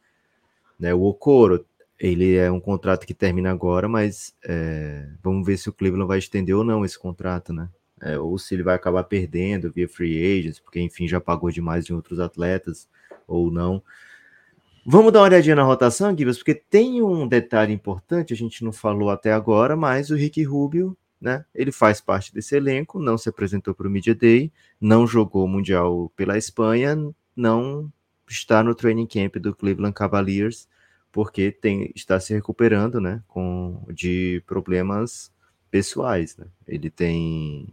Né, 0.78 0.94
o 0.94 1.02
Okoro 1.02 1.64
ele 1.98 2.34
é 2.34 2.50
um 2.50 2.58
contrato 2.58 3.06
que 3.06 3.14
termina 3.14 3.52
agora, 3.52 3.88
mas 3.88 4.34
é, 4.44 5.06
vamos 5.22 5.46
ver 5.46 5.56
se 5.56 5.68
o 5.68 5.72
Cleveland 5.72 6.08
vai 6.08 6.18
estender 6.18 6.56
ou 6.56 6.64
não 6.64 6.84
esse 6.84 6.98
contrato, 6.98 7.52
né? 7.52 7.68
É, 8.02 8.18
ou 8.18 8.36
se 8.36 8.54
ele 8.54 8.62
vai 8.62 8.74
acabar 8.74 9.04
perdendo 9.04 9.70
via 9.70 9.88
free 9.88 10.38
agents, 10.38 10.58
porque 10.58 10.80
enfim 10.80 11.06
já 11.06 11.20
pagou 11.20 11.50
demais 11.50 11.84
de 11.84 11.94
outros 11.94 12.18
atletas, 12.18 12.88
ou 13.26 13.50
não. 13.50 13.82
Vamos 14.84 15.12
dar 15.12 15.20
uma 15.20 15.26
olhadinha 15.26 15.54
na 15.54 15.62
rotação, 15.62 16.16
Gibbs, 16.16 16.38
porque 16.38 16.54
tem 16.54 17.00
um 17.00 17.28
detalhe 17.28 17.72
importante, 17.72 18.32
a 18.32 18.36
gente 18.36 18.64
não 18.64 18.72
falou 18.72 19.10
até 19.10 19.32
agora, 19.32 19.76
mas 19.76 20.10
o 20.10 20.16
Rick 20.16 20.42
Rubio, 20.42 20.96
né? 21.20 21.44
Ele 21.54 21.70
faz 21.70 22.00
parte 22.00 22.34
desse 22.34 22.56
elenco, 22.56 22.98
não 22.98 23.16
se 23.16 23.28
apresentou 23.28 23.72
para 23.74 23.86
o 23.86 23.90
Media 23.90 24.14
Day, 24.14 24.52
não 24.80 25.06
jogou 25.06 25.44
o 25.44 25.48
Mundial 25.48 26.10
pela 26.16 26.36
Espanha, 26.36 26.96
não 27.36 27.92
está 28.28 28.62
no 28.64 28.74
training 28.74 29.06
camp 29.06 29.36
do 29.36 29.54
Cleveland 29.54 29.94
Cavaliers 29.94 30.66
porque 31.12 31.52
tem, 31.52 31.92
está 31.94 32.18
se 32.18 32.32
recuperando, 32.32 32.98
né, 33.00 33.22
com, 33.28 33.84
de 33.92 34.42
problemas 34.46 35.30
pessoais, 35.70 36.36
né? 36.38 36.46
Ele 36.66 36.88
tem, 36.90 37.68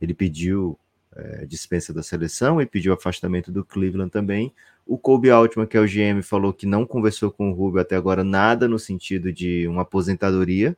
ele 0.00 0.14
pediu 0.14 0.78
é, 1.14 1.44
dispensa 1.46 1.92
da 1.92 2.02
seleção 2.02 2.60
e 2.60 2.66
pediu 2.66 2.92
afastamento 2.92 3.50
do 3.50 3.64
Cleveland 3.64 4.10
também. 4.10 4.52
O 4.86 4.96
Kobe 4.96 5.30
Altman, 5.30 5.66
que 5.66 5.76
é 5.76 5.80
o 5.80 5.86
GM, 5.86 6.22
falou 6.22 6.52
que 6.52 6.66
não 6.66 6.86
conversou 6.86 7.30
com 7.30 7.50
o 7.50 7.54
Rubio 7.54 7.80
até 7.80 7.96
agora 7.96 8.24
nada 8.24 8.68
no 8.68 8.78
sentido 8.78 9.32
de 9.32 9.66
uma 9.68 9.82
aposentadoria. 9.82 10.76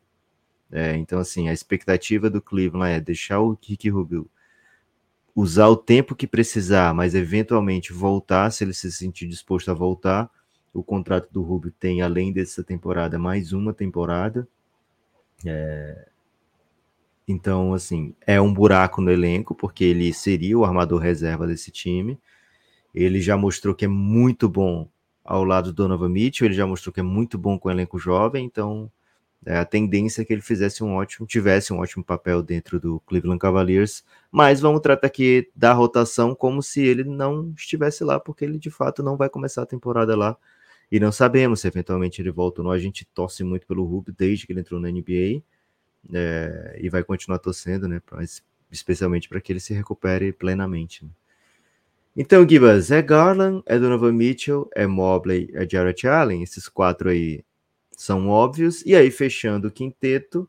É, 0.72 0.96
então, 0.96 1.18
assim, 1.18 1.48
a 1.48 1.52
expectativa 1.52 2.30
do 2.30 2.40
Cleveland 2.40 2.92
é 2.92 3.00
deixar 3.00 3.40
o 3.40 3.58
Rick 3.60 3.88
Rubio 3.88 4.28
usar 5.34 5.68
o 5.68 5.76
tempo 5.76 6.14
que 6.14 6.26
precisar, 6.26 6.92
mas 6.94 7.14
eventualmente 7.14 7.92
voltar, 7.92 8.50
se 8.50 8.64
ele 8.64 8.72
se 8.72 8.90
sentir 8.90 9.26
disposto 9.26 9.70
a 9.70 9.74
voltar, 9.74 10.30
o 10.72 10.82
contrato 10.82 11.28
do 11.32 11.42
Rubio 11.42 11.72
tem, 11.78 12.02
além 12.02 12.32
dessa 12.32 12.62
temporada, 12.62 13.18
mais 13.18 13.52
uma 13.52 13.72
temporada. 13.72 14.46
É... 15.44 16.08
Então, 17.30 17.72
assim, 17.74 18.14
é 18.26 18.40
um 18.40 18.52
buraco 18.52 19.00
no 19.00 19.10
elenco, 19.10 19.54
porque 19.54 19.84
ele 19.84 20.12
seria 20.12 20.58
o 20.58 20.64
armador 20.64 20.98
reserva 20.98 21.46
desse 21.46 21.70
time. 21.70 22.18
Ele 22.92 23.20
já 23.20 23.36
mostrou 23.36 23.74
que 23.74 23.84
é 23.84 23.88
muito 23.88 24.48
bom 24.48 24.88
ao 25.24 25.44
lado 25.44 25.72
do 25.72 25.74
Donovan 25.74 26.08
Mitchell, 26.08 26.46
ele 26.46 26.54
já 26.54 26.66
mostrou 26.66 26.92
que 26.92 26.98
é 26.98 27.04
muito 27.04 27.38
bom 27.38 27.56
com 27.56 27.68
o 27.68 27.70
elenco 27.70 27.98
jovem, 28.00 28.44
então 28.44 28.90
é, 29.46 29.58
a 29.58 29.64
tendência 29.64 30.22
é 30.22 30.24
que 30.24 30.32
ele 30.32 30.42
fizesse 30.42 30.82
um 30.82 30.94
ótimo, 30.94 31.24
tivesse 31.26 31.72
um 31.72 31.78
ótimo 31.78 32.02
papel 32.02 32.42
dentro 32.42 32.80
do 32.80 32.98
Cleveland 33.06 33.38
Cavaliers, 33.38 34.04
mas 34.30 34.60
vamos 34.60 34.80
tratar 34.80 35.06
aqui 35.06 35.48
da 35.54 35.72
rotação 35.72 36.34
como 36.34 36.60
se 36.62 36.82
ele 36.82 37.04
não 37.04 37.52
estivesse 37.56 38.02
lá, 38.02 38.18
porque 38.18 38.44
ele 38.44 38.58
de 38.58 38.70
fato 38.70 39.04
não 39.04 39.16
vai 39.16 39.28
começar 39.28 39.62
a 39.62 39.66
temporada 39.66 40.16
lá. 40.16 40.36
E 40.90 40.98
não 40.98 41.12
sabemos 41.12 41.60
se 41.60 41.68
eventualmente 41.68 42.20
ele 42.20 42.32
volta 42.32 42.60
ou 42.60 42.64
não. 42.64 42.72
A 42.72 42.78
gente 42.78 43.06
torce 43.14 43.44
muito 43.44 43.64
pelo 43.66 43.84
Rubio 43.84 44.12
desde 44.16 44.44
que 44.44 44.52
ele 44.52 44.60
entrou 44.60 44.80
na 44.80 44.90
NBA 44.90 45.44
é, 46.12 46.78
e 46.80 46.88
vai 46.88 47.04
continuar 47.04 47.38
torcendo, 47.38 47.88
né? 47.88 48.00
Mas, 48.10 48.42
especialmente 48.70 49.28
para 49.28 49.40
que 49.40 49.52
ele 49.52 49.60
se 49.60 49.74
recupere 49.74 50.32
plenamente. 50.32 51.04
Né? 51.04 51.10
Então, 52.16 52.48
Gibas, 52.48 52.90
é 52.90 53.00
Garland, 53.02 53.62
é 53.66 53.78
Donovan 53.78 54.12
Mitchell, 54.12 54.68
é 54.74 54.86
Mobley, 54.86 55.50
é 55.54 55.68
Jarrett 55.68 56.06
Allen, 56.06 56.42
esses 56.42 56.68
quatro 56.68 57.08
aí 57.08 57.44
são 57.96 58.28
óbvios. 58.28 58.84
E 58.84 58.94
aí, 58.94 59.10
fechando 59.10 59.68
o 59.68 59.70
quinteto, 59.70 60.48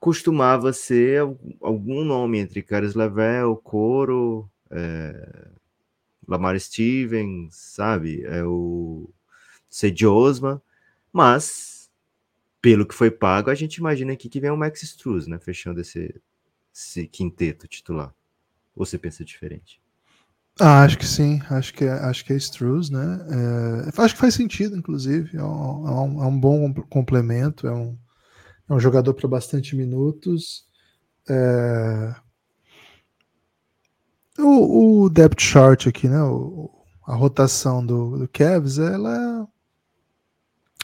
costumava 0.00 0.72
ser 0.72 1.20
algum 1.60 2.04
nome 2.04 2.38
entre 2.38 2.62
Caris 2.62 2.94
Level, 2.94 3.56
Coro, 3.56 4.50
é, 4.70 5.48
Lamar 6.26 6.58
Stevens, 6.58 7.54
sabe? 7.54 8.24
É 8.24 8.44
o 8.44 9.08
Cedi 9.68 10.06
Osman, 10.06 10.60
mas 11.12 11.77
pelo 12.60 12.86
que 12.86 12.94
foi 12.94 13.10
pago, 13.10 13.50
a 13.50 13.54
gente 13.54 13.76
imagina 13.76 14.12
aqui 14.12 14.28
que 14.28 14.40
vem 14.40 14.50
o 14.50 14.56
Max 14.56 14.82
Struz, 14.82 15.26
né? 15.26 15.38
Fechando 15.38 15.80
esse, 15.80 16.20
esse 16.74 17.06
quinteto 17.06 17.68
titular. 17.68 18.14
Ou 18.74 18.84
você 18.84 18.98
pensa 18.98 19.24
diferente? 19.24 19.80
Ah, 20.60 20.82
acho 20.82 20.98
que 20.98 21.06
sim, 21.06 21.40
acho 21.50 21.72
que 21.72 21.84
é, 21.84 21.90
acho 21.90 22.24
que 22.24 22.32
é 22.32 22.36
Struz, 22.36 22.90
né? 22.90 23.20
É, 23.30 24.02
acho 24.02 24.14
que 24.14 24.20
faz 24.20 24.34
sentido, 24.34 24.76
inclusive. 24.76 25.36
É 25.36 25.42
um, 25.42 25.88
é 25.88 26.26
um, 26.26 26.36
é 26.36 26.40
bom 26.40 26.74
complemento, 26.88 27.66
é 27.68 27.72
um, 27.72 27.96
é 28.68 28.74
um 28.74 28.80
jogador 28.80 29.14
para 29.14 29.28
bastante 29.28 29.76
minutos. 29.76 30.66
É... 31.28 32.14
O, 34.38 35.04
o, 35.04 35.10
depth 35.10 35.40
chart 35.40 35.86
aqui, 35.86 36.08
né? 36.08 36.20
O, 36.22 36.70
a 37.06 37.14
rotação 37.14 37.84
do, 37.84 38.18
do 38.18 38.28
Cavs, 38.28 38.78
ela, 38.78 39.48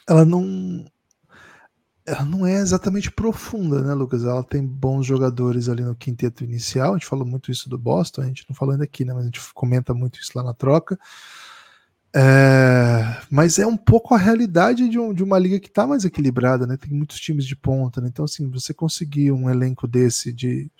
ela 0.09 0.25
não, 0.25 0.85
ela 2.07 2.25
não 2.25 2.47
é 2.47 2.55
exatamente 2.57 3.11
profunda, 3.11 3.81
né, 3.83 3.95
Lucas? 3.95 4.25
Ela 4.25 4.45
tem 4.45 4.65
bons 4.65 5.07
jogadores 5.07 5.69
ali 5.69 5.83
no 5.83 5.95
quinteto 5.95 6.45
inicial. 6.45 6.91
A 6.91 6.99
gente 6.99 7.07
falou 7.07 7.27
muito 7.27 7.51
isso 7.51 7.69
do 7.69 7.79
Boston, 7.79 8.23
a 8.23 8.27
gente 8.27 8.45
não 8.49 8.55
falou 8.55 8.73
ainda 8.73 8.85
aqui, 8.85 9.05
né? 9.05 9.15
Mas 9.15 9.23
a 9.23 9.27
gente 9.27 9.41
comenta 9.55 9.95
muito 9.95 10.21
isso 10.21 10.33
lá 10.35 10.43
na 10.43 10.53
troca. 10.53 10.99
É, 12.17 13.21
mas 13.29 13.59
é 13.59 13.67
um 13.67 13.77
pouco 13.77 14.15
a 14.15 14.19
realidade 14.19 14.89
de, 14.89 14.99
um, 14.99 15.13
de 15.13 15.25
uma 15.25 15.39
liga 15.39 15.59
que 15.59 15.67
está 15.67 15.87
mais 15.87 16.05
equilibrada, 16.05 16.67
né? 16.67 16.77
Tem 16.77 16.93
muitos 16.93 17.19
times 17.19 17.45
de 17.45 17.57
ponta, 17.57 18.01
né? 18.01 18.09
Então, 18.09 18.25
assim, 18.25 18.49
você 18.49 18.73
conseguir 18.73 19.33
um 19.33 19.51
elenco 19.51 19.89
desse 19.89 20.33
de 20.33 20.71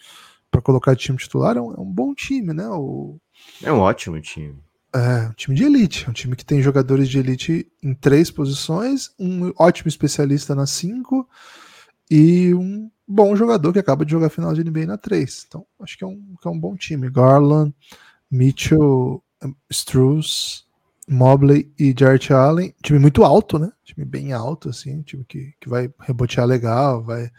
para 0.51 0.62
colocar 0.62 0.95
time 0.95 1.18
titular 1.18 1.57
é 1.57 1.61
um, 1.61 1.75
é 1.75 1.81
um, 1.81 1.91
bom 1.91 2.14
time, 2.14 2.53
né? 2.53 2.68
O, 2.68 3.18
é 3.61 3.72
um 3.72 3.81
ótimo 3.81 4.20
time. 4.20 4.57
É, 4.95 5.28
um 5.28 5.32
time 5.32 5.57
de 5.57 5.64
elite, 5.64 6.09
um 6.09 6.12
time 6.12 6.36
que 6.36 6.45
tem 6.45 6.62
jogadores 6.62 7.09
de 7.09 7.18
elite 7.18 7.66
em 7.82 7.92
três 7.95 8.30
posições, 8.30 9.11
um 9.18 9.53
ótimo 9.59 9.88
especialista 9.88 10.55
na 10.55 10.66
cinco 10.66 11.28
e 12.09 12.55
um 12.55 12.88
bom 13.07 13.34
jogador 13.34 13.72
que 13.72 13.80
acaba 13.80 14.05
de 14.05 14.12
jogar 14.12 14.28
final 14.30 14.55
de 14.55 14.62
NBA 14.62 14.86
na 14.86 14.97
três. 14.97 15.45
Então, 15.49 15.66
acho 15.80 15.99
que 15.99 16.05
é 16.05 16.07
um, 16.07 16.36
que 16.40 16.47
é 16.47 16.51
um 16.51 16.59
bom 16.59 16.76
time. 16.76 17.11
Garland, 17.11 17.74
Mitchell, 18.30 19.20
Struz, 19.68 20.64
Mobley 21.09 21.72
e 21.76 21.92
Jarrett 21.99 22.32
Allen, 22.32 22.72
time 22.80 23.01
muito 23.01 23.24
alto, 23.24 23.59
né? 23.59 23.72
Time 23.84 24.05
bem 24.05 24.32
alto, 24.32 24.68
assim, 24.68 25.03
time 25.03 25.24
que, 25.24 25.55
que 25.61 25.68
vai 25.68 25.90
rebotear 25.99 26.47
legal, 26.47 27.03
vai 27.03 27.30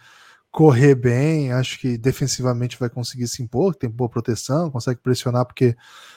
correr 0.51 0.95
bem, 0.95 1.51
acho 1.51 1.79
que 1.79 1.97
defensivamente 1.97 2.77
vai 2.77 2.89
conseguir 2.89 3.27
se 3.27 3.41
impor, 3.41 3.75
tem 3.75 3.89
boa 3.89 4.09
proteção, 4.09 4.71
consegue 4.71 5.01
pressionar 5.01 5.45
porque 5.45 5.75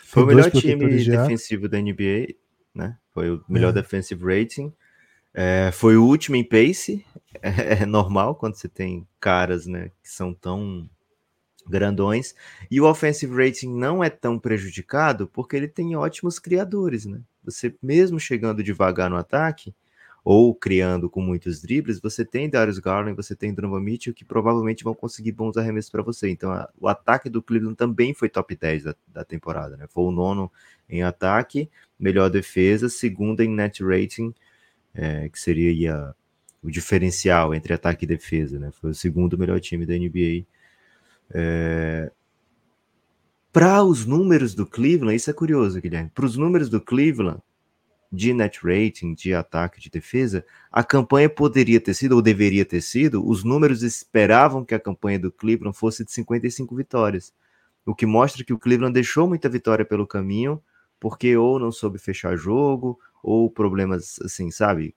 foi 0.08 0.22
o 0.22 0.26
melhor 0.26 0.50
time 0.50 1.04
defensivo 1.04 1.68
da 1.68 1.78
NBA, 1.78 2.34
né? 2.74 2.96
Foi 3.12 3.30
o 3.30 3.44
melhor 3.46 3.70
é. 3.70 3.72
defensive 3.72 4.24
rating. 4.24 4.72
É, 5.34 5.70
foi 5.70 5.98
o 5.98 6.04
último 6.04 6.34
em 6.34 6.42
pace. 6.42 7.04
É, 7.42 7.82
é, 7.82 7.86
normal 7.86 8.34
quando 8.34 8.54
você 8.54 8.68
tem 8.68 9.06
caras, 9.20 9.66
né, 9.66 9.90
que 10.02 10.08
são 10.08 10.32
tão 10.32 10.88
grandões. 11.68 12.34
E 12.70 12.80
o 12.80 12.86
offensive 12.86 13.32
rating 13.36 13.68
não 13.68 14.02
é 14.02 14.08
tão 14.08 14.38
prejudicado 14.38 15.28
porque 15.28 15.54
ele 15.54 15.68
tem 15.68 15.94
ótimos 15.94 16.38
criadores, 16.38 17.04
né? 17.04 17.20
Você 17.44 17.76
mesmo 17.82 18.18
chegando 18.18 18.62
devagar 18.62 19.10
no 19.10 19.16
ataque 19.16 19.74
ou 20.30 20.54
criando 20.54 21.08
com 21.08 21.22
muitos 21.22 21.62
dribles, 21.62 21.98
você 21.98 22.22
tem 22.22 22.50
Darius 22.50 22.78
Garland, 22.78 23.16
você 23.16 23.34
tem 23.34 23.54
Donovan 23.54 23.80
Mitchell 23.80 24.12
que 24.12 24.26
provavelmente 24.26 24.84
vão 24.84 24.94
conseguir 24.94 25.32
bons 25.32 25.56
arremessos 25.56 25.90
para 25.90 26.02
você. 26.02 26.28
Então, 26.28 26.52
a, 26.52 26.68
o 26.78 26.86
ataque 26.86 27.30
do 27.30 27.42
Cleveland 27.42 27.74
também 27.74 28.12
foi 28.12 28.28
top 28.28 28.54
10 28.54 28.84
da, 28.84 28.94
da, 29.06 29.24
temporada, 29.24 29.74
né? 29.78 29.86
Foi 29.88 30.04
o 30.04 30.10
nono 30.10 30.52
em 30.86 31.02
ataque, 31.02 31.70
melhor 31.98 32.28
defesa, 32.28 32.90
segunda 32.90 33.42
em 33.42 33.48
net 33.48 33.82
rating, 33.82 34.34
é, 34.92 35.30
que 35.30 35.40
seria 35.40 35.94
a, 35.94 36.14
o 36.62 36.70
diferencial 36.70 37.54
entre 37.54 37.72
ataque 37.72 38.04
e 38.04 38.08
defesa, 38.08 38.58
né? 38.58 38.70
Foi 38.70 38.90
o 38.90 38.94
segundo 38.94 39.38
melhor 39.38 39.58
time 39.60 39.86
da 39.86 39.94
NBA. 39.94 40.44
É, 41.30 42.12
para 43.50 43.82
os 43.82 44.04
números 44.04 44.54
do 44.54 44.66
Cleveland, 44.66 45.16
isso 45.16 45.30
é 45.30 45.32
curioso, 45.32 45.80
Guilherme. 45.80 46.10
Para 46.14 46.26
os 46.26 46.36
números 46.36 46.68
do 46.68 46.82
Cleveland, 46.82 47.40
de 48.10 48.32
net 48.32 48.60
rating, 48.62 49.14
de 49.14 49.34
ataque, 49.34 49.80
de 49.80 49.90
defesa, 49.90 50.44
a 50.72 50.82
campanha 50.82 51.28
poderia 51.28 51.80
ter 51.80 51.94
sido, 51.94 52.12
ou 52.16 52.22
deveria 52.22 52.64
ter 52.64 52.80
sido, 52.80 53.26
os 53.26 53.44
números 53.44 53.82
esperavam 53.82 54.64
que 54.64 54.74
a 54.74 54.80
campanha 54.80 55.18
do 55.18 55.30
Cleveland 55.30 55.76
fosse 55.76 56.04
de 56.04 56.12
55 56.12 56.74
vitórias. 56.74 57.32
O 57.84 57.94
que 57.94 58.06
mostra 58.06 58.44
que 58.44 58.52
o 58.52 58.58
Cleveland 58.58 58.94
deixou 58.94 59.28
muita 59.28 59.48
vitória 59.48 59.84
pelo 59.84 60.06
caminho, 60.06 60.62
porque 60.98 61.36
ou 61.36 61.58
não 61.58 61.70
soube 61.70 61.98
fechar 61.98 62.36
jogo, 62.36 62.98
ou 63.22 63.50
problemas, 63.50 64.18
assim, 64.24 64.50
sabe? 64.50 64.94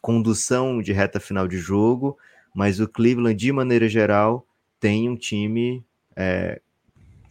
Condução 0.00 0.80
de 0.80 0.92
reta 0.92 1.18
final 1.18 1.48
de 1.48 1.58
jogo, 1.58 2.16
mas 2.54 2.80
o 2.80 2.88
Cleveland, 2.88 3.34
de 3.34 3.52
maneira 3.52 3.88
geral, 3.88 4.46
tem 4.78 5.08
um 5.08 5.16
time 5.16 5.84
é, 6.16 6.60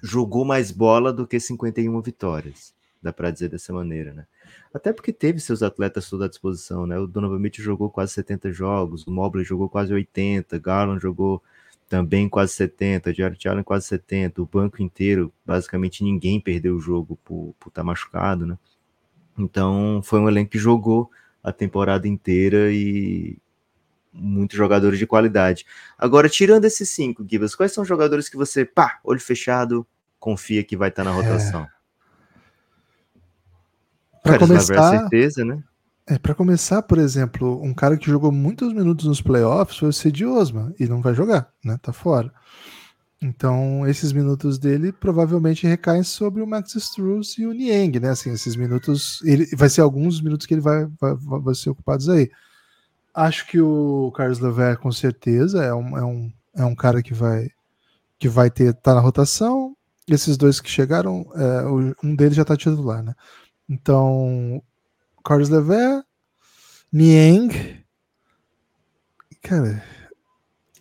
jogou 0.01 0.43
mais 0.43 0.71
bola 0.71 1.13
do 1.13 1.27
que 1.27 1.39
51 1.39 2.01
vitórias. 2.01 2.73
Dá 3.01 3.13
para 3.13 3.31
dizer 3.31 3.49
dessa 3.49 3.71
maneira, 3.71 4.13
né? 4.13 4.25
Até 4.73 4.93
porque 4.93 5.11
teve 5.11 5.39
seus 5.39 5.61
atletas 5.61 6.09
toda 6.09 6.25
à 6.25 6.27
disposição, 6.27 6.87
né? 6.87 6.97
O 6.97 7.07
Donovan 7.07 7.39
Mitchell 7.39 7.65
jogou 7.65 7.89
quase 7.89 8.13
70 8.13 8.51
jogos, 8.51 9.05
o 9.05 9.11
Mobley 9.11 9.43
jogou 9.43 9.69
quase 9.69 9.93
80, 9.93 10.57
Garland 10.59 11.01
jogou 11.01 11.43
também 11.89 12.29
quase 12.29 12.53
70, 12.53 13.13
Jared 13.13 13.47
Allen 13.49 13.63
quase 13.63 13.85
70, 13.87 14.41
o 14.41 14.45
banco 14.45 14.81
inteiro, 14.81 15.33
basicamente 15.45 16.05
ninguém 16.05 16.39
perdeu 16.39 16.77
o 16.77 16.79
jogo 16.79 17.19
por 17.25 17.53
estar 17.59 17.81
tá 17.81 17.83
machucado, 17.83 18.45
né? 18.45 18.57
Então 19.37 20.01
foi 20.03 20.21
um 20.21 20.29
elenco 20.29 20.51
que 20.51 20.57
jogou 20.57 21.11
a 21.43 21.51
temporada 21.51 22.07
inteira 22.07 22.71
e 22.71 23.37
muitos 24.13 24.57
jogadores 24.57 24.99
de 24.99 25.07
qualidade. 25.07 25.65
Agora, 25.97 26.29
tirando 26.29 26.65
esses 26.65 26.89
cinco, 26.89 27.25
Gibas, 27.29 27.55
quais 27.55 27.71
são 27.71 27.81
os 27.81 27.87
jogadores 27.87 28.29
que 28.29 28.37
você, 28.37 28.63
pá, 28.63 28.99
olho 29.03 29.19
fechado, 29.19 29.85
confia 30.19 30.63
que 30.63 30.77
vai 30.77 30.89
estar 30.89 31.03
na 31.03 31.11
rotação? 31.11 31.63
É... 31.63 31.80
Para 34.23 34.39
começar, 34.39 34.99
certeza, 34.99 35.43
né? 35.43 35.63
É, 36.07 36.17
para 36.17 36.35
começar, 36.35 36.81
por 36.81 36.97
exemplo, 36.97 37.61
um 37.63 37.73
cara 37.73 37.97
que 37.97 38.07
jogou 38.09 38.31
muitos 38.31 38.73
minutos 38.73 39.05
nos 39.05 39.21
playoffs 39.21 39.77
foi 39.77 39.89
o 39.89 39.93
Cedi 39.93 40.25
Osman 40.25 40.73
e 40.79 40.87
não 40.87 41.01
vai 41.01 41.13
jogar, 41.13 41.49
né? 41.63 41.77
Tá 41.81 41.93
fora. 41.93 42.31
Então, 43.21 43.87
esses 43.87 44.11
minutos 44.11 44.57
dele 44.57 44.91
provavelmente 44.91 45.67
recaem 45.67 46.01
sobre 46.01 46.41
o 46.41 46.47
Max 46.47 46.73
Struz 46.75 47.37
e 47.37 47.45
o 47.45 47.53
Niang, 47.53 47.99
né? 47.99 48.09
Assim, 48.09 48.31
esses 48.31 48.55
minutos, 48.55 49.21
ele 49.23 49.45
vai 49.55 49.69
ser 49.69 49.81
alguns 49.81 50.19
minutos 50.19 50.47
que 50.47 50.55
ele 50.55 50.61
vai, 50.61 50.87
vai, 50.99 51.15
vai 51.15 51.53
ser 51.53 51.69
ocupados 51.69 52.09
aí. 52.09 52.31
Acho 53.13 53.45
que 53.47 53.61
o 53.61 54.11
Carlos 54.15 54.39
Lever, 54.39 54.79
com 54.79 54.91
certeza, 54.91 55.63
é 55.63 55.73
um, 55.73 55.97
é 55.97 56.03
um, 56.03 56.33
é 56.55 56.65
um 56.65 56.75
cara 56.75 57.03
que 57.03 57.13
vai 57.13 57.49
que 58.17 58.29
vai 58.29 58.49
ter 58.51 58.73
tá 58.73 58.93
na 58.93 59.01
rotação. 59.01 59.75
Esses 60.07 60.35
dois 60.37 60.59
que 60.59 60.69
chegaram, 60.69 61.25
é, 61.35 61.95
um 62.03 62.15
deles 62.15 62.35
já 62.35 62.45
tá 62.45 62.55
titular, 62.57 63.03
né? 63.03 63.13
Então, 63.69 64.61
Carlos 65.23 65.49
Lever, 65.49 66.03
Niang, 66.91 67.85
cara, 69.41 69.83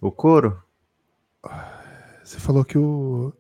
o 0.01 0.11
Coro. 0.11 0.63
Você 2.25 2.39
falou 2.39 2.65
que 2.65 2.79
o, 2.79 3.33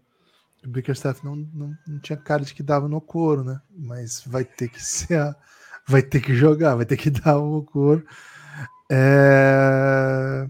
o 0.64 0.68
Bickerstaff 0.68 1.24
não, 1.24 1.36
não, 1.36 1.76
não, 1.86 1.98
tinha 2.00 2.16
cara 2.16 2.44
de 2.44 2.54
que 2.54 2.62
dava 2.62 2.88
no 2.88 3.00
couro, 3.00 3.44
né? 3.44 3.60
Mas 3.70 4.22
vai 4.26 4.44
ter 4.44 4.68
que 4.68 4.82
ser, 4.82 5.18
a, 5.18 5.36
vai 5.86 6.02
ter 6.02 6.20
que 6.20 6.34
jogar, 6.34 6.74
vai 6.74 6.84
ter 6.84 6.96
que 6.96 7.10
dar 7.10 7.38
o 7.38 7.62
couro. 7.62 8.04
É... 8.90 10.46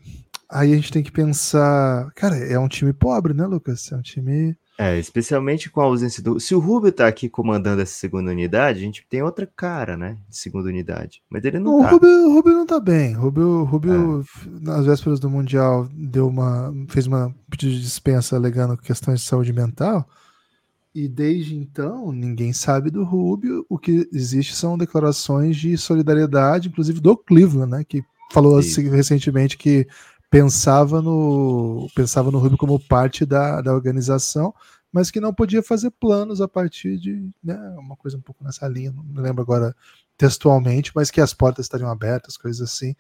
Aí 0.48 0.72
a 0.72 0.76
gente 0.76 0.92
tem 0.92 1.02
que 1.02 1.12
pensar. 1.12 2.10
Cara, 2.14 2.36
é 2.36 2.58
um 2.58 2.68
time 2.68 2.92
pobre, 2.92 3.34
né, 3.34 3.46
Lucas? 3.46 3.92
É 3.92 3.96
um 3.96 4.02
time. 4.02 4.56
É, 4.82 4.98
especialmente 4.98 5.68
com 5.68 5.82
a 5.82 5.84
ausência 5.84 6.22
do. 6.22 6.40
Se 6.40 6.54
o 6.54 6.58
Rubio 6.58 6.90
tá 6.90 7.06
aqui 7.06 7.28
comandando 7.28 7.82
essa 7.82 7.92
segunda 7.92 8.30
unidade, 8.30 8.78
a 8.78 8.82
gente 8.82 9.04
tem 9.10 9.22
outra 9.22 9.46
cara, 9.46 9.94
né? 9.94 10.16
De 10.26 10.34
segunda 10.38 10.70
unidade. 10.70 11.22
Mas 11.28 11.44
ele 11.44 11.58
não, 11.58 11.72
não 11.72 11.82
tá. 11.82 11.90
O 11.90 11.92
Rubio, 11.92 12.08
o 12.08 12.32
Rubio 12.32 12.52
não 12.54 12.64
tá 12.64 12.80
bem. 12.80 13.14
O 13.14 13.20
Rubio, 13.20 13.64
Rubio 13.64 14.24
é. 14.46 14.48
nas 14.62 14.86
vésperas 14.86 15.20
do 15.20 15.28
Mundial, 15.28 15.86
deu 15.92 16.26
uma. 16.26 16.72
fez 16.88 17.06
uma 17.06 17.30
pedido 17.50 17.72
de 17.72 17.82
dispensa 17.82 18.36
alegando 18.36 18.74
questões 18.78 19.20
de 19.20 19.26
saúde 19.26 19.52
mental. 19.52 20.08
E 20.94 21.06
desde 21.06 21.54
então, 21.54 22.10
ninguém 22.10 22.54
sabe 22.54 22.90
do 22.90 23.04
Rubio. 23.04 23.66
O 23.68 23.78
que 23.78 24.08
existe 24.10 24.56
são 24.56 24.78
declarações 24.78 25.58
de 25.58 25.76
solidariedade, 25.76 26.70
inclusive 26.70 27.00
do 27.00 27.14
Cleveland, 27.18 27.70
né? 27.70 27.84
Que 27.86 28.02
falou 28.32 28.56
assim, 28.56 28.88
recentemente 28.88 29.58
que 29.58 29.86
pensava 30.30 31.02
no 31.02 31.88
pensava 31.94 32.30
no 32.30 32.38
Rubio 32.38 32.56
como 32.56 32.78
parte 32.78 33.26
da, 33.26 33.60
da 33.60 33.74
organização, 33.74 34.54
mas 34.92 35.10
que 35.10 35.20
não 35.20 35.34
podia 35.34 35.62
fazer 35.62 35.90
planos 35.90 36.40
a 36.40 36.48
partir 36.48 36.96
de 36.98 37.28
né, 37.42 37.56
uma 37.78 37.96
coisa 37.96 38.16
um 38.16 38.20
pouco 38.20 38.44
nessa 38.44 38.66
linha, 38.68 38.92
não 38.92 39.02
me 39.02 39.20
lembro 39.20 39.42
agora 39.42 39.74
textualmente, 40.16 40.92
mas 40.94 41.10
que 41.10 41.20
as 41.20 41.32
portas 41.32 41.66
estariam 41.66 41.90
abertas, 41.90 42.36
coisas 42.36 42.60
assim. 42.60 42.94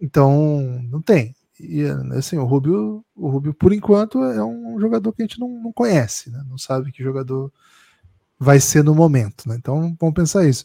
Então, 0.00 0.82
não 0.90 1.02
tem. 1.02 1.34
E 1.60 1.84
assim, 2.16 2.36
o 2.38 2.44
Rubio, 2.44 3.04
o 3.14 3.28
Rubio, 3.28 3.54
por 3.54 3.72
enquanto, 3.72 4.22
é 4.24 4.42
um 4.42 4.80
jogador 4.80 5.12
que 5.12 5.22
a 5.22 5.26
gente 5.26 5.38
não, 5.38 5.48
não 5.48 5.72
conhece, 5.72 6.30
né? 6.30 6.42
não 6.48 6.58
sabe 6.58 6.90
que 6.90 7.02
jogador 7.02 7.52
vai 8.38 8.58
ser 8.58 8.82
no 8.82 8.94
momento. 8.94 9.48
Né? 9.48 9.56
Então, 9.56 9.94
vamos 10.00 10.14
pensar 10.14 10.46
isso. 10.46 10.64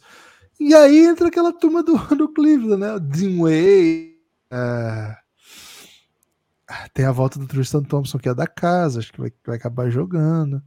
E 0.60 0.74
aí 0.74 1.05
entra 1.05 1.28
aquela 1.28 1.53
turma 1.53 1.84
do, 1.84 1.97
do 2.16 2.30
Cleveland, 2.30 2.78
né? 2.82 2.93
O 2.93 2.99
Dean 2.99 3.41
Way. 3.41 4.16
É... 4.51 5.16
Tem 6.93 7.05
a 7.05 7.11
volta 7.11 7.39
do 7.39 7.47
Tristan 7.47 7.84
Thompson, 7.84 8.20
que 8.20 8.30
é 8.30 8.34
da 8.34 8.45
casa, 8.45 8.99
acho 8.99 9.11
que 9.11 9.20
vai, 9.20 9.34
vai 9.45 9.57
acabar 9.57 9.89
jogando. 9.89 10.61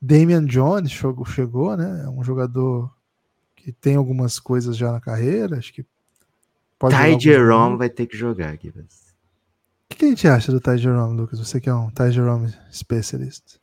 Damian 0.00 0.44
Jones 0.44 0.90
chegou, 0.90 1.24
chegou, 1.24 1.76
né? 1.76 2.04
É 2.04 2.08
um 2.08 2.22
jogador 2.22 2.90
que 3.56 3.72
tem 3.72 3.96
algumas 3.96 4.38
coisas 4.38 4.76
já 4.76 4.92
na 4.92 5.00
carreira, 5.00 5.58
acho 5.58 5.72
que 5.72 5.84
pode 6.78 6.94
Ty 6.94 7.18
Jerome 7.20 7.76
vai 7.76 7.90
ter 7.90 8.06
que 8.06 8.16
jogar, 8.16 8.56
Gibbs. 8.56 9.08
O 9.84 9.88
que, 9.90 9.96
que, 9.96 10.04
a 10.04 10.08
gente 10.08 10.28
acha 10.28 10.52
do 10.52 10.60
Ty 10.60 10.78
Jerome, 10.78 11.16
Lucas? 11.16 11.38
Você 11.38 11.60
que 11.60 11.68
é 11.68 11.74
um 11.74 11.90
Ty 11.90 12.12
Jerome 12.12 12.54
specialist. 12.72 13.56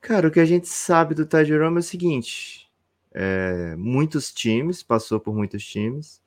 Cara, 0.00 0.28
o 0.28 0.30
que 0.30 0.40
a 0.40 0.44
gente 0.44 0.66
sabe 0.68 1.14
do 1.14 1.26
Ty 1.26 1.44
Jerome 1.44 1.76
é 1.76 1.80
o 1.80 1.82
seguinte: 1.82 2.68
é, 3.12 3.76
muitos 3.76 4.32
times, 4.32 4.82
passou 4.82 5.20
por 5.20 5.34
muitos 5.34 5.64
times. 5.64 6.20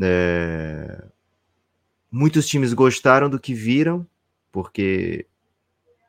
É, 0.00 1.04
muitos 2.12 2.46
times 2.46 2.74
gostaram 2.74 3.30
do 3.30 3.40
que 3.40 3.54
viram, 3.54 4.06
porque 4.52 5.26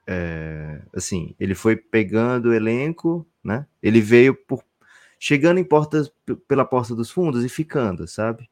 é, 0.06 0.82
assim, 0.94 1.34
ele 1.40 1.56
foi 1.56 1.78
pegando 1.78 2.50
o 2.50 2.54
elenco, 2.54 3.26
né? 3.42 3.66
Ele 3.82 4.02
veio 4.02 4.36
por 4.36 4.64
chegando 5.18 5.58
em 5.58 5.64
portas 5.64 6.12
pela 6.50 6.66
porta 6.66 6.94
dos 6.94 7.10
fundos 7.10 7.46
e 7.46 7.50
ficando, 7.50 8.06
sabe? 8.06 8.50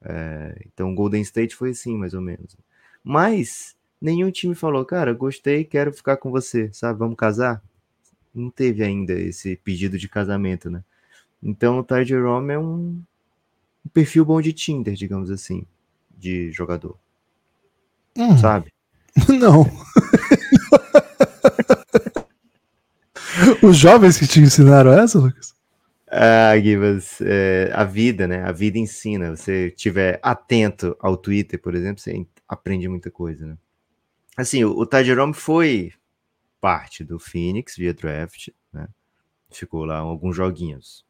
É, 0.00 0.56
então 0.64 0.94
Golden 0.94 1.20
State 1.22 1.56
foi 1.56 1.70
assim, 1.70 1.96
mais 1.96 2.14
ou 2.14 2.20
menos. 2.20 2.56
Mas 3.02 3.76
nenhum 4.00 4.30
time 4.30 4.54
falou, 4.54 4.84
cara, 4.84 5.12
gostei, 5.12 5.64
quero 5.64 5.92
ficar 5.92 6.16
com 6.16 6.30
você, 6.30 6.70
sabe? 6.72 7.00
Vamos 7.00 7.16
casar? 7.16 7.60
Não 8.32 8.50
teve 8.50 8.84
ainda 8.84 9.14
esse 9.14 9.56
pedido 9.56 9.98
de 9.98 10.08
casamento, 10.08 10.70
né? 10.70 10.84
Então 11.42 11.78
o 11.78 11.84
Ty 11.84 12.04
Jerome 12.04 12.52
é 12.52 12.58
um, 12.58 13.02
um 13.84 13.88
perfil 13.92 14.24
bom 14.24 14.40
de 14.40 14.52
Tinder, 14.52 14.94
digamos 14.94 15.30
assim, 15.30 15.66
de 16.16 16.50
jogador. 16.52 16.98
Hum. 18.16 18.36
Sabe? 18.38 18.72
Não. 19.38 19.66
Os 23.62 23.76
jovens 23.76 24.18
que 24.18 24.26
te 24.26 24.40
ensinaram 24.40 24.92
essa, 24.92 25.18
Lucas? 25.18 25.54
Ah, 26.08 26.58
Gibas, 26.58 27.20
é, 27.20 27.70
a 27.74 27.84
vida, 27.84 28.26
né? 28.26 28.42
A 28.44 28.52
vida 28.52 28.78
ensina. 28.78 29.36
Você 29.36 29.68
estiver 29.68 30.18
atento 30.22 30.96
ao 31.00 31.16
Twitter, 31.16 31.60
por 31.60 31.74
exemplo, 31.74 32.00
você 32.00 32.26
aprende 32.48 32.88
muita 32.88 33.10
coisa, 33.10 33.46
né? 33.46 33.58
Assim, 34.36 34.64
o, 34.64 34.70
o 34.70 34.86
Ty 34.86 35.04
Jerome 35.04 35.34
foi 35.34 35.92
parte 36.60 37.04
do 37.04 37.18
Phoenix 37.18 37.76
via 37.76 37.92
draft, 37.92 38.48
né? 38.72 38.88
Ficou 39.50 39.84
lá 39.84 39.98
alguns 39.98 40.36
joguinhos. 40.36 41.04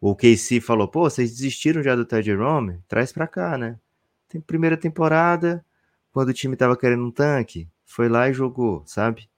O 0.00 0.14
KC 0.14 0.60
falou, 0.60 0.88
pô, 0.88 1.08
vocês 1.08 1.30
desistiram 1.30 1.82
já 1.82 1.96
do 1.96 2.04
Ty 2.04 2.22
Jerome? 2.22 2.80
Traz 2.88 3.12
pra 3.12 3.26
cá, 3.26 3.56
né? 3.56 3.78
Primeira 4.40 4.76
temporada, 4.76 5.64
quando 6.12 6.28
o 6.28 6.34
time 6.34 6.56
tava 6.56 6.76
querendo 6.76 7.04
um 7.04 7.10
tanque, 7.10 7.68
foi 7.84 8.08
lá 8.08 8.28
e 8.28 8.32
jogou, 8.32 8.82
sabe? 8.86 9.28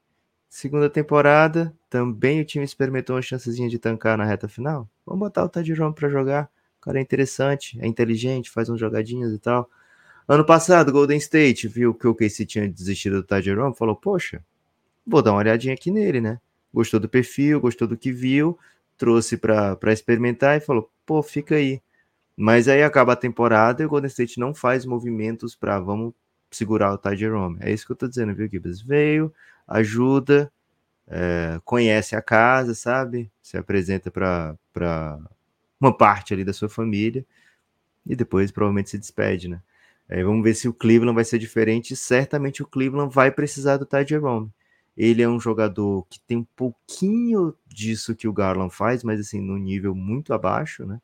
Segunda 0.49 0.89
temporada, 0.89 1.75
também 1.91 2.41
o 2.41 2.45
time 2.45 2.65
experimentou 2.65 3.17
uma 3.17 3.23
chancezinha 3.23 3.69
de 3.69 3.79
tancar 3.79 4.17
na 4.17 4.25
reta 4.25 4.49
final. 4.49 4.89
Vamos 5.05 5.21
botar 5.21 5.45
o 5.45 5.49
Ted 5.49 5.67
Jerome 5.67 5.95
para 5.95 6.09
jogar. 6.09 6.51
O 6.79 6.81
cara 6.81 6.99
é 6.99 7.03
interessante, 7.03 7.79
é 7.81 7.87
inteligente, 7.87 8.51
faz 8.51 8.69
uns 8.69 8.81
jogadinhas 8.81 9.33
e 9.33 9.39
tal. 9.39 9.69
Ano 10.29 10.45
passado, 10.45 10.91
Golden 10.91 11.19
State 11.19 11.69
viu 11.69 11.95
que 11.95 12.07
o 12.07 12.15
KC 12.15 12.47
tinha 12.47 12.69
desistido 12.69 13.17
do 13.17 13.23
Ty 13.23 13.43
Jerome, 13.43 13.77
falou: 13.77 13.95
Poxa, 13.95 14.43
vou 15.07 15.23
dar 15.23 15.33
uma 15.33 15.39
olhadinha 15.39 15.75
aqui 15.75 15.91
nele, 15.91 16.21
né? 16.21 16.41
Gostou 16.73 16.99
do 16.99 17.09
perfil, 17.09 17.61
gostou 17.61 17.87
do 17.87 17.97
que 17.97 18.11
viu, 18.11 18.59
trouxe 18.97 19.37
para 19.37 19.93
experimentar 19.93 20.57
e 20.57 20.61
falou: 20.61 20.91
Pô, 21.05 21.23
fica 21.23 21.57
aí. 21.57 21.81
Mas 22.37 22.69
aí 22.69 22.83
acaba 22.83 23.15
a 23.15 23.17
temporada 23.17 23.83
e 23.83 23.87
o 23.87 23.89
Golden 23.89 24.09
State 24.09 24.39
não 24.39 24.55
faz 24.55 24.85
movimentos 24.85 25.57
para 25.57 25.81
vamos 25.81 26.13
segurar 26.51 26.93
o 26.93 26.99
Ty 26.99 27.17
Jerome. 27.17 27.57
É 27.61 27.73
isso 27.73 27.87
que 27.87 27.93
eu 27.93 27.97
tô 27.97 28.07
dizendo, 28.07 28.35
viu, 28.35 28.49
Gibbs? 28.49 28.83
Veio, 28.83 29.33
ajuda, 29.67 30.53
é, 31.09 31.61
conhece 31.65 32.15
a 32.15 32.23
casa, 32.23 32.75
sabe? 32.75 33.31
Se 33.43 33.57
apresenta 33.57 34.11
para 34.11 35.19
uma 35.81 35.97
parte 35.97 36.35
ali 36.35 36.45
da 36.45 36.53
sua 36.53 36.69
família 36.69 37.25
e 38.05 38.15
depois 38.15 38.51
provavelmente 38.51 38.91
se 38.91 38.99
despede, 38.99 39.49
né? 39.49 39.63
É, 40.09 40.23
vamos 40.23 40.45
ver 40.45 40.55
se 40.55 40.69
o 40.69 40.75
Cleveland 40.75 41.15
vai 41.15 41.25
ser 41.25 41.39
diferente. 41.39 41.97
Certamente 41.97 42.63
o 42.63 42.67
Cleveland 42.67 43.13
vai 43.13 43.31
precisar 43.31 43.77
do 43.77 43.87
Ty 43.87 44.05
Jerome. 44.07 44.51
Ele 44.97 45.23
é 45.23 45.29
um 45.29 45.41
jogador 45.41 46.07
que 46.09 46.21
tem 46.21 46.39
um 46.39 46.47
pouquinho 46.57 47.55
disso 47.67 48.15
que 48.15 48.29
o 48.29 48.33
Garland 48.33 48.75
faz, 48.75 49.03
mas 49.03 49.21
assim, 49.21 49.41
num 49.41 49.59
nível 49.59 49.95
muito 49.95 50.33
abaixo, 50.33 50.87
né? 50.87 51.01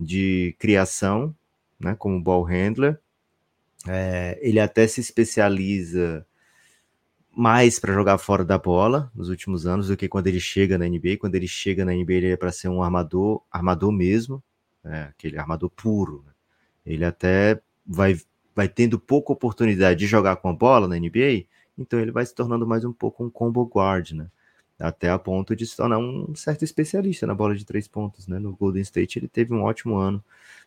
De 0.00 0.56
criação, 0.58 1.34
né? 1.78 1.94
Como 1.94 2.20
ball 2.20 2.42
handler. 2.42 2.98
É, 3.86 4.38
ele 4.42 4.58
até 4.60 4.86
se 4.86 5.00
especializa 5.00 6.26
mais 7.30 7.78
para 7.78 7.94
jogar 7.94 8.18
fora 8.18 8.44
da 8.44 8.58
bola 8.58 9.10
nos 9.14 9.28
últimos 9.28 9.66
anos 9.66 9.88
do 9.88 9.96
que 9.96 10.08
quando 10.08 10.26
ele 10.26 10.40
chega 10.40 10.76
na 10.76 10.86
NBA. 10.86 11.16
Quando 11.18 11.34
ele 11.34 11.48
chega 11.48 11.84
na 11.84 11.92
NBA, 11.92 12.12
ele 12.14 12.32
é 12.32 12.36
para 12.36 12.52
ser 12.52 12.68
um 12.68 12.82
armador, 12.82 13.42
armador 13.50 13.92
mesmo, 13.92 14.42
né? 14.82 15.04
aquele 15.04 15.38
armador 15.38 15.70
puro. 15.70 16.24
Né? 16.26 16.32
Ele 16.84 17.04
até 17.04 17.60
vai, 17.86 18.18
vai 18.54 18.68
tendo 18.68 18.98
pouca 18.98 19.32
oportunidade 19.32 19.98
de 20.00 20.06
jogar 20.06 20.36
com 20.36 20.48
a 20.48 20.52
bola 20.52 20.88
na 20.88 20.98
NBA, 20.98 21.46
então 21.78 21.98
ele 21.98 22.10
vai 22.10 22.26
se 22.26 22.34
tornando 22.34 22.66
mais 22.66 22.84
um 22.84 22.92
pouco 22.92 23.24
um 23.24 23.30
combo 23.30 23.64
guard, 23.64 24.12
né? 24.12 24.26
Até 24.80 25.10
a 25.10 25.18
ponto 25.18 25.54
de 25.54 25.66
se 25.66 25.76
tornar 25.76 25.98
um 25.98 26.34
certo 26.34 26.64
especialista 26.64 27.26
na 27.26 27.34
bola 27.34 27.54
de 27.54 27.64
três 27.64 27.86
pontos, 27.86 28.26
né? 28.26 28.38
No 28.38 28.56
Golden 28.56 28.82
State 28.82 29.18
ele 29.18 29.28
teve 29.28 29.52
um 29.54 29.62
ótimo 29.62 29.96
ano 29.96 30.24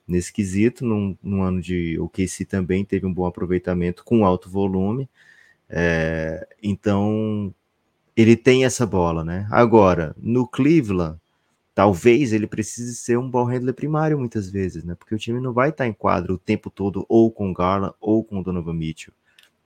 nesse 0.07 0.31
quesito, 0.31 0.85
num, 0.85 1.17
num 1.23 1.43
ano 1.43 1.61
de 1.61 1.97
OKC 1.99 2.45
também 2.45 2.85
teve 2.85 3.05
um 3.05 3.13
bom 3.13 3.25
aproveitamento 3.25 4.03
com 4.03 4.25
alto 4.25 4.49
volume, 4.49 5.09
é, 5.75 6.47
então, 6.61 7.53
ele 8.15 8.35
tem 8.35 8.65
essa 8.65 8.85
bola, 8.85 9.23
né? 9.23 9.47
Agora, 9.51 10.15
no 10.19 10.47
Cleveland, 10.47 11.19
talvez 11.75 12.33
ele 12.33 12.47
precise 12.47 12.95
ser 12.95 13.17
um 13.17 13.29
ball 13.29 13.45
handler 13.45 13.73
primário 13.73 14.19
muitas 14.19 14.49
vezes, 14.49 14.83
né? 14.83 14.95
Porque 14.95 15.15
o 15.15 15.17
time 15.17 15.39
não 15.39 15.53
vai 15.53 15.69
estar 15.69 15.87
em 15.87 15.93
quadro 15.93 16.35
o 16.35 16.37
tempo 16.37 16.69
todo 16.69 17.05
ou 17.09 17.31
com 17.31 17.49
o 17.51 17.53
Garland 17.53 17.95
ou 17.99 18.23
com 18.23 18.39
o 18.39 18.43
Donovan 18.43 18.73
Mitchell. 18.73 19.13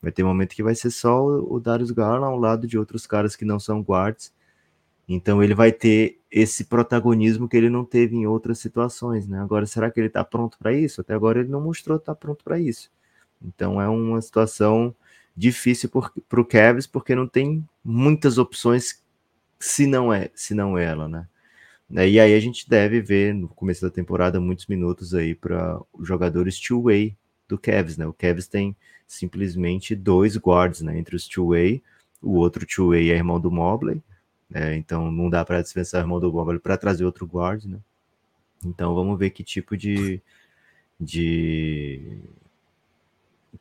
Vai 0.02 0.12
ter 0.12 0.24
um 0.24 0.28
momento 0.28 0.56
que 0.56 0.64
vai 0.64 0.76
ser 0.76 0.92
só 0.92 1.26
o 1.26 1.60
Darius 1.60 1.92
Garland 1.92 2.26
ao 2.34 2.40
lado 2.40 2.68
de 2.68 2.78
outros 2.78 3.08
caras 3.08 3.36
que 3.36 3.46
não 3.46 3.60
são 3.60 3.82
guards. 3.82 4.34
Então 5.08 5.42
ele 5.42 5.56
vai 5.56 5.72
ter 5.72 6.20
esse 6.30 6.66
protagonismo 6.66 7.48
que 7.48 7.56
ele 7.56 7.70
não 7.70 7.86
teve 7.86 8.16
em 8.16 8.28
outras 8.28 8.60
situações, 8.60 9.28
né? 9.28 9.40
Agora, 9.40 9.66
será 9.66 9.90
que 9.90 10.00
ele 10.00 10.08
está 10.08 10.24
pronto 10.24 10.58
para 10.58 10.74
isso? 10.74 11.02
Até 11.02 11.14
agora 11.14 11.40
ele 11.40 11.50
não 11.50 11.62
mostrou 11.62 11.98
estar 11.98 12.14
tá 12.14 12.20
pronto 12.20 12.44
para 12.44 12.60
isso. 12.60 12.92
Então 13.42 13.82
é 13.82 13.88
uma 13.88 14.22
situação 14.22 14.94
difícil 15.36 15.90
para 16.28 16.42
o 16.42 16.46
Cavs 16.46 16.88
porque 16.88 17.16
não 17.16 17.28
tem 17.28 17.64
muitas 17.84 18.38
opções 18.38 19.02
se 19.60 19.88
não 19.88 20.14
é 20.14 20.30
se 20.36 20.54
não 20.54 20.78
ela, 20.78 21.08
né? 21.08 21.28
E 21.90 22.20
aí 22.20 22.34
a 22.34 22.40
gente 22.40 22.70
deve 22.70 23.00
ver 23.00 23.34
no 23.34 23.48
começo 23.48 23.82
da 23.82 23.90
temporada 23.90 24.42
muitos 24.42 24.68
minutos 24.68 25.14
aí 25.14 25.34
para 25.34 25.80
os 25.94 26.06
jogadores 26.06 26.60
two-way 26.60 27.16
do 27.48 27.58
Cavs, 27.58 27.98
né? 27.98 28.06
O 28.06 28.14
Cavs 28.14 28.48
tem 28.48 28.76
simplesmente 29.08 29.96
dois 29.96 30.36
guards, 30.36 30.82
né? 30.82 30.98
Entre 31.00 31.16
os 31.16 31.28
two-way, 31.28 31.82
o 32.22 32.34
outro 32.34 32.66
two-way 32.66 33.10
é 33.10 33.16
irmão 33.16 33.40
do 33.40 33.50
Mobley, 33.50 34.04
né? 34.50 34.76
então 34.76 35.12
não 35.12 35.30
dá 35.30 35.44
para 35.44 35.62
dispensar 35.62 36.02
o 36.02 36.04
irmão 36.04 36.20
do 36.20 36.32
Mobley 36.32 36.60
para 36.60 36.78
trazer 36.78 37.06
outro 37.06 37.26
guard, 37.26 37.66
né? 37.66 37.80
Então 38.66 38.96
vamos 38.96 39.18
ver 39.20 39.30
que 39.30 39.44
tipo 39.44 39.78
de, 39.78 40.22
de 41.00 42.20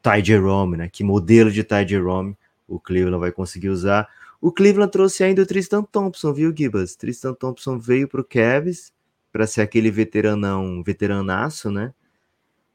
Ty 0.03 0.25
Jerome, 0.25 0.77
né? 0.77 0.89
Que 0.89 1.05
modelo 1.05 1.51
de 1.51 1.63
Ty 1.63 1.87
Jerome 1.87 2.37
o 2.67 2.81
Cleveland 2.81 3.21
vai 3.21 3.33
conseguir 3.33 3.69
usar. 3.69 4.09
O 4.41 4.51
Cleveland 4.53 4.91
trouxe 4.91 5.25
ainda 5.25 5.43
o 5.43 5.47
Tristan 5.47 5.83
Thompson, 5.83 6.33
viu, 6.33 6.55
Gibas? 6.57 6.97
Tristan 6.97 7.35
Thompson 7.35 7.79
veio 7.79 8.09
para 8.09 8.21
o 8.21 8.25
Cavs 8.25 8.93
para 9.33 9.47
ser 9.47 9.63
aquele 9.63 9.91
veteranão, 9.91 10.83
veteranaço, 10.83 11.71
né? 11.71 11.93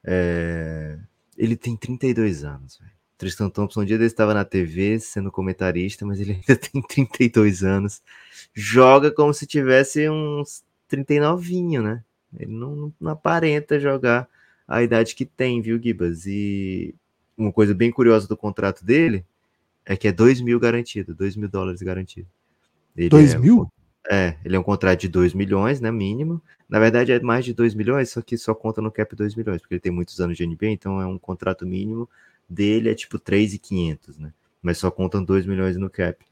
É... 0.03 0.97
Ele 1.37 1.55
tem 1.55 1.75
32 1.75 2.43
anos, 2.43 2.77
velho. 2.77 3.00
Tristan 3.21 3.49
Thompson, 3.49 3.81
um 3.81 3.85
dia 3.85 3.97
ele 3.97 4.05
estava 4.05 4.33
na 4.33 4.43
TV 4.43 4.99
sendo 4.99 5.31
comentarista, 5.31 6.03
mas 6.03 6.19
ele 6.19 6.31
ainda 6.31 6.55
tem 6.57 6.81
32 6.81 7.63
anos. 7.63 8.01
Joga 8.51 9.11
como 9.11 9.31
se 9.31 9.45
tivesse 9.45 10.09
uns 10.09 10.63
39, 10.87 11.79
né? 11.79 12.03
Ele 12.35 12.51
não, 12.51 12.75
não, 12.75 12.93
não 12.99 13.11
aparenta 13.11 13.79
jogar 13.79 14.27
a 14.67 14.81
idade 14.81 15.13
que 15.13 15.23
tem, 15.23 15.61
viu, 15.61 15.79
Gibas? 15.79 16.25
E 16.25 16.95
uma 17.37 17.51
coisa 17.51 17.75
bem 17.75 17.91
curiosa 17.91 18.27
do 18.27 18.35
contrato 18.35 18.83
dele 18.83 19.23
é 19.85 19.95
que 19.95 20.07
é 20.07 20.11
2 20.11 20.41
mil 20.41 20.59
garantido, 20.59 21.13
2 21.13 21.35
mil 21.35 21.47
dólares 21.47 21.83
garantido. 21.83 22.27
Ele 22.97 23.07
2 23.07 23.35
é, 23.35 23.37
mil? 23.37 23.71
É, 24.09 24.35
ele 24.43 24.55
é 24.55 24.59
um 24.59 24.63
contrato 24.63 24.99
de 24.99 25.07
2 25.07 25.35
milhões, 25.35 25.79
né, 25.79 25.91
mínimo. 25.91 26.41
Na 26.67 26.79
verdade 26.79 27.11
é 27.11 27.19
mais 27.19 27.45
de 27.45 27.53
2 27.53 27.75
milhões, 27.75 28.09
só 28.09 28.19
que 28.19 28.35
só 28.35 28.55
conta 28.55 28.81
no 28.81 28.91
cap 28.91 29.15
2 29.15 29.35
milhões, 29.35 29.61
porque 29.61 29.75
ele 29.75 29.81
tem 29.81 29.91
muitos 29.91 30.19
anos 30.19 30.35
de 30.35 30.43
NBA, 30.43 30.69
então 30.69 30.99
é 30.99 31.05
um 31.05 31.19
contrato 31.19 31.67
mínimo 31.67 32.09
dele 32.51 32.89
é 32.89 32.95
tipo 32.95 33.17
3,500, 33.17 34.17
né? 34.17 34.33
Mas 34.61 34.77
só 34.77 34.91
contam 34.91 35.23
2 35.23 35.45
milhões 35.45 35.77
no 35.77 35.89
cap. 35.89 36.23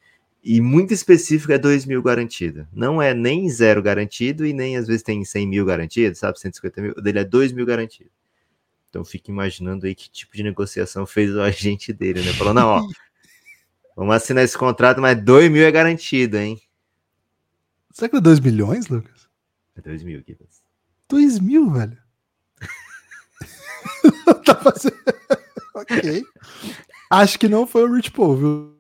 E 0.44 0.62
muito 0.62 0.94
específico 0.94 1.52
é 1.52 1.58
2 1.58 1.86
mil 1.86 2.02
garantido. 2.02 2.68
Não 2.72 3.02
é 3.02 3.14
nem 3.14 3.50
zero 3.50 3.82
garantido 3.82 4.46
e 4.46 4.54
nem 4.54 4.78
às 4.78 4.88
vezes 4.88 5.04
tem 5.04 5.24
100 5.24 5.48
mil 5.48 5.66
garantido, 5.66 6.16
sabe? 6.16 6.40
150 6.40 6.82
mil. 6.82 6.94
O 6.98 7.02
dele 7.02 7.20
é 7.20 7.24
2 7.24 7.52
mil 7.52 7.66
garantido. 7.66 8.10
Então 8.90 9.04
fica 9.04 9.32
imaginando 9.32 9.86
aí 9.86 9.94
que 9.94 10.10
tipo 10.10 10.36
de 10.36 10.44
negociação 10.44 11.06
fez 11.06 11.34
o 11.34 11.42
agente 11.42 11.92
dele, 11.92 12.22
né? 12.22 12.34
Falou, 12.34 12.54
não, 12.54 12.68
ó, 12.68 12.88
vamos 13.96 14.16
assinar 14.16 14.44
esse 14.44 14.58
contrato, 14.58 15.02
mas 15.02 15.22
2 15.22 15.52
mil 15.52 15.64
é 15.64 15.72
garantido, 15.72 16.38
hein? 16.38 16.62
Será 17.92 18.10
que 18.10 18.16
é 18.16 18.22
2 18.22 18.40
milhões, 18.40 18.88
Lucas? 18.88 19.28
É 19.76 19.82
2 19.82 20.04
mil, 20.04 20.24
Gibbs. 20.26 20.62
2 21.10 21.40
mil, 21.40 21.70
velho. 21.72 21.98
tá 24.46 24.56
fazendo... 24.56 24.96
ok. 25.82 26.24
Acho 27.10 27.40
que 27.40 27.48
não 27.48 27.66
foi 27.66 27.84
o 27.84 27.94
Rich 27.94 28.12
Paul, 28.12 28.36
viu? 28.36 28.80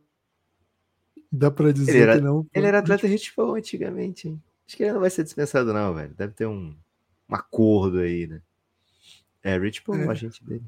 Dá 1.32 1.52
pra 1.52 1.72
dizer 1.72 2.02
era, 2.04 2.16
que 2.16 2.22
não. 2.22 2.47
ele 2.54 2.66
era 2.66 2.80
atleta 2.80 3.08
Rich 3.08 3.34
Paul 3.34 3.56
antigamente, 3.56 4.28
hein? 4.28 4.41
Acho 4.68 4.78
que 4.78 4.84
ele 4.84 4.93
não 4.93 5.00
vai 5.00 5.10
ser 5.10 5.24
dispensado, 5.24 5.74
não, 5.74 5.93
velho. 5.93 6.14
Deve 6.16 6.34
ter 6.34 6.45
um, 6.45 6.76
um 7.30 7.36
acordo 7.36 8.00
aí, 8.00 8.28
né? 8.28 8.41
É, 9.43 9.58
Rich 9.58 9.82
Paul, 9.84 10.00
É. 10.00 10.06
o 10.06 10.12
agente 10.12 10.43
dele. 10.43 10.66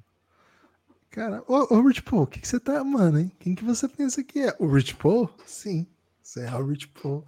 Cara, 1.09 1.43
ô, 1.47 1.75
ô 1.75 1.81
Rich 1.81 2.03
Paul, 2.03 2.23
o 2.23 2.27
que, 2.27 2.39
que 2.39 2.47
você 2.47 2.59
tá, 2.59 2.83
mano, 2.83 3.19
hein? 3.19 3.31
Quem 3.39 3.53
que 3.53 3.63
você 3.63 3.87
pensa 3.87 4.23
que 4.23 4.39
é? 4.39 4.55
O 4.59 4.67
Rich 4.67 4.95
Paul? 4.95 5.29
Sim, 5.45 5.85
você 6.23 6.45
é 6.45 6.55
o 6.55 6.65
Rich 6.65 6.87
Paul. 6.89 7.25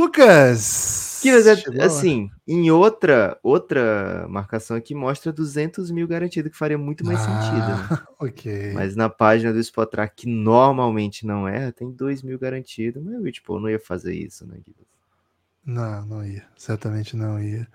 Lucas! 0.00 1.18
Que, 1.22 1.30
mas 1.32 1.46
é, 1.46 1.62
lá. 1.68 1.84
assim, 1.84 2.30
em 2.48 2.70
outra 2.70 3.38
outra 3.42 4.26
marcação 4.28 4.74
aqui 4.76 4.94
mostra 4.94 5.30
200 5.30 5.90
mil 5.90 6.08
garantido, 6.08 6.48
que 6.48 6.56
faria 6.56 6.78
muito 6.78 7.04
mais 7.04 7.18
sentido, 7.20 7.56
né? 7.56 7.88
Ah, 7.90 8.06
Ok. 8.24 8.72
Mas 8.72 8.96
na 8.96 9.10
página 9.10 9.52
do 9.52 9.58
Spotrack, 9.60 10.22
que 10.22 10.26
normalmente 10.26 11.26
não 11.26 11.46
erra, 11.46 11.72
tem 11.72 11.90
2 11.90 12.22
mil 12.22 12.38
garantido. 12.38 13.02
Mas 13.02 13.14
o 13.14 13.42
Paul 13.44 13.60
não 13.60 13.68
ia 13.68 13.78
fazer 13.78 14.14
isso, 14.14 14.46
né, 14.46 14.56
Guilherme? 14.66 14.86
Não, 15.66 16.06
não 16.06 16.24
ia. 16.26 16.44
Certamente 16.56 17.14
não 17.14 17.38
ia. 17.38 17.68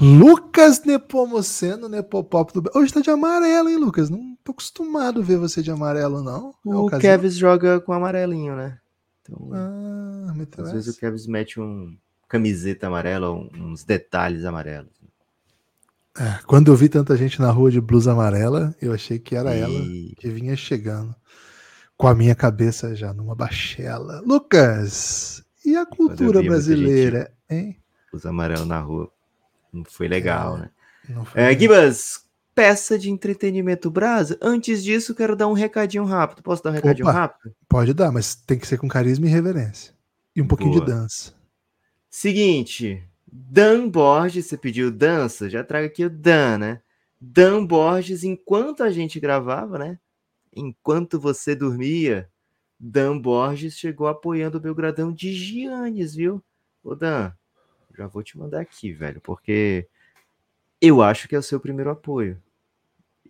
Lucas 0.00 0.82
Nepomuceno, 0.84 1.88
Nepopop 1.88 2.52
do... 2.52 2.68
Hoje 2.74 2.92
tá 2.92 3.00
de 3.00 3.10
amarelo, 3.10 3.68
hein, 3.68 3.76
Lucas? 3.76 4.10
Não 4.10 4.36
tô 4.42 4.50
acostumado 4.52 5.20
a 5.20 5.24
ver 5.24 5.36
você 5.36 5.62
de 5.62 5.70
amarelo, 5.70 6.22
não. 6.22 6.54
É 6.66 6.68
O 6.68 6.86
ocasião- 6.86 7.00
Kevs 7.00 7.36
joga 7.36 7.80
com 7.80 7.92
amarelinho, 7.92 8.56
né? 8.56 8.78
Então, 9.22 9.50
Ah, 9.52 10.34
às 10.58 10.72
vezes 10.72 10.96
o 10.96 10.98
Kevs 10.98 11.26
mete 11.26 11.60
um 11.60 11.96
camiseta 12.28 12.86
amarela, 12.86 13.30
uns 13.30 13.84
detalhes 13.84 14.44
amarelos. 14.44 14.90
É, 16.18 16.40
quando 16.46 16.70
eu 16.70 16.76
vi 16.76 16.88
tanta 16.88 17.16
gente 17.16 17.40
na 17.40 17.50
rua 17.50 17.70
de 17.70 17.80
blusa 17.80 18.12
amarela, 18.12 18.74
eu 18.80 18.92
achei 18.92 19.18
que 19.18 19.34
era 19.34 19.54
ela 19.54 19.72
E 19.72 20.14
que 20.16 20.28
vinha 20.28 20.56
chegando. 20.56 21.14
Com 21.96 22.06
a 22.06 22.14
minha 22.14 22.34
cabeça 22.34 22.94
já 22.94 23.14
numa 23.14 23.34
bachela. 23.34 24.20
Lucas, 24.20 25.42
e 25.64 25.76
a 25.76 25.86
cultura 25.86 26.40
vi 26.40 26.48
muita 26.48 26.50
brasileira, 26.50 27.32
hein? 27.48 27.78
os 28.12 28.26
amarelos 28.26 28.66
na 28.66 28.80
rua. 28.80 29.10
Não 29.72 29.84
foi 29.84 30.06
legal, 30.08 30.56
É, 30.56 30.60
né? 30.60 30.70
Não 31.08 31.24
foi 31.24 31.40
É, 31.40 31.58
Gibas, 31.58 32.21
peça 32.54 32.98
de 32.98 33.10
entretenimento 33.10 33.90
brasa. 33.90 34.38
Antes 34.40 34.82
disso, 34.82 35.14
quero 35.14 35.36
dar 35.36 35.48
um 35.48 35.52
recadinho 35.52 36.04
rápido. 36.04 36.42
Posso 36.42 36.62
dar 36.62 36.70
um 36.70 36.74
recadinho 36.74 37.08
Opa. 37.08 37.18
rápido? 37.18 37.54
Pode 37.68 37.94
dar, 37.94 38.12
mas 38.12 38.34
tem 38.34 38.58
que 38.58 38.66
ser 38.66 38.78
com 38.78 38.88
carisma 38.88 39.26
e 39.26 39.30
reverência. 39.30 39.94
E 40.34 40.42
um 40.42 40.46
pouquinho 40.46 40.72
de 40.72 40.78
Boa. 40.78 40.86
dança. 40.86 41.34
Seguinte, 42.08 43.02
Dan 43.26 43.88
Borges, 43.88 44.46
você 44.46 44.56
pediu 44.56 44.90
dança, 44.90 45.48
já 45.48 45.64
trago 45.64 45.86
aqui 45.86 46.04
o 46.04 46.10
Dan, 46.10 46.58
né? 46.58 46.82
Dan 47.20 47.64
Borges, 47.64 48.24
enquanto 48.24 48.82
a 48.82 48.90
gente 48.90 49.20
gravava, 49.20 49.78
né? 49.78 49.98
Enquanto 50.54 51.18
você 51.18 51.54
dormia, 51.54 52.28
Dan 52.78 53.18
Borges 53.18 53.78
chegou 53.78 54.06
apoiando 54.08 54.58
o 54.58 54.60
Belgradão 54.60 55.12
de 55.12 55.32
Giannis, 55.32 56.14
viu? 56.14 56.42
Ô 56.82 56.94
Dan, 56.94 57.32
já 57.96 58.06
vou 58.06 58.22
te 58.22 58.36
mandar 58.36 58.60
aqui, 58.60 58.92
velho, 58.92 59.20
porque 59.20 59.88
eu 60.82 61.00
acho 61.00 61.28
que 61.28 61.36
é 61.36 61.38
o 61.38 61.42
seu 61.42 61.60
primeiro 61.60 61.90
apoio. 61.90 62.42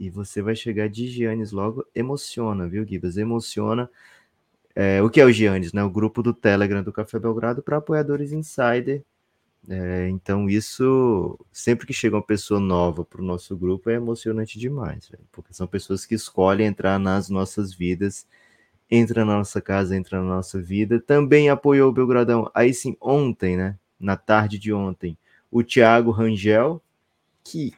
E 0.00 0.08
você 0.08 0.40
vai 0.40 0.56
chegar 0.56 0.88
de 0.88 1.06
Giannis 1.06 1.52
logo. 1.52 1.86
Emociona, 1.94 2.66
viu, 2.66 2.84
Gibas? 2.86 3.18
Emociona. 3.18 3.90
É, 4.74 5.02
o 5.02 5.10
que 5.10 5.20
é 5.20 5.24
o 5.24 5.30
Giannis, 5.30 5.72
né? 5.74 5.84
O 5.84 5.90
grupo 5.90 6.22
do 6.22 6.32
Telegram 6.32 6.82
do 6.82 6.92
Café 6.92 7.18
Belgrado 7.18 7.62
para 7.62 7.76
apoiadores 7.76 8.32
insider. 8.32 9.04
É, 9.68 10.08
então, 10.08 10.48
isso, 10.48 11.38
sempre 11.52 11.86
que 11.86 11.92
chega 11.92 12.16
uma 12.16 12.22
pessoa 12.22 12.58
nova 12.58 13.04
para 13.04 13.20
o 13.20 13.24
nosso 13.24 13.56
grupo, 13.56 13.90
é 13.90 13.94
emocionante 13.94 14.58
demais, 14.58 15.12
porque 15.30 15.54
são 15.54 15.66
pessoas 15.68 16.04
que 16.04 16.14
escolhem 16.16 16.66
entrar 16.66 16.98
nas 16.98 17.28
nossas 17.28 17.72
vidas, 17.72 18.26
entra 18.90 19.24
na 19.24 19.36
nossa 19.36 19.60
casa, 19.60 19.96
entra 19.96 20.20
na 20.20 20.28
nossa 20.36 20.60
vida. 20.60 21.00
Também 21.00 21.48
apoiou 21.48 21.90
o 21.90 21.92
Belgradão, 21.92 22.50
aí 22.54 22.74
sim, 22.74 22.96
ontem, 23.00 23.56
né? 23.56 23.78
Na 24.00 24.16
tarde 24.16 24.58
de 24.58 24.72
ontem, 24.72 25.16
o 25.50 25.62
Thiago 25.62 26.10
Rangel, 26.10 26.82
que 27.44 27.72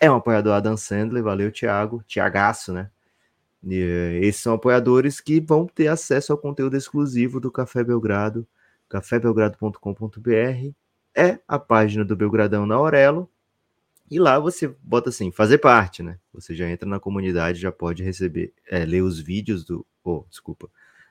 é 0.00 0.10
um 0.10 0.16
apoiador 0.16 0.54
Adam 0.54 0.76
Sandler, 0.76 1.22
valeu, 1.22 1.52
Thiago, 1.52 2.02
Thiagaço, 2.04 2.72
né? 2.72 2.90
E, 3.62 3.74
eh, 3.74 4.20
esses 4.22 4.40
são 4.42 4.54
apoiadores 4.54 5.20
que 5.20 5.40
vão 5.40 5.66
ter 5.66 5.88
acesso 5.88 6.32
ao 6.32 6.38
conteúdo 6.38 6.76
exclusivo 6.76 7.38
do 7.38 7.50
Café 7.50 7.84
Belgrado, 7.84 8.46
cafébelgrado.com.br. 8.88 10.72
É 11.14 11.38
a 11.46 11.58
página 11.58 12.04
do 12.04 12.16
Belgradão 12.16 12.66
na 12.66 12.76
Aurelo. 12.76 13.30
E 14.10 14.18
lá 14.18 14.38
você 14.38 14.68
bota 14.82 15.10
assim, 15.10 15.30
fazer 15.30 15.58
parte, 15.58 16.02
né? 16.02 16.18
Você 16.32 16.54
já 16.54 16.68
entra 16.68 16.88
na 16.88 16.98
comunidade, 16.98 17.60
já 17.60 17.70
pode 17.70 18.02
receber, 18.02 18.52
é, 18.68 18.84
ler 18.84 19.02
os 19.02 19.20
vídeos 19.20 19.64
do. 19.64 19.86
Oh, 20.02 20.24
desculpa. 20.28 20.68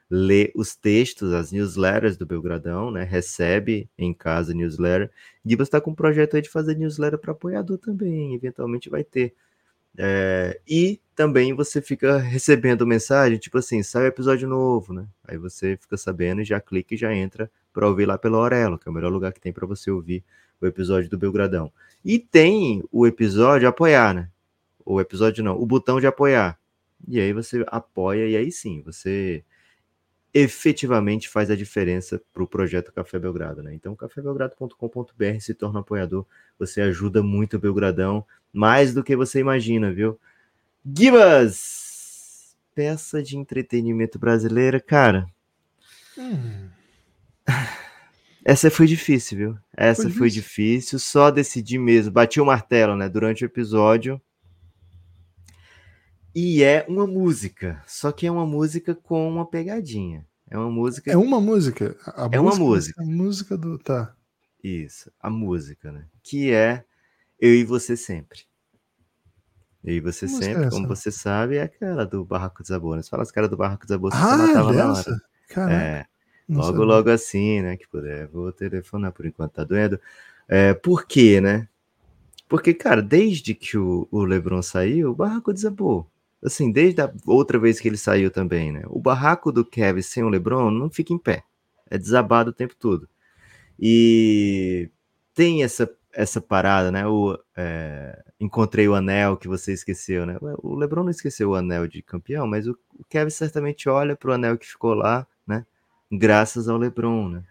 Ler 0.10 0.51
os 0.55 0.76
textos, 0.76 1.34
as 1.34 1.51
newsletters 1.51 2.18
do 2.18 2.26
Belgradão, 2.26 2.89
né? 2.91 3.03
Recebe 3.03 3.89
em 3.97 4.14
casa 4.14 4.53
newsletter. 4.53 5.12
Você 5.45 5.62
está 5.62 5.80
com 5.80 5.91
um 5.91 5.95
projeto 5.95 6.36
aí 6.36 6.41
de 6.41 6.49
fazer 6.49 6.76
newsletter 6.76 7.20
para 7.20 7.32
apoiador 7.32 7.78
também, 7.78 8.34
eventualmente 8.34 8.89
vai 8.89 9.03
ter. 9.03 9.36
É, 9.97 10.60
e 10.68 10.99
também 11.16 11.53
você 11.53 11.82
fica 11.82 12.18
recebendo 12.18 12.88
mensagem, 12.88 13.38
tipo 13.38 13.57
assim, 13.57 13.84
sai 13.84 14.07
episódio 14.07 14.47
novo, 14.47 14.93
né? 14.93 15.07
Aí 15.28 15.38
você 15.38 15.78
fica 15.78 15.97
sabendo 15.97 16.41
e 16.41 16.45
já 16.45 16.60
clica 16.62 16.93
e 16.93 16.97
já 16.97 17.14
entra 17.14 17.51
para 17.74 17.88
ouvir 17.88 18.05
lá 18.05 18.18
pela 18.18 18.38
Aurelo, 18.38 18.78
que 18.80 18.88
é 18.88 18.91
o 18.91 18.93
melhor 18.93 19.12
lugar 19.12 19.34
que 19.34 19.41
tem 19.41 19.51
para 19.53 19.68
você 19.68 19.91
ouvir 19.91 20.24
o 20.62 20.66
episódio 20.66 21.10
do 21.10 21.18
Belgradão. 21.18 21.72
E 22.03 22.20
tem 22.20 22.84
o 22.91 23.05
episódio 23.05 23.68
apoiar, 23.68 24.14
né? 24.14 24.30
O 24.86 24.99
episódio 25.01 25.43
não, 25.43 25.60
o 25.60 25.66
botão 25.66 25.99
de 25.99 26.07
apoiar. 26.07 26.57
E 27.07 27.20
aí 27.20 27.34
você 27.34 27.66
apoia 27.68 28.28
e 28.28 28.36
aí 28.36 28.51
sim, 28.51 28.82
você 28.82 29.43
efetivamente 30.34 31.28
faz 31.30 31.50
a 31.50 31.56
diferença 31.56 32.22
para 32.34 32.44
o 32.44 32.48
projeto 32.48 32.92
Café 32.94 33.18
Belgrado, 33.20 33.64
né? 33.64 33.74
Então, 33.74 33.96
cafébelgrado.com.br 33.96 35.40
se 35.40 35.54
torna 35.54 35.80
apoiador, 35.80 36.26
você 36.58 36.82
ajuda 36.82 37.24
muito 37.24 37.58
o 37.58 37.60
Belgradão, 37.60 38.26
mais 38.54 38.94
do 38.94 39.04
que 39.04 39.16
você 39.16 39.40
imagina, 39.40 39.92
viu? 39.92 40.20
Gibas! 40.86 42.56
Peça 42.76 43.22
de 43.22 43.38
entretenimento 43.38 44.18
brasileira, 44.20 44.80
cara. 44.80 45.28
Hum, 46.18 46.70
Essa 48.44 48.70
foi 48.72 48.88
difícil, 48.88 49.38
viu? 49.38 49.58
Essa 49.76 50.04
Foi 50.04 50.12
foi, 50.12 50.30
difícil? 50.30 50.30
difícil, 50.30 51.00
só 51.00 51.30
decidi 51.32 51.78
mesmo. 51.78 52.12
Bati 52.12 52.40
o 52.42 52.46
martelo, 52.46 52.96
né, 52.96 53.08
durante 53.10 53.44
o 53.44 53.48
episódio. 53.48 54.22
E 56.42 56.64
é 56.64 56.86
uma 56.88 57.06
música, 57.06 57.84
só 57.86 58.14
que 58.14 58.26
é 58.26 58.32
uma 58.32 58.46
música 58.46 58.96
com 58.96 59.28
uma 59.28 59.46
pegadinha. 59.46 60.26
É 60.50 60.58
uma 60.58 60.70
música. 60.72 61.12
é 61.12 61.18
uma 61.18 61.42
música. 61.42 61.98
A 62.06 62.30
É 62.32 62.40
uma 62.40 62.56
música 62.56 62.66
vai 62.66 62.70
música. 62.70 62.94
ser 62.96 63.02
A 63.02 63.14
música 63.14 63.58
do. 63.58 63.78
Tá. 63.78 64.16
Isso, 64.64 65.12
a 65.20 65.30
música, 65.30 65.92
né? 65.92 66.06
Que 66.24 66.52
é 66.54 66.86
Eu 67.38 67.54
e 67.54 67.66
Você 67.66 67.98
Sempre. 67.98 68.40
Eu 69.84 69.96
e 69.96 70.00
Você 70.00 70.30
Sempre, 70.30 70.64
é 70.66 70.70
como 70.70 70.88
você 70.88 71.12
sabe, 71.12 71.58
é 71.58 71.64
aquela 71.64 72.06
do 72.06 72.24
Barraco 72.24 72.60
dos 72.60 72.68
Sabores. 72.70 73.10
Fala 73.10 73.24
as 73.24 73.32
caras 73.32 73.50
do 73.50 73.58
Barraco 73.58 73.86
dos 73.86 73.98
você 73.98 74.18
Ah, 74.18 74.38
matava 74.38 74.72
na 74.74 74.94
hora. 74.94 75.22
Caraca. 75.50 75.74
É. 75.74 76.06
Logo, 76.48 76.64
sabia. 76.68 76.86
logo 76.86 77.10
assim, 77.10 77.62
né? 77.62 77.76
Que 77.76 77.88
puder, 77.88 78.28
vou 78.30 78.50
telefonar 78.54 79.12
por 79.12 79.26
enquanto 79.26 79.52
tá 79.54 79.66
doendo. 79.66 80.00
É, 80.48 80.74
por 80.74 81.06
quê, 81.06 81.42
né? 81.42 81.68
Porque, 82.48 82.74
cara, 82.74 83.02
desde 83.02 83.54
que 83.54 83.78
o, 83.78 84.08
o 84.10 84.24
Lebron 84.24 84.62
saiu, 84.62 85.12
o 85.12 85.16
barraco 85.16 85.52
desabou. 85.54 86.10
Assim, 86.44 86.72
desde 86.72 87.02
a 87.02 87.12
outra 87.26 87.60
vez 87.60 87.80
que 87.80 87.88
ele 87.88 87.98
saiu 87.98 88.32
também, 88.32 88.72
né? 88.72 88.84
O 88.88 89.00
barraco 89.00 89.52
do 89.52 89.66
Kevin 89.66 90.02
sem 90.02 90.24
o 90.24 90.30
Lebron 90.30 90.72
não 90.72 90.90
fica 90.90 91.14
em 91.14 91.18
pé. 91.18 91.44
É 91.90 91.98
desabado 91.98 92.52
o 92.52 92.54
tempo 92.54 92.76
todo. 92.76 93.10
E 93.78 94.90
tem 95.34 95.64
essa, 95.64 95.90
essa 96.14 96.40
parada, 96.40 96.92
né? 96.92 97.06
O, 97.08 97.38
é, 97.58 98.24
encontrei 98.40 98.88
o 98.88 98.96
anel 98.96 99.38
que 99.38 99.48
você 99.48 99.74
esqueceu, 99.74 100.26
né? 100.26 100.38
O 100.60 100.76
Lebron 100.76 101.04
não 101.04 101.12
esqueceu 101.12 101.50
o 101.52 101.56
anel 101.56 101.88
de 101.88 102.02
campeão, 102.02 102.48
mas 102.48 102.68
o, 102.68 102.78
o 102.98 103.04
Kevin 103.04 103.30
certamente 103.30 103.90
olha 103.90 104.16
pro 104.16 104.34
anel 104.34 104.58
que 104.58 104.68
ficou 104.68 104.94
lá, 104.94 105.28
né? 105.46 105.66
graças 106.12 106.68
ao 106.68 106.78
LeBron, 106.78 107.30
né? 107.30 107.44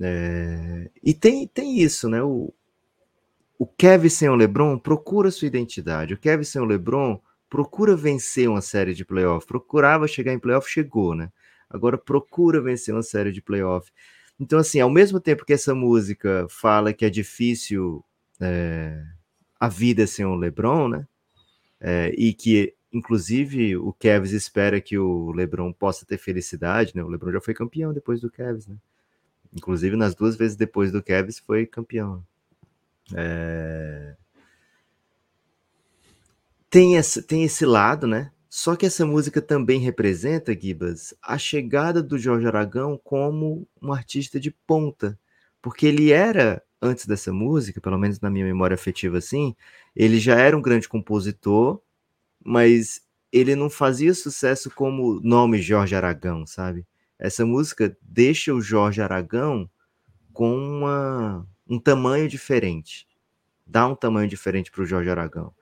É, 0.00 0.90
e 1.02 1.14
tem, 1.14 1.46
tem 1.46 1.78
isso, 1.78 2.08
né? 2.08 2.22
O, 2.22 2.52
o 3.58 3.66
Kevin 3.66 4.08
sem 4.08 4.28
o 4.28 4.34
LeBron 4.34 4.78
procura 4.78 5.30
sua 5.30 5.46
identidade. 5.46 6.14
O 6.14 6.18
Kevin 6.18 6.44
sem 6.44 6.60
o 6.60 6.64
LeBron 6.64 7.20
procura 7.48 7.96
vencer 7.96 8.48
uma 8.48 8.60
série 8.60 8.94
de 8.94 9.04
playoff. 9.04 9.46
Procurava 9.46 10.08
chegar 10.08 10.32
em 10.32 10.38
playoff, 10.38 10.68
chegou, 10.70 11.14
né? 11.14 11.30
Agora 11.68 11.98
procura 11.98 12.60
vencer 12.60 12.94
uma 12.94 13.02
série 13.02 13.32
de 13.32 13.42
playoff. 13.42 13.90
Então, 14.38 14.58
assim, 14.58 14.80
ao 14.80 14.90
mesmo 14.90 15.20
tempo 15.20 15.44
que 15.44 15.52
essa 15.52 15.74
música 15.74 16.46
fala 16.48 16.92
que 16.92 17.04
é 17.04 17.10
difícil 17.10 18.04
é, 18.40 19.00
a 19.58 19.68
vida 19.68 20.06
sem 20.06 20.24
o 20.24 20.34
LeBron, 20.34 20.88
né? 20.88 21.06
É, 21.80 22.12
e 22.16 22.32
que, 22.32 22.74
inclusive, 22.92 23.76
o 23.76 23.92
Kevs 23.92 24.32
espera 24.32 24.80
que 24.80 24.98
o 24.98 25.32
LeBron 25.32 25.72
possa 25.72 26.04
ter 26.06 26.18
felicidade, 26.18 26.92
né? 26.94 27.02
O 27.02 27.08
LeBron 27.08 27.32
já 27.32 27.40
foi 27.40 27.54
campeão 27.54 27.92
depois 27.92 28.20
do 28.20 28.30
Kevs, 28.30 28.66
né? 28.66 28.76
Inclusive, 29.52 29.94
nas 29.96 30.14
duas 30.14 30.36
vezes 30.36 30.56
depois 30.56 30.90
do 30.90 31.02
Kevs, 31.02 31.38
foi 31.38 31.66
campeão. 31.66 32.24
É... 33.14 34.16
Tem, 36.74 36.96
esse, 36.96 37.22
tem 37.22 37.44
esse 37.44 37.64
lado, 37.64 38.04
né? 38.04 38.32
Só 38.50 38.74
que 38.74 38.84
essa 38.84 39.06
música 39.06 39.40
também 39.40 39.78
representa, 39.78 40.52
Gibas, 40.60 41.14
a 41.22 41.38
chegada 41.38 42.02
do 42.02 42.18
Jorge 42.18 42.48
Aragão 42.48 43.00
como 43.04 43.64
um 43.80 43.92
artista 43.92 44.40
de 44.40 44.50
ponta. 44.50 45.16
Porque 45.62 45.86
ele 45.86 46.10
era, 46.10 46.60
antes 46.82 47.06
dessa 47.06 47.32
música, 47.32 47.80
pelo 47.80 47.96
menos 47.96 48.18
na 48.18 48.28
minha 48.28 48.44
memória 48.44 48.74
afetiva 48.74 49.18
assim, 49.18 49.54
ele 49.94 50.18
já 50.18 50.34
era 50.34 50.58
um 50.58 50.60
grande 50.60 50.88
compositor, 50.88 51.80
mas 52.44 53.02
ele 53.30 53.54
não 53.54 53.70
fazia 53.70 54.12
sucesso 54.12 54.68
como 54.68 55.20
nome 55.20 55.62
Jorge 55.62 55.94
Aragão, 55.94 56.44
sabe? 56.44 56.84
Essa 57.16 57.46
música 57.46 57.96
deixa 58.02 58.52
o 58.52 58.60
Jorge 58.60 59.00
Aragão 59.00 59.70
com 60.32 60.56
uma, 60.56 61.46
um 61.68 61.78
tamanho 61.78 62.28
diferente. 62.28 63.06
Dá 63.64 63.86
um 63.86 63.94
tamanho 63.94 64.28
diferente 64.28 64.72
para 64.72 64.82
o 64.82 64.86
Jorge 64.86 65.08
Aragão. 65.08 65.54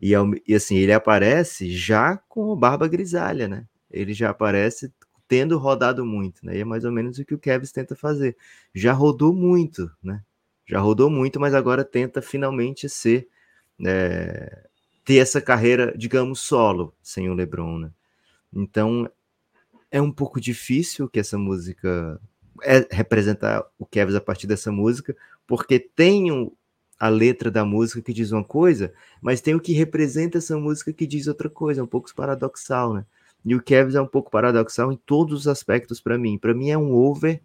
E, 0.00 0.12
e, 0.46 0.54
assim, 0.54 0.76
ele 0.76 0.92
aparece 0.92 1.70
já 1.70 2.16
com 2.28 2.56
Barba 2.56 2.86
Grisalha, 2.86 3.48
né? 3.48 3.66
Ele 3.90 4.12
já 4.12 4.30
aparece 4.30 4.92
tendo 5.26 5.58
rodado 5.58 6.04
muito, 6.04 6.44
né? 6.44 6.56
E 6.56 6.60
é 6.60 6.64
mais 6.64 6.84
ou 6.84 6.92
menos 6.92 7.18
o 7.18 7.24
que 7.24 7.34
o 7.34 7.38
Kevin 7.38 7.66
tenta 7.66 7.94
fazer. 7.94 8.36
Já 8.74 8.92
rodou 8.92 9.34
muito, 9.34 9.90
né? 10.02 10.22
Já 10.66 10.80
rodou 10.80 11.10
muito, 11.10 11.40
mas 11.40 11.54
agora 11.54 11.84
tenta 11.84 12.22
finalmente 12.22 12.88
ser 12.88 13.28
é, 13.84 14.66
ter 15.04 15.16
essa 15.16 15.40
carreira, 15.40 15.94
digamos, 15.96 16.40
solo, 16.40 16.94
sem 17.02 17.28
o 17.28 17.34
LeBron, 17.34 17.78
né? 17.78 17.90
Então 18.52 19.10
é 19.90 20.00
um 20.00 20.12
pouco 20.12 20.40
difícil 20.40 21.08
que 21.08 21.18
essa 21.18 21.38
música 21.38 22.20
é 22.62 22.86
representar 22.90 23.64
o 23.78 23.86
Kevin 23.86 24.16
a 24.16 24.20
partir 24.20 24.46
dessa 24.46 24.70
música, 24.70 25.16
porque 25.46 25.78
tem 25.78 26.30
um, 26.30 26.50
a 26.98 27.08
letra 27.08 27.50
da 27.50 27.64
música 27.64 28.02
que 28.02 28.12
diz 28.12 28.32
uma 28.32 28.42
coisa, 28.42 28.92
mas 29.20 29.40
tem 29.40 29.54
o 29.54 29.60
que 29.60 29.72
representa 29.72 30.38
essa 30.38 30.56
música 30.58 30.92
que 30.92 31.06
diz 31.06 31.26
outra 31.26 31.48
coisa, 31.48 31.80
é 31.80 31.84
um 31.84 31.88
pouco 31.88 32.12
paradoxal, 32.14 32.94
né? 32.94 33.06
E 33.44 33.54
o 33.54 33.62
Kevs 33.62 33.94
é 33.94 34.00
um 34.00 34.06
pouco 34.06 34.30
paradoxal 34.30 34.92
em 34.92 34.96
todos 34.96 35.40
os 35.40 35.48
aspectos 35.48 36.00
para 36.00 36.18
mim. 36.18 36.36
Para 36.36 36.52
mim 36.52 36.70
é 36.70 36.76
um 36.76 36.92
over 36.92 37.40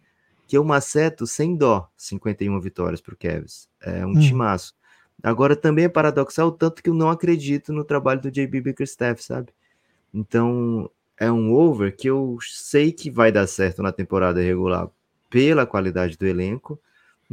que 0.47 0.57
eu 0.57 0.63
maceto 0.63 1.25
sem 1.27 1.55
dó, 1.55 1.87
51 1.95 2.59
vitórias 2.59 2.99
para 2.99 3.13
o 3.13 3.17
Kevs. 3.17 3.69
É 3.81 4.05
um 4.05 4.09
hum. 4.09 4.19
timaço. 4.19 4.73
Agora 5.21 5.55
também 5.55 5.85
é 5.85 5.89
paradoxal 5.89 6.51
tanto 6.51 6.81
que 6.81 6.89
eu 6.89 6.93
não 6.93 7.09
acredito 7.09 7.71
no 7.71 7.83
trabalho 7.83 8.21
do 8.21 8.31
JB 8.31 8.59
Bickerstaff, 8.59 9.23
sabe? 9.23 9.53
Então 10.13 10.89
é 11.17 11.31
um 11.31 11.53
over 11.53 11.95
que 11.95 12.09
eu 12.09 12.37
sei 12.41 12.91
que 12.91 13.09
vai 13.09 13.31
dar 13.31 13.47
certo 13.47 13.81
na 13.81 13.91
temporada 13.91 14.41
regular 14.41 14.89
pela 15.29 15.65
qualidade 15.65 16.17
do 16.17 16.27
elenco, 16.27 16.79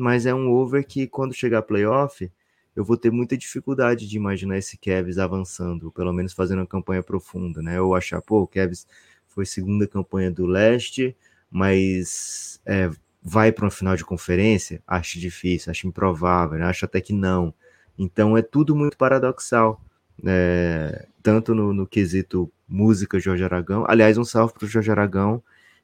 mas 0.01 0.27
é 0.27 0.35
um 0.35 0.51
over 0.51 0.87
que 0.87 1.07
quando 1.07 1.35
chegar 1.35 1.63
playoff, 1.63 2.31
eu 2.75 2.85
vou 2.85 2.97
ter 2.97 3.11
muita 3.11 3.37
dificuldade 3.37 4.09
de 4.09 4.17
imaginar 4.17 4.59
esse 4.59 4.79
Kevs 4.79 5.19
avançando, 5.19 5.93
pelo 5.93 6.13
menos 6.13 6.33
fazendo 6.33 6.61
uma 6.61 6.67
campanha 6.67 7.03
profunda, 7.03 7.61
né? 7.61 7.79
Eu 7.79 7.95
achar, 7.95 8.23
pô, 8.23 8.43
o 8.43 8.47
Kevs 8.47 8.87
foi 9.29 9.45
segunda 9.45 9.87
campanha 9.87 10.31
do 10.31 10.47
leste, 10.47 11.17
mas 11.51 12.61
é, 12.65 12.91
vai 13.23 13.53
para 13.53 13.65
uma 13.65 13.71
final 13.71 13.97
de 13.97 14.05
conferência? 14.05 14.83
Acho 14.87 15.19
difícil, 15.19 15.71
acho 15.71 15.87
improvável, 15.87 16.59
né? 16.59 16.65
acho 16.65 16.85
até 16.85 17.01
que 17.01 17.13
não. 17.13 17.53
Então 17.99 18.37
é 18.37 18.43
tudo 18.43 18.75
muito 18.75 18.97
paradoxal, 18.97 19.81
é, 20.25 21.07
tanto 21.23 21.55
no, 21.55 21.75
no 21.75 21.87
quesito 21.87 22.51
música 22.67 23.19
Jorge 23.19 23.45
Aragão. 23.45 23.85
Aliás, 23.89 24.17
um 24.17 24.25
salve 24.25 24.55
para 24.55 24.65
o 24.65 24.69
Jorge 24.69 24.91
Aragão, 24.91 25.43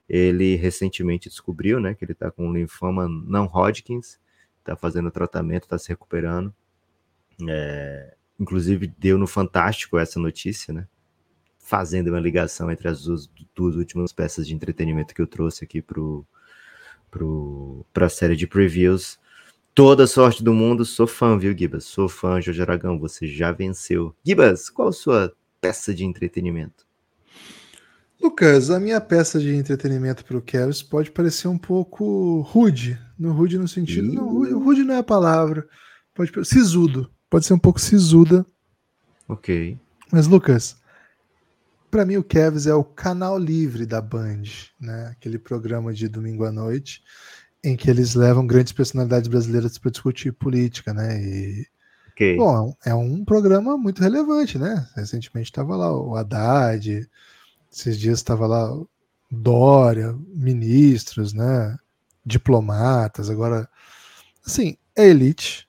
ele 0.09 0.55
recentemente 0.57 1.29
descobriu, 1.29 1.81
né, 1.81 1.95
que 1.95 2.05
ele 2.05 2.13
está 2.13 2.31
com 2.31 2.53
linfoma 2.53 3.09
não 3.09 3.47
Hodgkins, 3.47 4.19
está 4.59 4.77
fazendo 4.77 5.11
tratamento, 5.11 5.65
está 5.65 5.79
se 5.79 5.89
recuperando. 5.89 6.55
É, 7.49 8.15
inclusive 8.39 8.87
deu 8.99 9.19
no 9.19 9.27
Fantástico 9.27 9.99
essa 9.99 10.19
notícia, 10.19 10.73
né? 10.73 10.87
Fazendo 11.59 12.09
uma 12.09 12.21
ligação 12.21 12.71
entre 12.71 12.89
as 12.89 13.05
duas, 13.05 13.29
duas 13.55 13.77
últimas 13.77 14.13
peças 14.13 14.47
de 14.47 14.55
entretenimento 14.55 15.15
que 15.15 15.21
eu 15.21 15.27
trouxe 15.27 15.65
aqui 15.65 15.83
para 15.83 16.01
pro, 17.11 17.85
a 17.95 18.09
série 18.09 18.37
de 18.37 18.47
previews. 18.47 19.19
Toda 19.75 20.07
sorte 20.07 20.43
do 20.43 20.55
mundo, 20.55 20.85
sou 20.85 21.07
fã, 21.07 21.37
viu, 21.39 21.57
Gibas? 21.57 21.85
Sou 21.85 22.09
fã, 22.09 22.41
Jorge 22.41 22.63
Aragão, 22.63 22.99
você 22.99 23.27
já 23.27 23.53
venceu. 23.53 24.15
Gibas, 24.25 24.71
qual 24.71 24.89
a 24.89 24.93
sua 24.93 25.35
peça 25.61 25.95
de 25.95 26.05
entretenimento? 26.05 26.86
Lucas, 28.27 28.71
a 28.71 28.81
minha 28.81 29.01
peça 29.01 29.39
de 29.39 29.55
entretenimento 29.55 30.25
para 30.25 30.37
o 30.37 30.43
Kevs 30.43 30.83
pode 30.83 31.13
parecer 31.13 31.47
um 31.47 31.57
pouco 31.57 32.41
rude. 32.41 32.99
No 33.17 33.33
rude 33.33 33.57
no 33.57 33.69
sentido. 33.69 34.13
Não, 34.13 34.59
rude 34.59 34.83
não 34.83 34.95
é 34.95 34.99
a 34.99 35.03
palavra. 35.03 35.65
Pode 36.13 36.33
sisudo. 36.45 37.09
Pode 37.31 37.47
ser 37.47 37.55
um 37.55 37.59
pouco 37.59 37.81
sisuda. 37.81 38.45
Ok. 39.29 39.79
Mas, 40.11 40.27
Lucas, 40.27 40.77
para 41.89 42.05
mim 42.05 42.17
o 42.17 42.25
Kevs 42.25 42.67
é 42.67 42.75
o 42.75 42.83
canal 42.83 43.39
livre 43.39 43.87
da 43.87 44.01
Band, 44.01 44.43
né? 44.81 45.07
Aquele 45.13 45.39
programa 45.39 45.95
de 45.95 46.09
domingo 46.09 46.45
à 46.45 46.51
noite 46.51 47.03
em 47.63 47.77
que 47.77 47.89
eles 47.89 48.17
levam 48.17 48.45
grandes 48.45 48.73
personalidades 48.73 49.29
brasileiras 49.29 49.79
para 49.79 49.93
discutir 49.93 50.33
política, 50.33 50.93
né? 50.93 51.23
E, 51.23 51.65
okay. 52.11 52.37
Bom, 52.37 52.75
é 52.85 52.93
um 52.93 53.25
programa 53.25 53.79
muito 53.79 54.03
relevante, 54.03 54.59
né? 54.59 54.85
Recentemente 54.97 55.49
estava 55.49 55.77
lá 55.77 55.97
o 55.97 56.17
Haddad, 56.17 57.09
esses 57.77 57.99
dias 57.99 58.19
estava 58.19 58.47
lá 58.47 58.75
Dória, 59.31 60.17
ministros, 60.29 61.35
né? 61.35 61.77
Diplomatas, 62.25 63.29
agora. 63.29 63.69
Assim, 64.45 64.79
é 64.97 65.07
elite. 65.07 65.69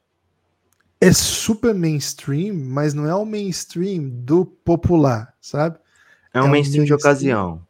É 1.02 1.12
super 1.12 1.76
mainstream, 1.76 2.56
mas 2.56 2.94
não 2.94 3.06
é 3.06 3.14
o 3.14 3.26
mainstream 3.26 4.10
do 4.10 4.46
popular, 4.46 5.34
sabe? 5.42 5.78
É 6.34 6.42
um, 6.42 6.46
é 6.46 6.50
mainstream, 6.50 6.52
mainstream 6.52 6.86
de 6.86 6.94
ocasião. 6.94 7.68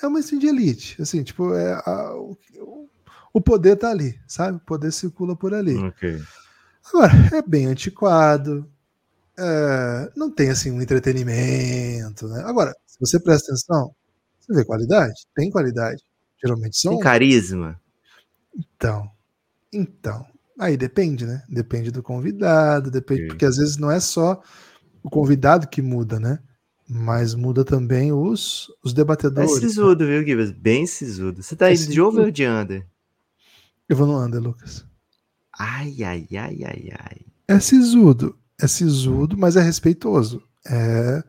É 0.00 0.06
um 0.06 0.10
mainstream 0.10 0.38
de 0.38 0.46
elite. 0.46 1.02
Assim, 1.02 1.22
tipo, 1.22 1.52
é 1.54 1.72
a, 1.84 2.14
o, 2.14 2.38
o 3.32 3.40
poder 3.40 3.76
tá 3.76 3.90
ali, 3.90 4.18
sabe? 4.26 4.58
O 4.58 4.60
poder 4.60 4.92
circula 4.92 5.34
por 5.34 5.52
ali. 5.52 5.76
Ok. 5.76 6.22
Agora, 6.86 7.12
é 7.32 7.42
bem 7.42 7.66
antiquado, 7.66 8.68
é, 9.38 10.12
não 10.14 10.30
tem 10.30 10.50
assim 10.50 10.70
um 10.70 10.80
entretenimento, 10.80 12.28
né? 12.28 12.42
Agora, 12.44 12.74
você 13.02 13.18
presta 13.18 13.52
atenção, 13.52 13.94
você 14.38 14.54
vê 14.54 14.64
qualidade? 14.64 15.14
Tem 15.34 15.50
qualidade. 15.50 16.02
Geralmente 16.42 16.78
são. 16.78 16.92
Tem 16.92 17.00
carisma. 17.00 17.80
Então, 18.56 19.10
então, 19.72 20.26
aí 20.58 20.76
depende, 20.76 21.26
né? 21.26 21.42
Depende 21.48 21.90
do 21.90 22.02
convidado, 22.02 22.90
depende, 22.90 23.22
Sim. 23.22 23.28
porque 23.28 23.44
às 23.44 23.56
vezes 23.56 23.76
não 23.76 23.90
é 23.90 23.98
só 23.98 24.40
o 25.02 25.10
convidado 25.10 25.66
que 25.66 25.82
muda, 25.82 26.20
né? 26.20 26.38
Mas 26.88 27.34
muda 27.34 27.64
também 27.64 28.12
os, 28.12 28.68
os 28.84 28.92
debatedores. 28.92 29.56
É 29.56 29.60
sisudo, 29.60 30.04
né? 30.04 30.10
viu, 30.18 30.26
Gibas? 30.26 30.50
Bem 30.50 30.86
sisudo. 30.86 31.42
Você 31.42 31.56
tá 31.56 31.70
é 31.70 31.74
indo 31.74 31.86
de 31.86 32.00
over 32.00 32.26
ou 32.26 32.30
de 32.30 32.46
under? 32.46 32.86
Eu 33.88 33.96
vou 33.96 34.06
no 34.06 34.18
under, 34.18 34.40
Lucas. 34.40 34.84
Ai, 35.58 36.02
ai, 36.02 36.26
ai, 36.32 36.64
ai, 36.64 36.88
ai. 36.92 37.20
É 37.48 37.58
sisudo 37.58 38.36
é 38.62 38.68
sisudo, 38.68 39.36
mas 39.36 39.56
é 39.56 39.60
respeitoso. 39.60 40.42
É 40.64 41.22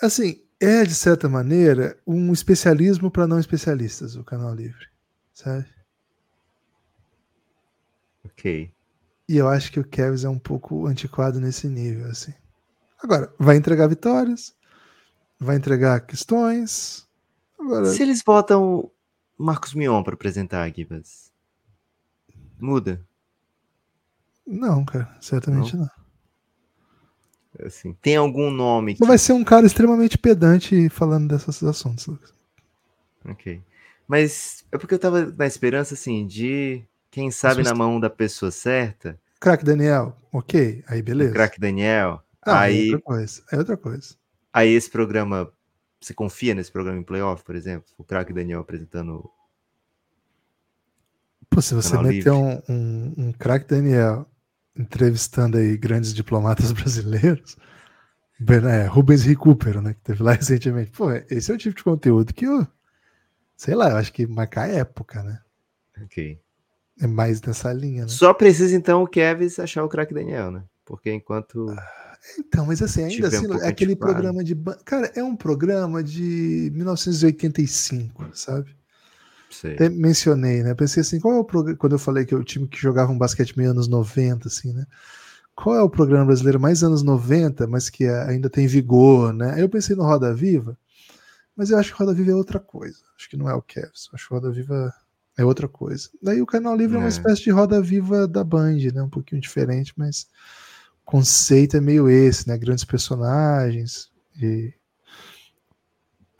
assim, 0.00 0.42
é 0.60 0.84
de 0.84 0.94
certa 0.94 1.28
maneira 1.28 1.98
um 2.06 2.32
especialismo 2.32 3.10
para 3.10 3.26
não 3.26 3.38
especialistas, 3.38 4.16
o 4.16 4.24
canal 4.24 4.54
livre, 4.54 4.86
sabe? 5.32 5.66
Ok. 8.24 8.72
E 9.28 9.36
eu 9.36 9.48
acho 9.48 9.70
que 9.72 9.80
o 9.80 9.84
Kevs 9.84 10.24
é 10.24 10.28
um 10.28 10.38
pouco 10.38 10.86
antiquado 10.86 11.40
nesse 11.40 11.68
nível, 11.68 12.10
assim. 12.10 12.34
Agora, 13.02 13.32
vai 13.38 13.56
entregar 13.56 13.86
vitórias, 13.86 14.54
vai 15.38 15.56
entregar 15.56 16.00
questões. 16.00 17.08
Agora... 17.58 17.86
Se 17.86 18.02
eles 18.02 18.22
botam 18.22 18.90
Marcos 19.38 19.72
Mion 19.72 20.02
para 20.02 20.14
apresentar, 20.14 20.70
Gibas, 20.74 21.32
muda? 22.58 23.00
Não, 24.46 24.84
cara, 24.84 25.16
certamente 25.20 25.76
não. 25.76 25.84
não. 25.84 25.99
Assim, 27.58 27.92
tem 28.00 28.16
algum 28.16 28.50
nome 28.50 28.94
que... 28.94 29.04
Vai 29.04 29.18
ser 29.18 29.32
um 29.32 29.42
cara 29.42 29.66
extremamente 29.66 30.16
pedante 30.16 30.88
falando 30.88 31.28
desses 31.28 31.62
assuntos, 31.62 32.06
Lucas. 32.06 32.32
Ok. 33.24 33.60
Mas 34.06 34.64
é 34.70 34.78
porque 34.78 34.94
eu 34.94 34.98
tava 34.98 35.26
na 35.26 35.46
esperança, 35.46 35.94
assim, 35.94 36.26
de, 36.26 36.84
quem 37.10 37.30
sabe, 37.30 37.62
na 37.62 37.74
mão 37.74 37.98
da 37.98 38.08
pessoa 38.08 38.50
certa. 38.50 39.18
Crack 39.40 39.64
Daniel, 39.64 40.16
ok, 40.32 40.84
aí 40.86 41.02
beleza. 41.02 41.32
Crack 41.32 41.60
Daniel. 41.60 42.22
Ah, 42.42 42.60
aí, 42.60 42.90
é 42.90 42.92
outra 42.92 43.00
coisa. 43.02 43.42
É 43.52 43.56
outra 43.56 43.76
coisa. 43.76 44.14
Aí 44.52 44.70
esse 44.70 44.90
programa, 44.90 45.52
você 46.00 46.14
confia 46.14 46.54
nesse 46.54 46.70
programa 46.70 46.98
em 46.98 47.02
playoff, 47.02 47.42
por 47.44 47.54
exemplo? 47.54 47.88
O 47.98 48.04
Crack 48.04 48.32
Daniel 48.32 48.60
apresentando. 48.60 49.28
Pô, 51.48 51.60
se 51.60 51.74
você 51.74 51.96
meter 51.98 52.32
um, 52.32 52.62
um, 52.68 53.14
um 53.16 53.32
Crack 53.32 53.66
Daniel 53.66 54.26
entrevistando 54.80 55.56
aí 55.56 55.76
grandes 55.76 56.14
diplomatas 56.14 56.72
brasileiros, 56.72 57.56
é, 58.68 58.86
Rubens 58.86 59.22
Recupero, 59.22 59.82
né, 59.82 59.94
que 59.94 60.00
teve 60.00 60.22
lá 60.22 60.32
recentemente. 60.34 60.90
Pô, 60.90 61.10
esse 61.30 61.50
é 61.50 61.54
o 61.54 61.58
tipo 61.58 61.76
de 61.76 61.84
conteúdo 61.84 62.32
que 62.32 62.46
eu, 62.46 62.66
sei 63.56 63.74
lá, 63.74 63.90
eu 63.90 63.96
acho 63.96 64.12
que 64.12 64.26
marcar 64.26 64.70
época, 64.70 65.22
né? 65.22 65.40
Ok. 66.02 66.40
É 67.00 67.06
mais 67.06 67.40
nessa 67.42 67.72
linha, 67.72 68.02
né? 68.02 68.08
Só 68.08 68.34
precisa 68.34 68.76
então 68.76 69.02
o 69.02 69.08
Kevin 69.08 69.48
achar 69.58 69.84
o 69.84 69.88
craque 69.88 70.14
Daniel, 70.14 70.50
né? 70.50 70.64
Porque 70.84 71.10
enquanto. 71.10 71.74
Então, 72.38 72.66
mas 72.66 72.82
assim, 72.82 73.04
ainda 73.04 73.28
assim, 73.28 73.46
um 73.46 73.54
é 73.62 73.68
aquele 73.68 73.96
programa 73.96 74.44
de. 74.44 74.54
Cara, 74.84 75.10
é 75.14 75.22
um 75.22 75.34
programa 75.34 76.02
de 76.02 76.70
1985, 76.74 78.36
sabe? 78.36 78.76
Sei. 79.50 79.74
Até 79.74 79.88
mencionei, 79.88 80.62
né? 80.62 80.74
Pensei 80.74 81.00
assim, 81.00 81.18
qual 81.18 81.34
é 81.34 81.38
o 81.38 81.44
programa. 81.44 81.76
Quando 81.76 81.92
eu 81.92 81.98
falei 81.98 82.24
que 82.24 82.32
é 82.32 82.36
o 82.36 82.44
time 82.44 82.68
que 82.68 82.80
jogava 82.80 83.12
um 83.12 83.18
basquete 83.18 83.56
meio 83.56 83.70
anos 83.70 83.88
90, 83.88 84.48
assim, 84.48 84.72
né? 84.72 84.86
Qual 85.54 85.76
é 85.76 85.82
o 85.82 85.90
programa 85.90 86.26
brasileiro 86.26 86.60
mais 86.60 86.82
anos 86.82 87.02
90, 87.02 87.66
mas 87.66 87.90
que 87.90 88.06
ainda 88.06 88.48
tem 88.48 88.66
vigor, 88.66 89.32
né? 89.32 89.54
Aí 89.54 89.60
eu 89.60 89.68
pensei 89.68 89.94
no 89.96 90.04
Roda 90.04 90.32
Viva, 90.32 90.78
mas 91.54 91.70
eu 91.70 91.78
acho 91.78 91.92
que 91.92 91.98
Roda 91.98 92.14
Viva 92.14 92.30
é 92.30 92.34
outra 92.34 92.58
coisa. 92.58 92.98
Acho 93.18 93.28
que 93.28 93.36
não 93.36 93.50
é 93.50 93.54
o 93.54 93.60
Kevs. 93.60 94.08
Acho 94.14 94.28
que 94.28 94.34
Roda 94.34 94.50
Viva 94.50 94.94
é 95.36 95.44
outra 95.44 95.68
coisa. 95.68 96.08
Daí 96.22 96.40
o 96.40 96.46
Canal 96.46 96.76
Livre 96.76 96.96
é, 96.96 97.00
é 97.00 97.02
uma 97.02 97.08
espécie 97.08 97.42
de 97.42 97.50
roda 97.50 97.80
viva 97.80 98.28
da 98.28 98.44
Band, 98.44 98.78
né? 98.94 99.02
Um 99.02 99.08
pouquinho 99.08 99.40
diferente, 99.40 99.92
mas 99.96 100.26
o 101.02 101.10
conceito 101.10 101.76
é 101.76 101.80
meio 101.80 102.08
esse, 102.08 102.46
né? 102.48 102.56
Grandes 102.58 102.84
personagens 102.84 104.10
e 104.40 104.72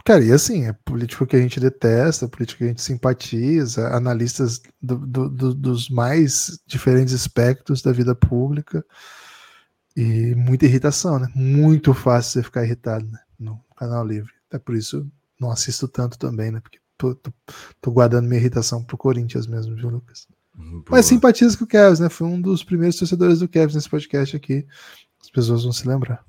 Cara, 0.04 0.24
e 0.24 0.32
assim, 0.32 0.66
é 0.66 0.72
político 0.84 1.26
que 1.26 1.36
a 1.36 1.40
gente 1.40 1.60
detesta, 1.60 2.28
político 2.28 2.58
que 2.58 2.64
a 2.64 2.68
gente 2.68 2.82
simpatiza, 2.82 3.88
analistas 3.88 4.60
do, 4.80 4.96
do, 4.96 5.28
do, 5.28 5.54
dos 5.54 5.88
mais 5.88 6.58
diferentes 6.66 7.14
aspectos 7.14 7.82
da 7.82 7.92
vida 7.92 8.14
pública 8.14 8.84
e 9.96 10.34
muita 10.34 10.66
irritação, 10.66 11.18
né? 11.18 11.28
Muito 11.34 11.92
fácil 11.92 12.32
você 12.32 12.42
ficar 12.42 12.64
irritado 12.64 13.06
né? 13.06 13.18
no 13.38 13.60
canal 13.76 14.06
livre. 14.06 14.32
Até 14.48 14.58
por 14.58 14.74
isso 14.74 15.06
não 15.38 15.50
assisto 15.50 15.86
tanto 15.86 16.18
também, 16.18 16.50
né? 16.50 16.60
Porque 16.60 16.78
tô, 16.96 17.14
tô, 17.14 17.32
tô, 17.80 17.90
guardando 17.90 18.26
minha 18.26 18.40
irritação 18.40 18.82
pro 18.82 18.96
Corinthians 18.96 19.46
mesmo, 19.46 19.74
viu, 19.74 19.88
Lucas? 19.88 20.26
Boa. 20.54 20.84
Mas 20.90 21.06
simpatizo 21.06 21.58
com 21.58 21.64
o 21.64 21.66
Kevs, 21.66 22.00
né? 22.00 22.08
Foi 22.08 22.26
um 22.26 22.40
dos 22.40 22.62
primeiros 22.64 22.96
torcedores 22.96 23.38
do 23.40 23.48
Kevs 23.48 23.74
nesse 23.74 23.88
podcast 23.88 24.36
aqui. 24.36 24.66
As 25.20 25.30
pessoas 25.30 25.64
vão 25.64 25.72
se 25.72 25.86
lembrar. 25.86 26.24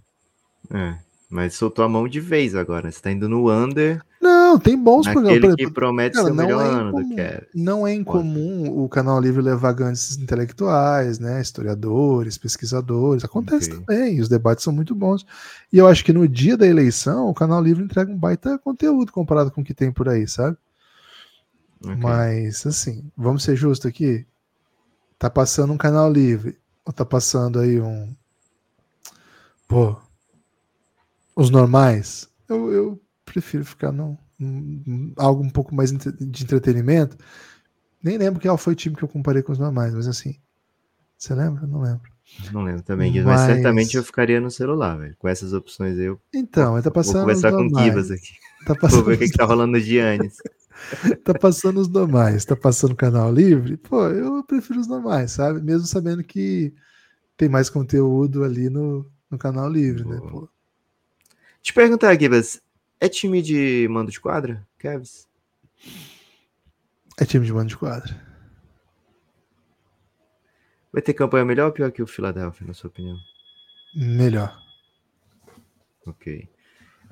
É, 0.69 0.97
mas 1.31 1.53
soltou 1.53 1.85
a 1.85 1.87
mão 1.87 2.09
de 2.09 2.19
vez 2.19 2.53
agora. 2.55 2.91
Você 2.91 3.01
tá 3.01 3.09
indo 3.09 3.29
no 3.29 3.49
under. 3.49 4.03
Não, 4.19 4.59
tem 4.59 4.77
bons 4.77 5.07
programas. 5.07 5.55
que 5.55 5.71
promete 5.71 6.15
cara, 6.15 6.25
ser 6.25 6.33
o 6.33 6.35
melhor 6.35 6.65
é 6.65 6.69
ano 6.69 6.91
do 6.91 7.15
Kevs. 7.15 7.47
Não 7.55 7.87
é 7.87 7.93
incomum 7.93 8.65
Pode. 8.65 8.79
o 8.79 8.89
canal 8.89 9.17
livre 9.19 9.41
levar 9.41 9.71
grandes 9.71 10.17
intelectuais, 10.17 11.19
né? 11.19 11.41
Historiadores, 11.41 12.37
pesquisadores. 12.37 13.23
Acontece 13.23 13.71
okay. 13.71 13.79
também. 13.79 14.19
Os 14.19 14.27
debates 14.27 14.65
são 14.65 14.73
muito 14.73 14.93
bons. 14.93 15.25
E 15.71 15.77
eu 15.77 15.87
acho 15.87 16.03
que 16.03 16.11
no 16.11 16.27
dia 16.27 16.57
da 16.57 16.67
eleição, 16.67 17.29
o 17.29 17.33
canal 17.33 17.63
livre 17.63 17.81
entrega 17.81 18.11
um 18.11 18.17
baita 18.17 18.59
conteúdo 18.59 19.13
comparado 19.13 19.51
com 19.51 19.61
o 19.61 19.63
que 19.63 19.73
tem 19.73 19.89
por 19.89 20.09
aí, 20.09 20.27
sabe? 20.27 20.57
Okay. 21.81 21.95
Mas, 21.95 22.65
assim, 22.65 23.09
vamos 23.15 23.41
ser 23.41 23.55
justos 23.55 23.87
aqui. 23.87 24.25
Tá 25.17 25.29
passando 25.29 25.71
um 25.71 25.77
canal 25.77 26.11
livre, 26.11 26.57
ou 26.85 26.91
tá 26.91 27.05
passando 27.05 27.57
aí 27.57 27.79
um. 27.79 28.13
Pô. 29.65 29.95
Os 31.35 31.49
normais. 31.49 32.29
Eu, 32.47 32.71
eu 32.71 33.01
prefiro 33.25 33.63
ficar 33.63 33.91
num, 33.91 34.17
num, 34.39 35.13
algo 35.17 35.43
um 35.43 35.49
pouco 35.49 35.73
mais 35.73 35.91
de 35.91 36.43
entretenimento. 36.43 37.17
Nem 38.03 38.17
lembro 38.17 38.41
qual 38.41 38.57
foi 38.57 38.73
o 38.73 38.75
time 38.75 38.95
que 38.95 39.03
eu 39.03 39.07
comparei 39.07 39.41
com 39.41 39.51
os 39.51 39.59
normais, 39.59 39.93
mas 39.93 40.07
assim. 40.07 40.35
Você 41.17 41.35
lembra? 41.35 41.67
Não 41.67 41.81
lembro. 41.81 42.11
Não 42.51 42.63
lembro 42.63 42.81
também, 42.81 43.13
mas, 43.13 43.25
mas 43.25 43.41
certamente 43.41 43.95
eu 43.95 44.03
ficaria 44.03 44.39
no 44.39 44.49
celular, 44.49 44.97
velho. 44.97 45.15
Com 45.19 45.27
essas 45.27 45.53
opções 45.53 45.97
aí 45.97 46.05
eu. 46.05 46.19
Então, 46.33 46.81
tá 46.81 46.89
passando. 46.89 47.13
Vou 47.13 47.21
conversar 47.23 47.51
com 47.51 47.65
o 47.65 47.71
Kivas 47.71 48.09
aqui. 48.09 48.33
Tá 48.65 48.75
passando... 48.75 49.03
Vou 49.03 49.05
ver 49.05 49.15
o 49.15 49.17
que, 49.19 49.29
que 49.29 49.37
tá 49.37 49.45
rolando 49.45 49.73
no 49.73 49.79
Giannis. 49.79 50.37
tá 51.23 51.33
passando 51.33 51.79
os 51.79 51.87
normais, 51.87 52.45
tá 52.45 52.55
passando 52.55 52.93
o 52.93 52.95
canal 52.95 53.31
livre, 53.31 53.77
pô, 53.77 54.07
eu 54.07 54.43
prefiro 54.43 54.79
os 54.79 54.87
normais, 54.87 55.31
sabe? 55.31 55.61
Mesmo 55.61 55.85
sabendo 55.85 56.23
que 56.23 56.73
tem 57.37 57.49
mais 57.49 57.69
conteúdo 57.69 58.43
ali 58.43 58.69
no, 58.69 59.05
no 59.29 59.37
canal 59.37 59.69
livre, 59.69 60.05
né, 60.05 60.17
pô. 60.17 60.49
Te 61.61 61.73
perguntar, 61.73 62.19
Gibas, 62.19 62.61
é 62.99 63.07
time 63.07 63.41
de 63.41 63.87
mando 63.89 64.11
de 64.11 64.19
quadra, 64.19 64.67
Kevs? 64.79 65.27
É 67.19 67.25
time 67.25 67.45
de 67.45 67.53
mando 67.53 67.67
de 67.67 67.77
quadra. 67.77 68.19
Vai 70.91 71.01
ter 71.01 71.13
campanha 71.13 71.45
melhor 71.45 71.67
ou 71.67 71.71
pior 71.71 71.91
que 71.91 72.01
o 72.01 72.07
Philadelphia, 72.07 72.67
na 72.67 72.73
sua 72.73 72.89
opinião? 72.89 73.17
Melhor. 73.95 74.57
Ok. 76.05 76.49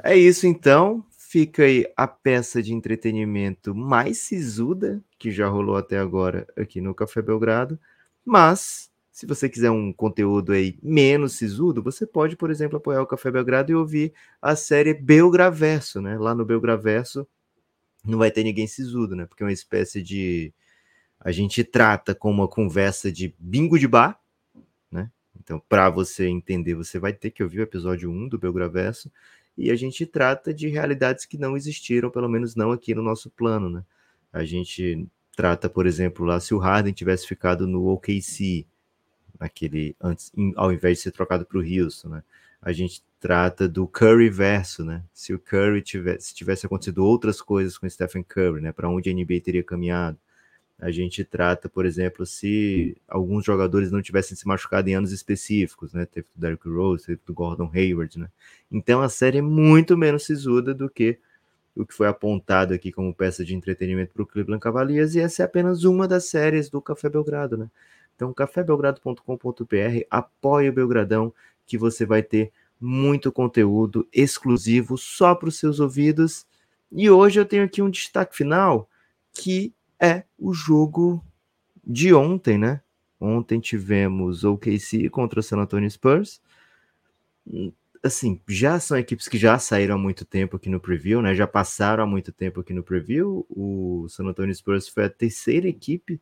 É 0.03 0.15
isso 0.15 0.47
então 0.47 1.05
fica 1.11 1.63
aí 1.63 1.85
a 1.95 2.07
peça 2.07 2.61
de 2.63 2.73
entretenimento 2.73 3.75
mais 3.75 4.17
sisuda 4.17 4.99
que 5.17 5.29
já 5.29 5.47
rolou 5.47 5.77
até 5.77 5.99
agora 5.99 6.47
aqui 6.57 6.81
no 6.81 6.95
Café 6.95 7.21
Belgrado. 7.21 7.79
Mas, 8.25 8.88
se 9.19 9.25
você 9.25 9.49
quiser 9.49 9.69
um 9.69 9.91
conteúdo 9.91 10.53
aí 10.53 10.79
menos 10.81 11.33
sisudo, 11.33 11.83
você 11.83 12.07
pode, 12.07 12.37
por 12.37 12.49
exemplo, 12.49 12.77
apoiar 12.77 13.01
o 13.01 13.05
Café 13.05 13.29
Belgrado 13.29 13.69
e 13.69 13.75
ouvir 13.75 14.13
a 14.41 14.55
série 14.55 14.93
Belgraverso, 14.93 16.01
né? 16.01 16.17
Lá 16.17 16.33
no 16.33 16.45
Belgraverso 16.45 17.27
não 18.05 18.17
vai 18.17 18.31
ter 18.31 18.45
ninguém 18.45 18.65
sisudo, 18.65 19.17
né? 19.17 19.25
Porque 19.25 19.43
é 19.43 19.45
uma 19.45 19.51
espécie 19.51 20.01
de. 20.01 20.53
A 21.19 21.33
gente 21.33 21.65
trata 21.65 22.15
como 22.15 22.43
uma 22.43 22.47
conversa 22.47 23.11
de 23.11 23.35
bingo 23.37 23.77
de 23.77 23.89
bar, 23.89 24.17
né? 24.89 25.11
Então, 25.37 25.61
para 25.67 25.89
você 25.89 26.25
entender, 26.29 26.75
você 26.75 26.97
vai 26.97 27.11
ter 27.11 27.29
que 27.31 27.43
ouvir 27.43 27.59
o 27.59 27.63
episódio 27.63 28.09
1 28.09 28.29
do 28.29 28.39
Belgraverso 28.39 29.11
e 29.57 29.69
a 29.69 29.75
gente 29.75 30.05
trata 30.05 30.53
de 30.53 30.69
realidades 30.69 31.25
que 31.25 31.37
não 31.37 31.57
existiram, 31.57 32.09
pelo 32.09 32.29
menos 32.29 32.55
não 32.55 32.71
aqui 32.71 32.95
no 32.95 33.03
nosso 33.03 33.29
plano, 33.29 33.69
né? 33.69 33.83
A 34.31 34.45
gente 34.45 35.05
trata, 35.35 35.69
por 35.69 35.85
exemplo, 35.85 36.25
lá 36.25 36.39
se 36.39 36.53
o 36.53 36.57
Harden 36.57 36.93
tivesse 36.93 37.27
ficado 37.27 37.67
no 37.67 37.85
OKC, 37.87 38.65
naquele 39.39 39.95
antes, 40.01 40.31
ao 40.55 40.71
invés 40.73 40.97
de 40.97 41.03
ser 41.03 41.11
trocado 41.11 41.45
para 41.45 41.57
o 41.57 41.61
Houston, 41.61 42.09
né? 42.09 42.23
A 42.61 42.73
gente 42.73 43.01
trata 43.19 43.67
do 43.67 43.87
Curry 43.87 44.29
verso, 44.29 44.83
né? 44.83 45.03
Se 45.13 45.33
o 45.33 45.39
Curry 45.39 45.81
tivesse, 45.81 46.27
se 46.27 46.35
tivesse 46.35 46.65
acontecido 46.65 47.05
outras 47.05 47.41
coisas 47.41 47.77
com 47.77 47.87
o 47.87 47.89
Stephen 47.89 48.23
Curry, 48.23 48.61
né? 48.61 48.71
Para 48.71 48.89
onde 48.89 49.09
a 49.09 49.13
NBA 49.13 49.41
teria 49.41 49.63
caminhado 49.63 50.17
a 50.81 50.91
gente 50.91 51.25
trata, 51.25 51.67
por 51.67 51.85
exemplo, 51.85 52.25
se 52.25 52.95
alguns 53.07 53.43
jogadores 53.43 53.91
não 53.91 54.01
tivessem 54.01 54.35
se 54.37 54.47
machucado 54.47 54.89
em 54.89 54.95
anos 54.95 55.11
específicos, 55.11 55.93
né? 55.93 56.05
Teve 56.05 56.27
do 56.33 56.39
Derrick 56.39 56.69
Rose, 56.69 57.05
teve 57.05 57.19
do 57.25 57.33
Gordon 57.33 57.69
Hayward, 57.73 58.17
né? 58.17 58.29
Então 58.71 59.01
a 59.01 59.09
série 59.09 59.39
é 59.39 59.41
muito 59.41 59.97
menos 59.97 60.23
sisuda 60.23 60.73
do 60.73 60.89
que 60.89 61.19
o 61.75 61.85
que 61.85 61.93
foi 61.93 62.07
apontado 62.07 62.73
aqui 62.73 62.91
como 62.91 63.13
peça 63.13 63.43
de 63.43 63.53
entretenimento 63.55 64.13
para 64.13 64.23
o 64.23 64.25
Cleveland 64.25 64.61
Cavaliers, 64.61 65.15
e 65.15 65.19
essa 65.19 65.43
é 65.43 65.45
apenas 65.45 65.83
uma 65.83 66.07
das 66.07 66.25
séries 66.25 66.69
do 66.69 66.81
Café 66.81 67.09
Belgrado, 67.09 67.57
né? 67.57 67.69
Então, 68.19 68.33
cafébelgrado.com.br, 68.33 70.03
apoie 70.09 70.67
o 70.67 70.73
Belgradão, 70.73 71.33
que 71.65 71.77
você 71.77 72.05
vai 72.05 72.21
ter 72.21 72.51
muito 72.77 73.31
conteúdo 73.31 74.05
exclusivo 74.11 74.97
só 74.97 75.33
para 75.33 75.47
os 75.47 75.57
seus 75.57 75.79
ouvidos. 75.79 76.45
E 76.91 77.09
hoje 77.09 77.39
eu 77.39 77.45
tenho 77.45 77.63
aqui 77.63 77.81
um 77.81 77.89
destaque 77.89 78.35
final 78.35 78.89
que 79.31 79.73
é 79.97 80.25
o 80.37 80.53
jogo 80.53 81.23
de 81.81 82.13
ontem, 82.13 82.57
né? 82.57 82.81
Ontem 83.21 83.57
tivemos 83.57 84.43
o 84.43 84.57
KC 84.57 85.09
contra 85.09 85.39
o 85.39 85.43
San 85.43 85.59
Antonio 85.59 85.89
Spurs. 85.89 86.41
Assim, 88.03 88.41
já 88.49 88.81
são 88.81 88.97
equipes 88.97 89.29
que 89.29 89.37
já 89.37 89.57
saíram 89.57 89.95
há 89.95 89.97
muito 89.97 90.25
tempo 90.25 90.57
aqui 90.57 90.69
no 90.69 90.81
preview, 90.81 91.21
né? 91.21 91.33
Já 91.33 91.47
passaram 91.47 92.03
há 92.03 92.07
muito 92.07 92.33
tempo 92.33 92.59
aqui 92.59 92.73
no 92.73 92.83
preview. 92.83 93.45
O 93.49 94.07
San 94.09 94.25
Antonio 94.25 94.53
Spurs 94.53 94.89
foi 94.89 95.05
a 95.05 95.09
terceira 95.09 95.69
equipe 95.69 96.19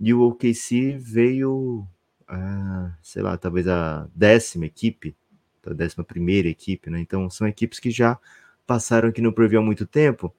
e 0.00 0.14
o 0.14 0.22
OKC 0.22 0.96
veio, 0.98 1.86
ah, 2.26 2.96
sei 3.02 3.22
lá, 3.22 3.36
talvez 3.36 3.68
a 3.68 4.08
décima 4.14 4.64
equipe, 4.64 5.14
a 5.64 5.74
décima 5.74 6.02
primeira 6.02 6.48
equipe, 6.48 6.88
né? 6.88 7.00
Então 7.00 7.28
são 7.28 7.46
equipes 7.46 7.78
que 7.78 7.90
já 7.90 8.18
passaram 8.66 9.10
aqui 9.10 9.20
no 9.20 9.32
preview 9.32 9.60
há 9.60 9.62
muito 9.62 9.86
tempo. 9.86 10.34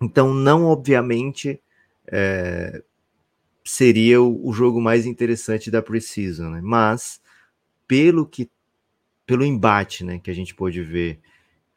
Então, 0.00 0.32
não 0.32 0.64
obviamente 0.64 1.60
é, 2.06 2.82
seria 3.62 4.22
o, 4.22 4.48
o, 4.48 4.52
jogo 4.52 4.80
mais 4.80 5.04
interessante 5.04 5.70
da 5.70 5.82
Precision, 5.82 6.52
né? 6.52 6.60
Mas 6.62 7.20
pelo 7.86 8.26
que 8.26 8.50
pelo 9.26 9.44
embate, 9.44 10.04
né, 10.04 10.18
que 10.18 10.30
a 10.30 10.34
gente 10.34 10.54
pôde 10.54 10.82
ver 10.82 11.20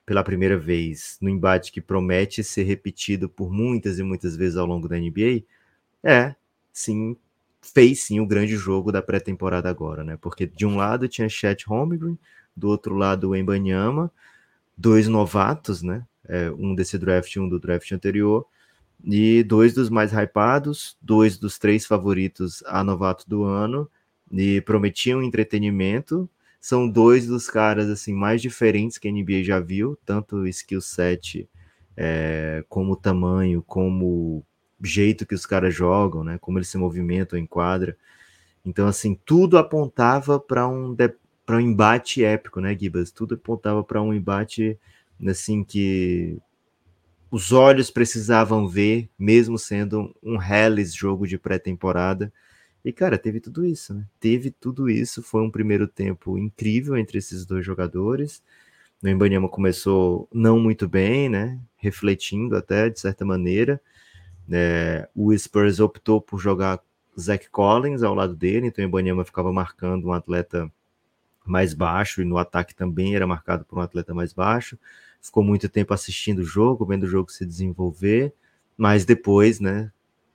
pela 0.06 0.24
primeira 0.24 0.58
vez 0.58 1.18
no 1.22 1.30
embate 1.30 1.72
que 1.72 1.80
promete 1.80 2.44
ser 2.44 2.64
repetido 2.64 3.30
por 3.30 3.52
muitas 3.52 4.00
e 4.00 4.04
muitas 4.04 4.36
vezes 4.36 4.58
ao 4.58 4.66
longo 4.66 4.88
da 4.88 4.98
NBA, 4.98 5.44
é, 6.04 6.36
sim, 6.74 7.16
fez 7.62 8.02
sim 8.04 8.20
o 8.20 8.28
grande 8.28 8.56
jogo 8.58 8.92
da 8.92 9.02
pré-temporada 9.02 9.70
agora, 9.70 10.04
né? 10.04 10.18
Porque 10.20 10.48
de 10.48 10.66
um 10.66 10.76
lado 10.76 11.08
tinha 11.08 11.30
Chet 11.30 11.66
Holmgren, 11.68 12.18
do 12.56 12.68
outro 12.70 12.96
lado 12.96 13.30
o 13.30 13.36
Embanyama, 13.36 14.12
dois 14.78 15.08
novatos, 15.08 15.82
né? 15.84 16.06
É, 16.28 16.52
um 16.52 16.74
desse 16.76 16.98
draft 16.98 17.36
um 17.38 17.50
do 17.50 17.60
draft 17.60 17.92
anterior, 17.92 18.46
e 19.04 19.44
dois 19.44 19.74
dos 19.74 19.90
mais 19.90 20.12
hypados, 20.14 20.98
dois 21.02 21.38
dos 21.38 21.60
três 21.60 21.86
favoritos 21.86 22.64
a 22.66 22.84
novato 22.84 23.30
do 23.30 23.44
ano, 23.44 23.90
e 24.32 24.62
prometiam 24.62 25.22
entretenimento. 25.22 26.30
São 26.62 26.88
dois 26.90 27.28
dos 27.28 27.50
caras 27.50 27.90
assim 27.90 28.14
mais 28.14 28.42
diferentes 28.42 28.98
que 28.98 29.08
a 29.08 29.12
NBA 29.12 29.44
já 29.44 29.60
viu, 29.60 29.98
tanto 30.06 30.48
skill 30.48 30.82
set 30.82 31.50
é, 31.98 32.64
como 32.70 32.96
tamanho, 32.96 33.62
como 33.64 34.46
jeito 34.84 35.26
que 35.26 35.36
os 35.36 35.46
caras 35.46 35.74
jogam, 35.74 36.24
né? 36.24 36.38
Como 36.40 36.58
eles 36.58 36.70
se 36.70 36.78
movimentam 36.78 37.38
em 37.38 37.46
quadra. 37.46 37.98
Então, 38.66 38.88
assim, 38.88 39.18
tudo 39.26 39.58
apontava 39.58 40.40
para 40.40 40.68
um, 40.68 40.96
para 41.46 41.58
um 41.58 41.60
embate 41.60 42.24
épico, 42.24 42.62
né, 42.62 42.78
Gibas? 42.78 43.12
Tudo 43.12 43.36
apontava 43.36 43.84
para 43.84 44.02
um 44.02 44.14
embate 44.14 44.78
assim 45.26 45.64
que 45.64 46.38
os 47.32 47.52
olhos 47.52 47.90
precisavam 47.90 48.68
ver, 48.68 49.10
mesmo 49.18 49.58
sendo 49.58 50.16
um 50.22 50.40
Hellis 50.42 50.94
jogo 50.94 51.26
de 51.28 51.38
pré-temporada. 51.38 52.32
E, 52.86 52.92
cara, 52.92 53.18
teve 53.18 53.40
tudo 53.40 53.66
isso, 53.66 53.94
né? 53.94 54.06
Teve 54.20 54.52
tudo 54.52 54.90
isso. 54.90 55.24
Foi 55.24 55.42
um 55.42 55.50
primeiro 55.50 55.88
tempo 55.88 56.38
incrível 56.38 56.96
entre 56.98 57.18
esses 57.18 57.46
dois 57.46 57.66
jogadores. 57.66 58.44
O 59.02 59.08
Embanyama 59.08 59.50
começou 59.50 60.28
não 60.32 60.60
muito 60.60 60.88
bem, 60.88 61.28
né? 61.28 61.60
Refletindo 61.78 62.56
até, 62.56 62.90
de 62.90 63.00
certa 63.00 63.26
maneira. 63.26 63.82
É, 64.52 65.08
o 65.16 65.38
Spurs 65.38 65.80
optou 65.80 66.22
por 66.22 66.40
jogar 66.40 66.80
Zach 67.20 67.50
Collins 67.50 68.04
ao 68.04 68.14
lado 68.14 68.36
dele, 68.36 68.68
então 68.68 68.84
o 68.84 68.88
Embanyama 68.88 69.24
ficava 69.24 69.52
marcando 69.52 70.08
um 70.08 70.14
atleta 70.14 70.72
mais 71.46 71.74
baixo 71.74 72.22
e 72.22 72.26
no 72.26 72.38
ataque 72.38 72.74
também 72.74 73.16
era 73.16 73.28
marcado 73.28 73.66
por 73.66 73.78
um 73.78 73.82
atleta 73.82 74.14
mais 74.14 74.34
baixo. 74.34 74.78
Ficou 75.22 75.44
muito 75.44 75.70
tempo 75.70 75.94
assistindo 75.94 76.40
o 76.40 76.46
jogo, 76.46 76.86
vendo 76.86 77.04
o 77.04 77.08
jogo 77.08 77.32
se 77.32 77.46
desenvolver, 77.46 78.34
mas 78.78 79.06
depois, 79.06 79.60
né, 79.60 79.92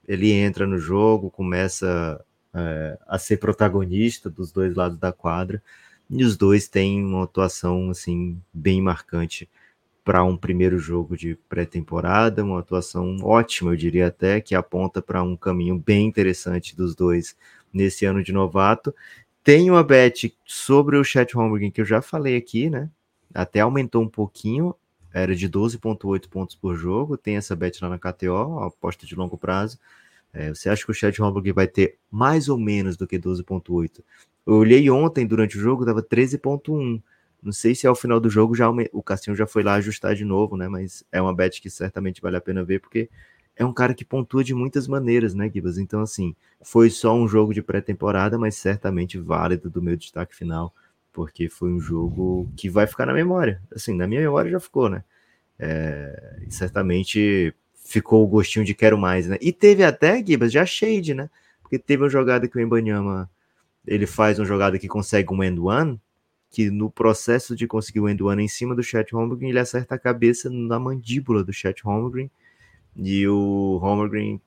ele 0.07 0.31
entra 0.31 0.65
no 0.65 0.79
jogo, 0.79 1.29
começa 1.29 2.23
é, 2.53 2.97
a 3.07 3.17
ser 3.19 3.37
protagonista 3.37 4.29
dos 4.29 4.51
dois 4.51 4.75
lados 4.75 4.97
da 4.97 5.11
quadra 5.11 5.61
e 6.09 6.23
os 6.23 6.35
dois 6.35 6.67
têm 6.67 7.03
uma 7.05 7.23
atuação 7.23 7.91
assim 7.91 8.41
bem 8.51 8.81
marcante 8.81 9.47
para 10.03 10.23
um 10.23 10.37
primeiro 10.37 10.79
jogo 10.79 11.15
de 11.15 11.35
pré-temporada, 11.47 12.43
uma 12.43 12.59
atuação 12.59 13.17
ótima, 13.21 13.71
eu 13.71 13.75
diria 13.75 14.07
até, 14.07 14.41
que 14.41 14.55
aponta 14.55 15.01
para 15.01 15.21
um 15.21 15.35
caminho 15.35 15.77
bem 15.77 16.07
interessante 16.07 16.75
dos 16.75 16.95
dois 16.95 17.35
nesse 17.73 18.05
ano 18.05 18.23
de 18.23 18.31
novato. 18.31 18.93
Tem 19.43 19.69
uma 19.69 19.83
bet 19.83 20.35
sobre 20.45 20.97
o 20.97 21.03
Chat 21.03 21.35
Holmgren 21.35 21.71
que 21.71 21.81
eu 21.81 21.85
já 21.85 22.01
falei 22.01 22.35
aqui, 22.35 22.69
né? 22.69 22.89
Até 23.33 23.59
aumentou 23.59 24.01
um 24.01 24.09
pouquinho, 24.09 24.75
era 25.13 25.35
de 25.35 25.49
12,8 25.49 26.27
pontos 26.27 26.55
por 26.55 26.75
jogo. 26.75 27.17
Tem 27.17 27.37
essa 27.37 27.55
bet 27.55 27.81
lá 27.81 27.89
na 27.89 27.99
KTO, 27.99 28.59
aposta 28.59 29.05
de 29.05 29.15
longo 29.15 29.37
prazo. 29.37 29.79
É, 30.33 30.49
você 30.49 30.69
acha 30.69 30.85
que 30.85 30.91
o 30.91 30.93
Chat 30.93 31.19
Holmgren 31.19 31.53
vai 31.53 31.67
ter 31.67 31.97
mais 32.11 32.49
ou 32.49 32.57
menos 32.57 32.95
do 32.95 33.07
que 33.07 33.17
12,8? 33.17 34.03
Eu 34.45 34.55
olhei 34.55 34.89
ontem 34.89 35.25
durante 35.25 35.57
o 35.57 35.61
jogo, 35.61 35.85
dava 35.85 36.01
13,1. 36.03 37.01
Não 37.41 37.51
sei 37.51 37.73
se 37.73 37.87
ao 37.87 37.95
final 37.95 38.19
do 38.19 38.29
jogo 38.29 38.53
já 38.55 38.69
o 38.91 39.01
Cassinho 39.01 39.35
já 39.35 39.47
foi 39.47 39.63
lá 39.63 39.75
ajustar 39.75 40.15
de 40.15 40.25
novo, 40.25 40.57
né? 40.57 40.67
Mas 40.67 41.03
é 41.11 41.21
uma 41.21 41.33
bet 41.33 41.61
que 41.61 41.69
certamente 41.69 42.21
vale 42.21 42.37
a 42.37 42.41
pena 42.41 42.63
ver, 42.63 42.79
porque 42.79 43.09
é 43.55 43.65
um 43.65 43.73
cara 43.73 43.93
que 43.93 44.05
pontua 44.05 44.43
de 44.43 44.53
muitas 44.53 44.87
maneiras, 44.87 45.33
né, 45.33 45.49
Gibas? 45.53 45.77
Então, 45.77 46.01
assim, 46.01 46.35
foi 46.61 46.89
só 46.89 47.13
um 47.13 47.27
jogo 47.27 47.53
de 47.53 47.61
pré-temporada, 47.61 48.37
mas 48.37 48.55
certamente 48.55 49.17
válido 49.17 49.69
do 49.69 49.81
meu 49.81 49.97
destaque 49.97 50.35
final, 50.35 50.73
porque 51.11 51.49
foi 51.49 51.69
um 51.69 51.79
jogo 51.79 52.49
que 52.55 52.69
vai 52.69 52.87
ficar 52.87 53.05
na 53.05 53.13
memória. 53.13 53.61
Assim, 53.75 53.93
na 53.93 54.07
minha 54.07 54.21
memória 54.21 54.49
já 54.49 54.59
ficou, 54.59 54.89
né? 54.89 55.03
É, 55.57 56.39
e 56.47 56.53
certamente 56.53 57.53
ficou 57.75 58.23
o 58.23 58.27
gostinho 58.27 58.63
de 58.63 58.73
quero 58.73 58.97
mais, 58.97 59.27
né? 59.27 59.37
E 59.41 59.51
teve 59.51 59.83
até, 59.83 60.25
Gibas, 60.25 60.51
já 60.51 60.65
shade, 60.65 61.13
né? 61.13 61.29
Porque 61.61 61.77
teve 61.77 62.03
uma 62.03 62.09
jogada 62.09 62.47
que 62.47 62.57
o 62.57 62.61
Embanyama 62.61 63.29
ele 63.85 64.05
faz 64.05 64.39
uma 64.39 64.45
jogada 64.45 64.77
que 64.79 64.87
consegue 64.87 65.33
um 65.33 65.43
end 65.43 65.59
one, 65.59 65.99
que 66.49 66.69
no 66.71 66.89
processo 66.89 67.55
de 67.55 67.67
conseguir 67.67 67.99
o 67.99 68.09
end 68.09 68.23
one 68.23 68.43
em 68.43 68.47
cima 68.47 68.75
do 68.75 68.81
Chat 68.81 69.13
Holmgren, 69.13 69.49
ele 69.49 69.59
acerta 69.59 69.95
a 69.95 69.99
cabeça 69.99 70.49
na 70.49 70.79
mandíbula 70.79 71.43
do 71.43 71.53
Chat 71.53 71.83
Holmgren, 71.83 72.29
e 72.95 73.27
o 73.27 73.77
Holmgren 73.81 74.41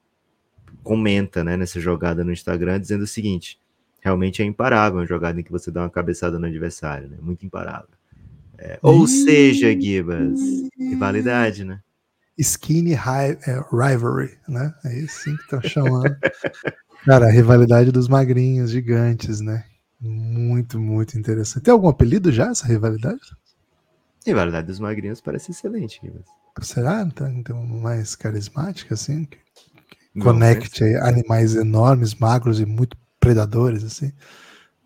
comenta 0.83 1.45
né, 1.45 1.57
nessa 1.57 1.81
jogada 1.81 2.25
no 2.25 2.33
Instagram 2.33 2.81
dizendo 2.81 3.03
o 3.03 3.07
seguinte, 3.07 3.59
realmente 4.01 4.43
é 4.43 4.45
imparável 4.45 4.99
uma 4.99 5.07
jogada 5.07 5.41
em 5.41 5.45
que 5.45 5.53
você 5.53 5.71
dá 5.71 5.83
uma 5.83 5.91
cabeçada 5.91 6.39
no 6.39 6.47
adversário, 6.47 7.09
né? 7.09 7.17
Muito 7.21 7.47
imparável. 7.47 7.89
É, 8.59 8.79
ou 8.83 9.07
seja, 9.07 9.73
Gibas, 9.73 10.41
rivalidade, 10.79 11.65
né? 11.65 11.81
Skinny 12.39 12.95
high, 12.95 13.39
é, 13.47 13.61
Rivalry, 13.71 14.37
né? 14.49 14.75
É 14.85 14.99
isso 14.99 15.25
que 15.25 15.43
estão 15.43 15.63
chamando. 15.63 16.17
Cara, 17.05 17.27
a 17.27 17.31
rivalidade 17.31 17.91
dos 17.91 18.09
magrinhos 18.09 18.71
gigantes, 18.71 19.41
né? 19.41 19.65
Muito, 20.03 20.81
muito 20.81 21.17
interessante. 21.17 21.63
Tem 21.63 21.73
algum 21.73 21.89
apelido 21.89 22.33
já 22.33 22.49
essa 22.49 22.67
rivalidade? 22.67 23.21
Rivalidade 24.27 24.67
dos 24.67 24.81
magrinhos 24.81 25.21
parece 25.21 25.53
excelente, 25.53 26.01
Será? 26.61 27.03
Então, 27.03 27.29
então 27.31 27.65
mais 27.65 28.17
carismática, 28.17 28.95
assim? 28.95 29.25
Que, 29.25 29.39
que 30.13 30.21
conecte 30.21 30.83
animais 30.97 31.55
enormes, 31.55 32.17
magros 32.17 32.59
e 32.59 32.67
muito 32.67 32.97
predadores, 33.21 33.85
assim. 33.85 34.13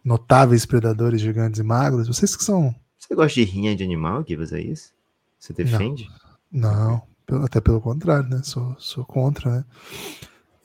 Notáveis 0.05 0.67
predadores 0.67 1.23
gigantes 1.23 1.61
e 1.61 1.64
magros. 1.64 2.09
Vocês 2.09 2.37
que 2.37 2.45
são. 2.45 2.75
Você 2.99 3.14
gosta 3.14 3.41
de 3.41 3.45
rinha 3.45 3.75
de 3.75 3.83
animal, 3.83 4.23
Givas? 4.27 4.53
É 4.53 4.61
isso? 4.61 4.93
Você 5.39 5.55
defende? 5.55 6.11
Não, 6.53 7.03
não 7.29 7.45
até 7.45 7.61
pelo 7.61 7.81
contrário, 7.81 8.29
né? 8.29 8.43
Sou, 8.45 8.77
sou 8.79 9.05
contra, 9.05 9.51
né? 9.51 9.64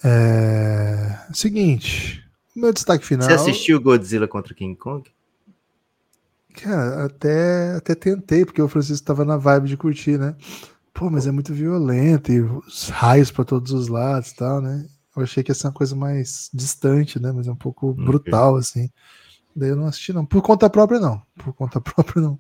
É... 0.03 1.33
Seguinte, 1.33 2.21
meu 2.55 2.73
destaque 2.73 3.05
final. 3.05 3.27
Você 3.27 3.33
assistiu 3.33 3.81
Godzilla 3.81 4.27
contra 4.27 4.53
King 4.53 4.75
Kong? 4.75 5.09
Cara, 6.53 7.05
até, 7.05 7.75
até 7.75 7.95
tentei, 7.95 8.45
porque 8.45 8.61
o 8.61 8.67
Francisco 8.67 8.95
estava 9.01 9.23
na 9.23 9.37
vibe 9.37 9.69
de 9.69 9.77
curtir, 9.77 10.17
né? 10.17 10.35
Pô, 10.93 11.09
mas 11.09 11.25
é 11.25 11.31
muito 11.31 11.53
violento 11.53 12.31
e 12.31 12.41
os 12.41 12.89
raios 12.89 13.31
para 13.31 13.45
todos 13.45 13.71
os 13.71 13.87
lados 13.87 14.31
e 14.31 14.35
tal, 14.35 14.61
né? 14.61 14.85
Eu 15.15 15.23
achei 15.23 15.43
que 15.43 15.51
ia 15.51 15.55
ser 15.55 15.67
uma 15.67 15.73
coisa 15.73 15.95
mais 15.95 16.49
distante, 16.53 17.21
né? 17.21 17.31
Mas 17.31 17.47
é 17.47 17.51
um 17.51 17.55
pouco 17.55 17.93
brutal, 17.93 18.55
assim. 18.57 18.89
Daí 19.55 19.69
eu 19.69 19.75
não 19.75 19.87
assisti, 19.87 20.13
não. 20.13 20.25
Por 20.25 20.41
conta 20.41 20.69
própria, 20.69 20.99
não. 20.99 21.21
Por 21.37 21.53
conta 21.53 21.79
própria, 21.81 22.21
não. 22.21 22.39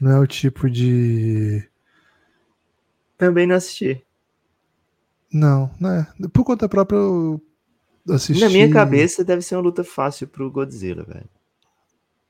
Não 0.00 0.12
é 0.12 0.18
o 0.18 0.26
tipo 0.26 0.70
de. 0.70 1.68
Também 3.18 3.46
não 3.46 3.56
assisti. 3.56 4.04
Não, 5.32 5.70
não 5.78 5.90
é. 5.90 6.06
Por 6.32 6.44
conta 6.44 6.68
própria, 6.68 6.96
eu 6.96 7.40
assisti. 8.08 8.42
Na 8.42 8.48
minha 8.48 8.70
cabeça, 8.70 9.24
deve 9.24 9.42
ser 9.42 9.56
uma 9.56 9.62
luta 9.62 9.84
fácil 9.84 10.26
pro 10.26 10.50
Godzilla, 10.50 11.04
velho. 11.04 11.28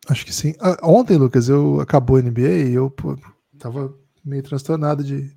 Acho 0.09 0.24
que 0.24 0.32
sim. 0.32 0.55
Ah, 0.60 0.76
ontem, 0.82 1.16
Lucas, 1.16 1.48
eu 1.48 1.80
acabou 1.80 2.16
a 2.16 2.22
NBA 2.22 2.68
e 2.68 2.74
eu 2.74 2.90
pô, 2.90 3.16
tava 3.59 3.94
meio 4.24 4.42
transtornado 4.42 5.05
de, 5.05 5.30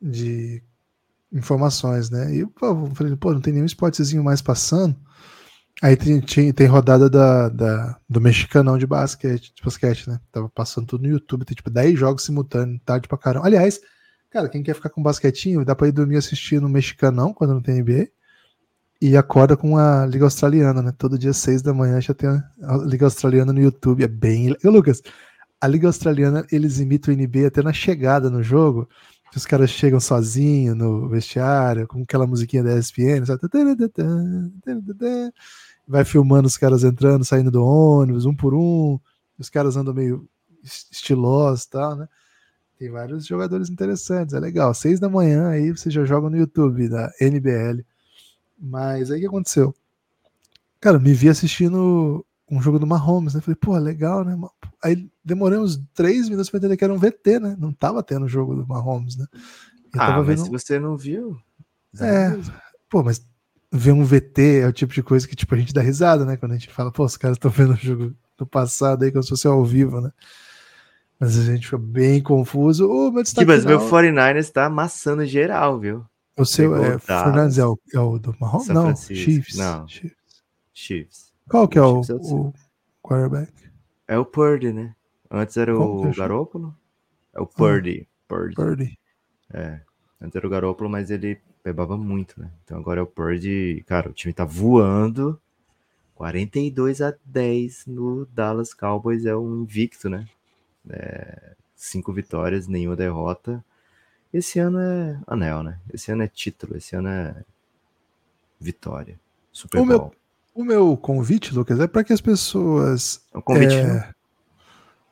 de 0.00 0.62
informações, 1.32 2.10
né? 2.10 2.34
E 2.34 2.40
eu 2.40 2.52
falei, 2.94 3.16
pô, 3.16 3.32
não 3.32 3.40
tem 3.40 3.52
nenhum 3.52 3.66
esportezinho 3.66 4.22
mais 4.24 4.42
passando. 4.42 4.96
Aí 5.82 5.94
tem, 5.94 6.20
tem, 6.20 6.52
tem 6.52 6.66
rodada 6.66 7.08
da, 7.08 7.48
da, 7.48 8.00
do 8.08 8.20
mexicanão 8.20 8.78
de 8.78 8.86
basquete, 8.86 9.52
de 9.54 9.62
basquete, 9.62 10.08
né? 10.08 10.18
Tava 10.32 10.48
passando 10.48 10.86
tudo 10.86 11.02
no 11.02 11.08
YouTube, 11.08 11.44
tem 11.44 11.54
tipo 11.54 11.70
10 11.70 11.98
jogos 11.98 12.24
simultâneos, 12.24 12.80
tarde 12.84 13.06
pra 13.06 13.18
caramba. 13.18 13.46
Aliás, 13.46 13.80
cara, 14.30 14.48
quem 14.48 14.62
quer 14.62 14.74
ficar 14.74 14.88
com 14.88 15.02
basquetinho, 15.02 15.64
dá 15.64 15.74
pra 15.74 15.88
ir 15.88 15.92
dormir 15.92 16.16
assistindo 16.16 16.64
o 16.64 16.70
mexicanão 16.70 17.32
quando 17.32 17.52
não 17.54 17.60
tem 17.60 17.82
NBA 17.82 18.08
e 19.00 19.16
acorda 19.16 19.56
com 19.56 19.76
a 19.76 20.06
Liga 20.06 20.24
Australiana, 20.24 20.82
né? 20.82 20.92
Todo 20.96 21.18
dia, 21.18 21.32
seis 21.32 21.62
da 21.62 21.74
manhã, 21.74 22.00
já 22.00 22.14
tem 22.14 22.28
a 22.30 22.76
Liga 22.78 23.06
Australiana 23.06 23.52
no 23.52 23.60
YouTube. 23.60 24.02
É 24.02 24.08
bem. 24.08 24.56
E, 24.62 24.68
Lucas, 24.68 25.02
a 25.60 25.66
Liga 25.66 25.86
Australiana, 25.86 26.46
eles 26.50 26.80
imitam 26.80 27.12
o 27.12 27.16
NBA 27.16 27.46
até 27.48 27.62
na 27.62 27.72
chegada 27.72 28.30
no 28.30 28.42
jogo. 28.42 28.88
Os 29.34 29.44
caras 29.44 29.68
chegam 29.68 30.00
sozinhos 30.00 30.74
no 30.76 31.08
vestiário, 31.10 31.86
com 31.86 32.02
aquela 32.02 32.26
musiquinha 32.26 32.62
da 32.62 32.78
ESPN, 32.78 33.26
sabe? 33.26 33.40
vai 35.86 36.04
filmando 36.04 36.48
os 36.48 36.56
caras 36.56 36.82
entrando, 36.82 37.24
saindo 37.24 37.50
do 37.50 37.62
ônibus, 37.62 38.24
um 38.24 38.34
por 38.34 38.54
um. 38.54 38.98
Os 39.38 39.50
caras 39.50 39.76
andam 39.76 39.92
meio 39.92 40.26
estilosos 40.64 41.64
e 41.64 41.70
tal, 41.70 41.96
né? 41.96 42.08
Tem 42.78 42.90
vários 42.90 43.26
jogadores 43.26 43.68
interessantes, 43.70 44.34
é 44.34 44.40
legal. 44.40 44.72
Seis 44.74 44.98
da 44.98 45.08
manhã 45.08 45.48
aí 45.48 45.70
você 45.70 45.90
já 45.90 46.04
joga 46.04 46.30
no 46.30 46.36
YouTube 46.36 46.88
da 46.88 47.10
NBL 47.20 47.82
mas 48.58 49.10
aí 49.10 49.18
o 49.18 49.20
que 49.20 49.26
aconteceu? 49.26 49.74
Cara, 50.80 50.98
me 50.98 51.12
vi 51.12 51.28
assistindo 51.28 52.24
um 52.50 52.60
jogo 52.62 52.78
do 52.78 52.86
Mahomes, 52.86 53.34
né? 53.34 53.40
Falei, 53.40 53.56
pô, 53.60 53.76
legal, 53.76 54.24
né? 54.24 54.38
Aí 54.82 55.08
demorei 55.24 55.58
uns 55.58 55.82
três 55.94 56.28
minutos 56.28 56.48
pra 56.48 56.58
entender 56.58 56.76
que 56.76 56.84
era 56.84 56.94
um 56.94 56.98
VT, 56.98 57.40
né? 57.40 57.56
Não 57.58 57.72
tava 57.72 58.02
tendo 58.02 58.26
o 58.26 58.28
jogo 58.28 58.54
do 58.54 58.66
Mahomes, 58.66 59.16
né? 59.16 59.26
Eu 59.92 60.00
ah, 60.00 60.18
mas 60.18 60.26
vendo... 60.26 60.44
se 60.44 60.50
você 60.50 60.78
não 60.78 60.96
viu. 60.96 61.36
É, 62.00 62.36
pô, 62.88 63.02
mas 63.02 63.26
ver 63.72 63.92
um 63.92 64.04
VT 64.04 64.60
é 64.60 64.68
o 64.68 64.72
tipo 64.72 64.92
de 64.92 65.02
coisa 65.02 65.26
que 65.26 65.34
tipo, 65.34 65.54
a 65.54 65.58
gente 65.58 65.72
dá 65.72 65.80
risada, 65.80 66.24
né? 66.24 66.36
Quando 66.36 66.52
a 66.52 66.54
gente 66.56 66.70
fala, 66.70 66.92
pô, 66.92 67.04
os 67.04 67.16
caras 67.16 67.36
estão 67.36 67.50
vendo 67.50 67.72
o 67.72 67.76
jogo 67.76 68.14
do 68.36 68.46
passado 68.46 69.04
aí, 69.04 69.10
como 69.10 69.22
se 69.22 69.30
fosse 69.30 69.46
ao 69.46 69.64
vivo, 69.64 70.00
né? 70.00 70.12
Mas 71.18 71.38
a 71.38 71.44
gente 71.44 71.66
fica 71.66 71.78
bem 71.78 72.22
confuso. 72.22 72.88
Oh, 72.88 73.10
meu 73.10 73.22
destaque 73.22 73.46
mas 73.46 73.64
meu 73.64 73.80
49ers 73.80 74.50
tá 74.50 74.66
amassando 74.66 75.24
geral, 75.24 75.80
viu? 75.80 76.04
O 76.36 76.44
seu 76.44 76.76
é, 76.76 76.98
Fernandes 76.98 77.56
é 77.56 77.64
o, 77.64 77.78
é 77.94 77.98
o 77.98 78.18
do 78.18 78.36
Mahomes? 78.38 78.68
Não, 78.68 78.94
Chiefs. 78.94 79.56
Não, 79.56 79.88
Chiefs. 79.88 80.44
Chiefs. 80.72 81.32
Qual 81.48 81.66
que 81.66 81.78
é 81.78 81.82
o, 81.82 82.02
é 82.02 82.14
o, 82.14 82.52
quarterback? 83.02 83.52
É 84.06 84.18
o 84.18 84.24
Purdy, 84.24 84.72
né? 84.72 84.94
Antes 85.30 85.56
era 85.56 85.76
o 85.76 86.12
Garoppolo. 86.14 86.76
É 87.34 87.40
o 87.40 87.46
Purdy. 87.46 88.06
Ah, 88.06 88.24
Purdy. 88.28 88.54
Purdy. 88.54 88.98
É. 89.52 89.80
Antes 90.20 90.36
era 90.36 90.46
o 90.46 90.50
Garoppolo, 90.50 90.90
mas 90.90 91.10
ele 91.10 91.40
pebava 91.62 91.96
muito, 91.96 92.38
né? 92.40 92.50
Então 92.64 92.78
agora 92.78 93.00
é 93.00 93.02
o 93.02 93.06
Purdy. 93.06 93.82
Cara, 93.86 94.10
o 94.10 94.12
time 94.12 94.34
tá 94.34 94.44
voando. 94.44 95.40
42 96.14 97.02
a 97.02 97.14
10 97.24 97.86
no 97.86 98.26
Dallas 98.26 98.72
Cowboys 98.72 99.24
é 99.26 99.36
um 99.36 99.62
invicto, 99.62 100.08
né? 100.08 100.26
É, 100.88 101.54
cinco 101.74 102.12
vitórias, 102.12 102.66
nenhuma 102.66 102.96
derrota. 102.96 103.64
Esse 104.36 104.58
ano 104.58 104.78
é 104.78 105.18
anel, 105.26 105.62
né? 105.62 105.78
Esse 105.90 106.12
ano 106.12 106.22
é 106.22 106.28
título, 106.28 106.76
esse 106.76 106.94
ano 106.94 107.08
é 107.08 107.34
vitória. 108.60 109.18
Super 109.50 109.80
o 109.80 109.86
Meu, 109.86 110.12
o 110.54 110.62
meu 110.62 110.94
convite, 110.94 111.54
Lucas, 111.54 111.80
é 111.80 111.86
para 111.86 112.04
que 112.04 112.12
as 112.12 112.20
pessoas. 112.20 113.22
O 113.32 113.40
convite 113.40 113.74
é... 113.74 113.82
final. 113.82 114.14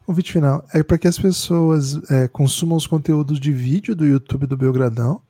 Convite 0.05 0.33
final. 0.33 0.67
É 0.75 0.83
para 0.83 0.99
que 0.99 1.09
as 1.09 1.19
pessoas 1.19 1.99
é, 2.11 2.29
consumam 2.29 2.77
os 2.77 2.87
conteúdos 2.87 3.41
de 3.41 3.51
vídeo 3.51 3.97
do 3.97 4.05
YouTube 4.05 4.47
do 4.47 4.59
Belgradão. 4.59 5.23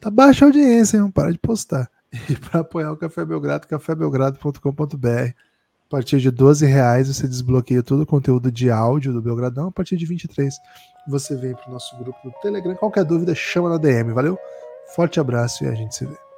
Tá 0.00 0.10
baixa 0.10 0.44
audiência, 0.44 0.96
hein? 0.96 1.08
Para 1.08 1.30
de 1.30 1.38
postar. 1.38 1.88
E 2.28 2.34
para 2.36 2.60
apoiar 2.60 2.92
o 2.92 2.96
Café 2.96 3.24
Belgrado, 3.24 3.68
cafébelgrado.com.br. 3.68 5.06
A 5.08 5.88
partir 5.88 6.20
de 6.20 6.30
12 6.30 6.66
reais 6.66 7.08
você 7.08 7.28
desbloqueia 7.28 7.82
todo 7.82 8.02
o 8.02 8.06
conteúdo 8.06 8.50
de 8.50 8.68
áudio 8.68 9.12
do 9.12 9.22
Belgradão. 9.22 9.68
A 9.68 9.72
partir 9.72 9.96
de 9.96 10.06
23 10.06 10.54
você 11.06 11.36
vem 11.36 11.54
para 11.54 11.68
o 11.68 11.72
nosso 11.72 11.96
grupo 11.96 12.18
no 12.24 12.32
Telegram. 12.40 12.74
Qualquer 12.76 13.04
dúvida, 13.04 13.34
chama 13.34 13.68
na 13.68 13.78
DM. 13.78 14.12
Valeu? 14.12 14.38
Forte 14.94 15.20
abraço 15.20 15.64
e 15.64 15.68
a 15.68 15.74
gente 15.74 15.94
se 15.94 16.04
vê. 16.04 16.31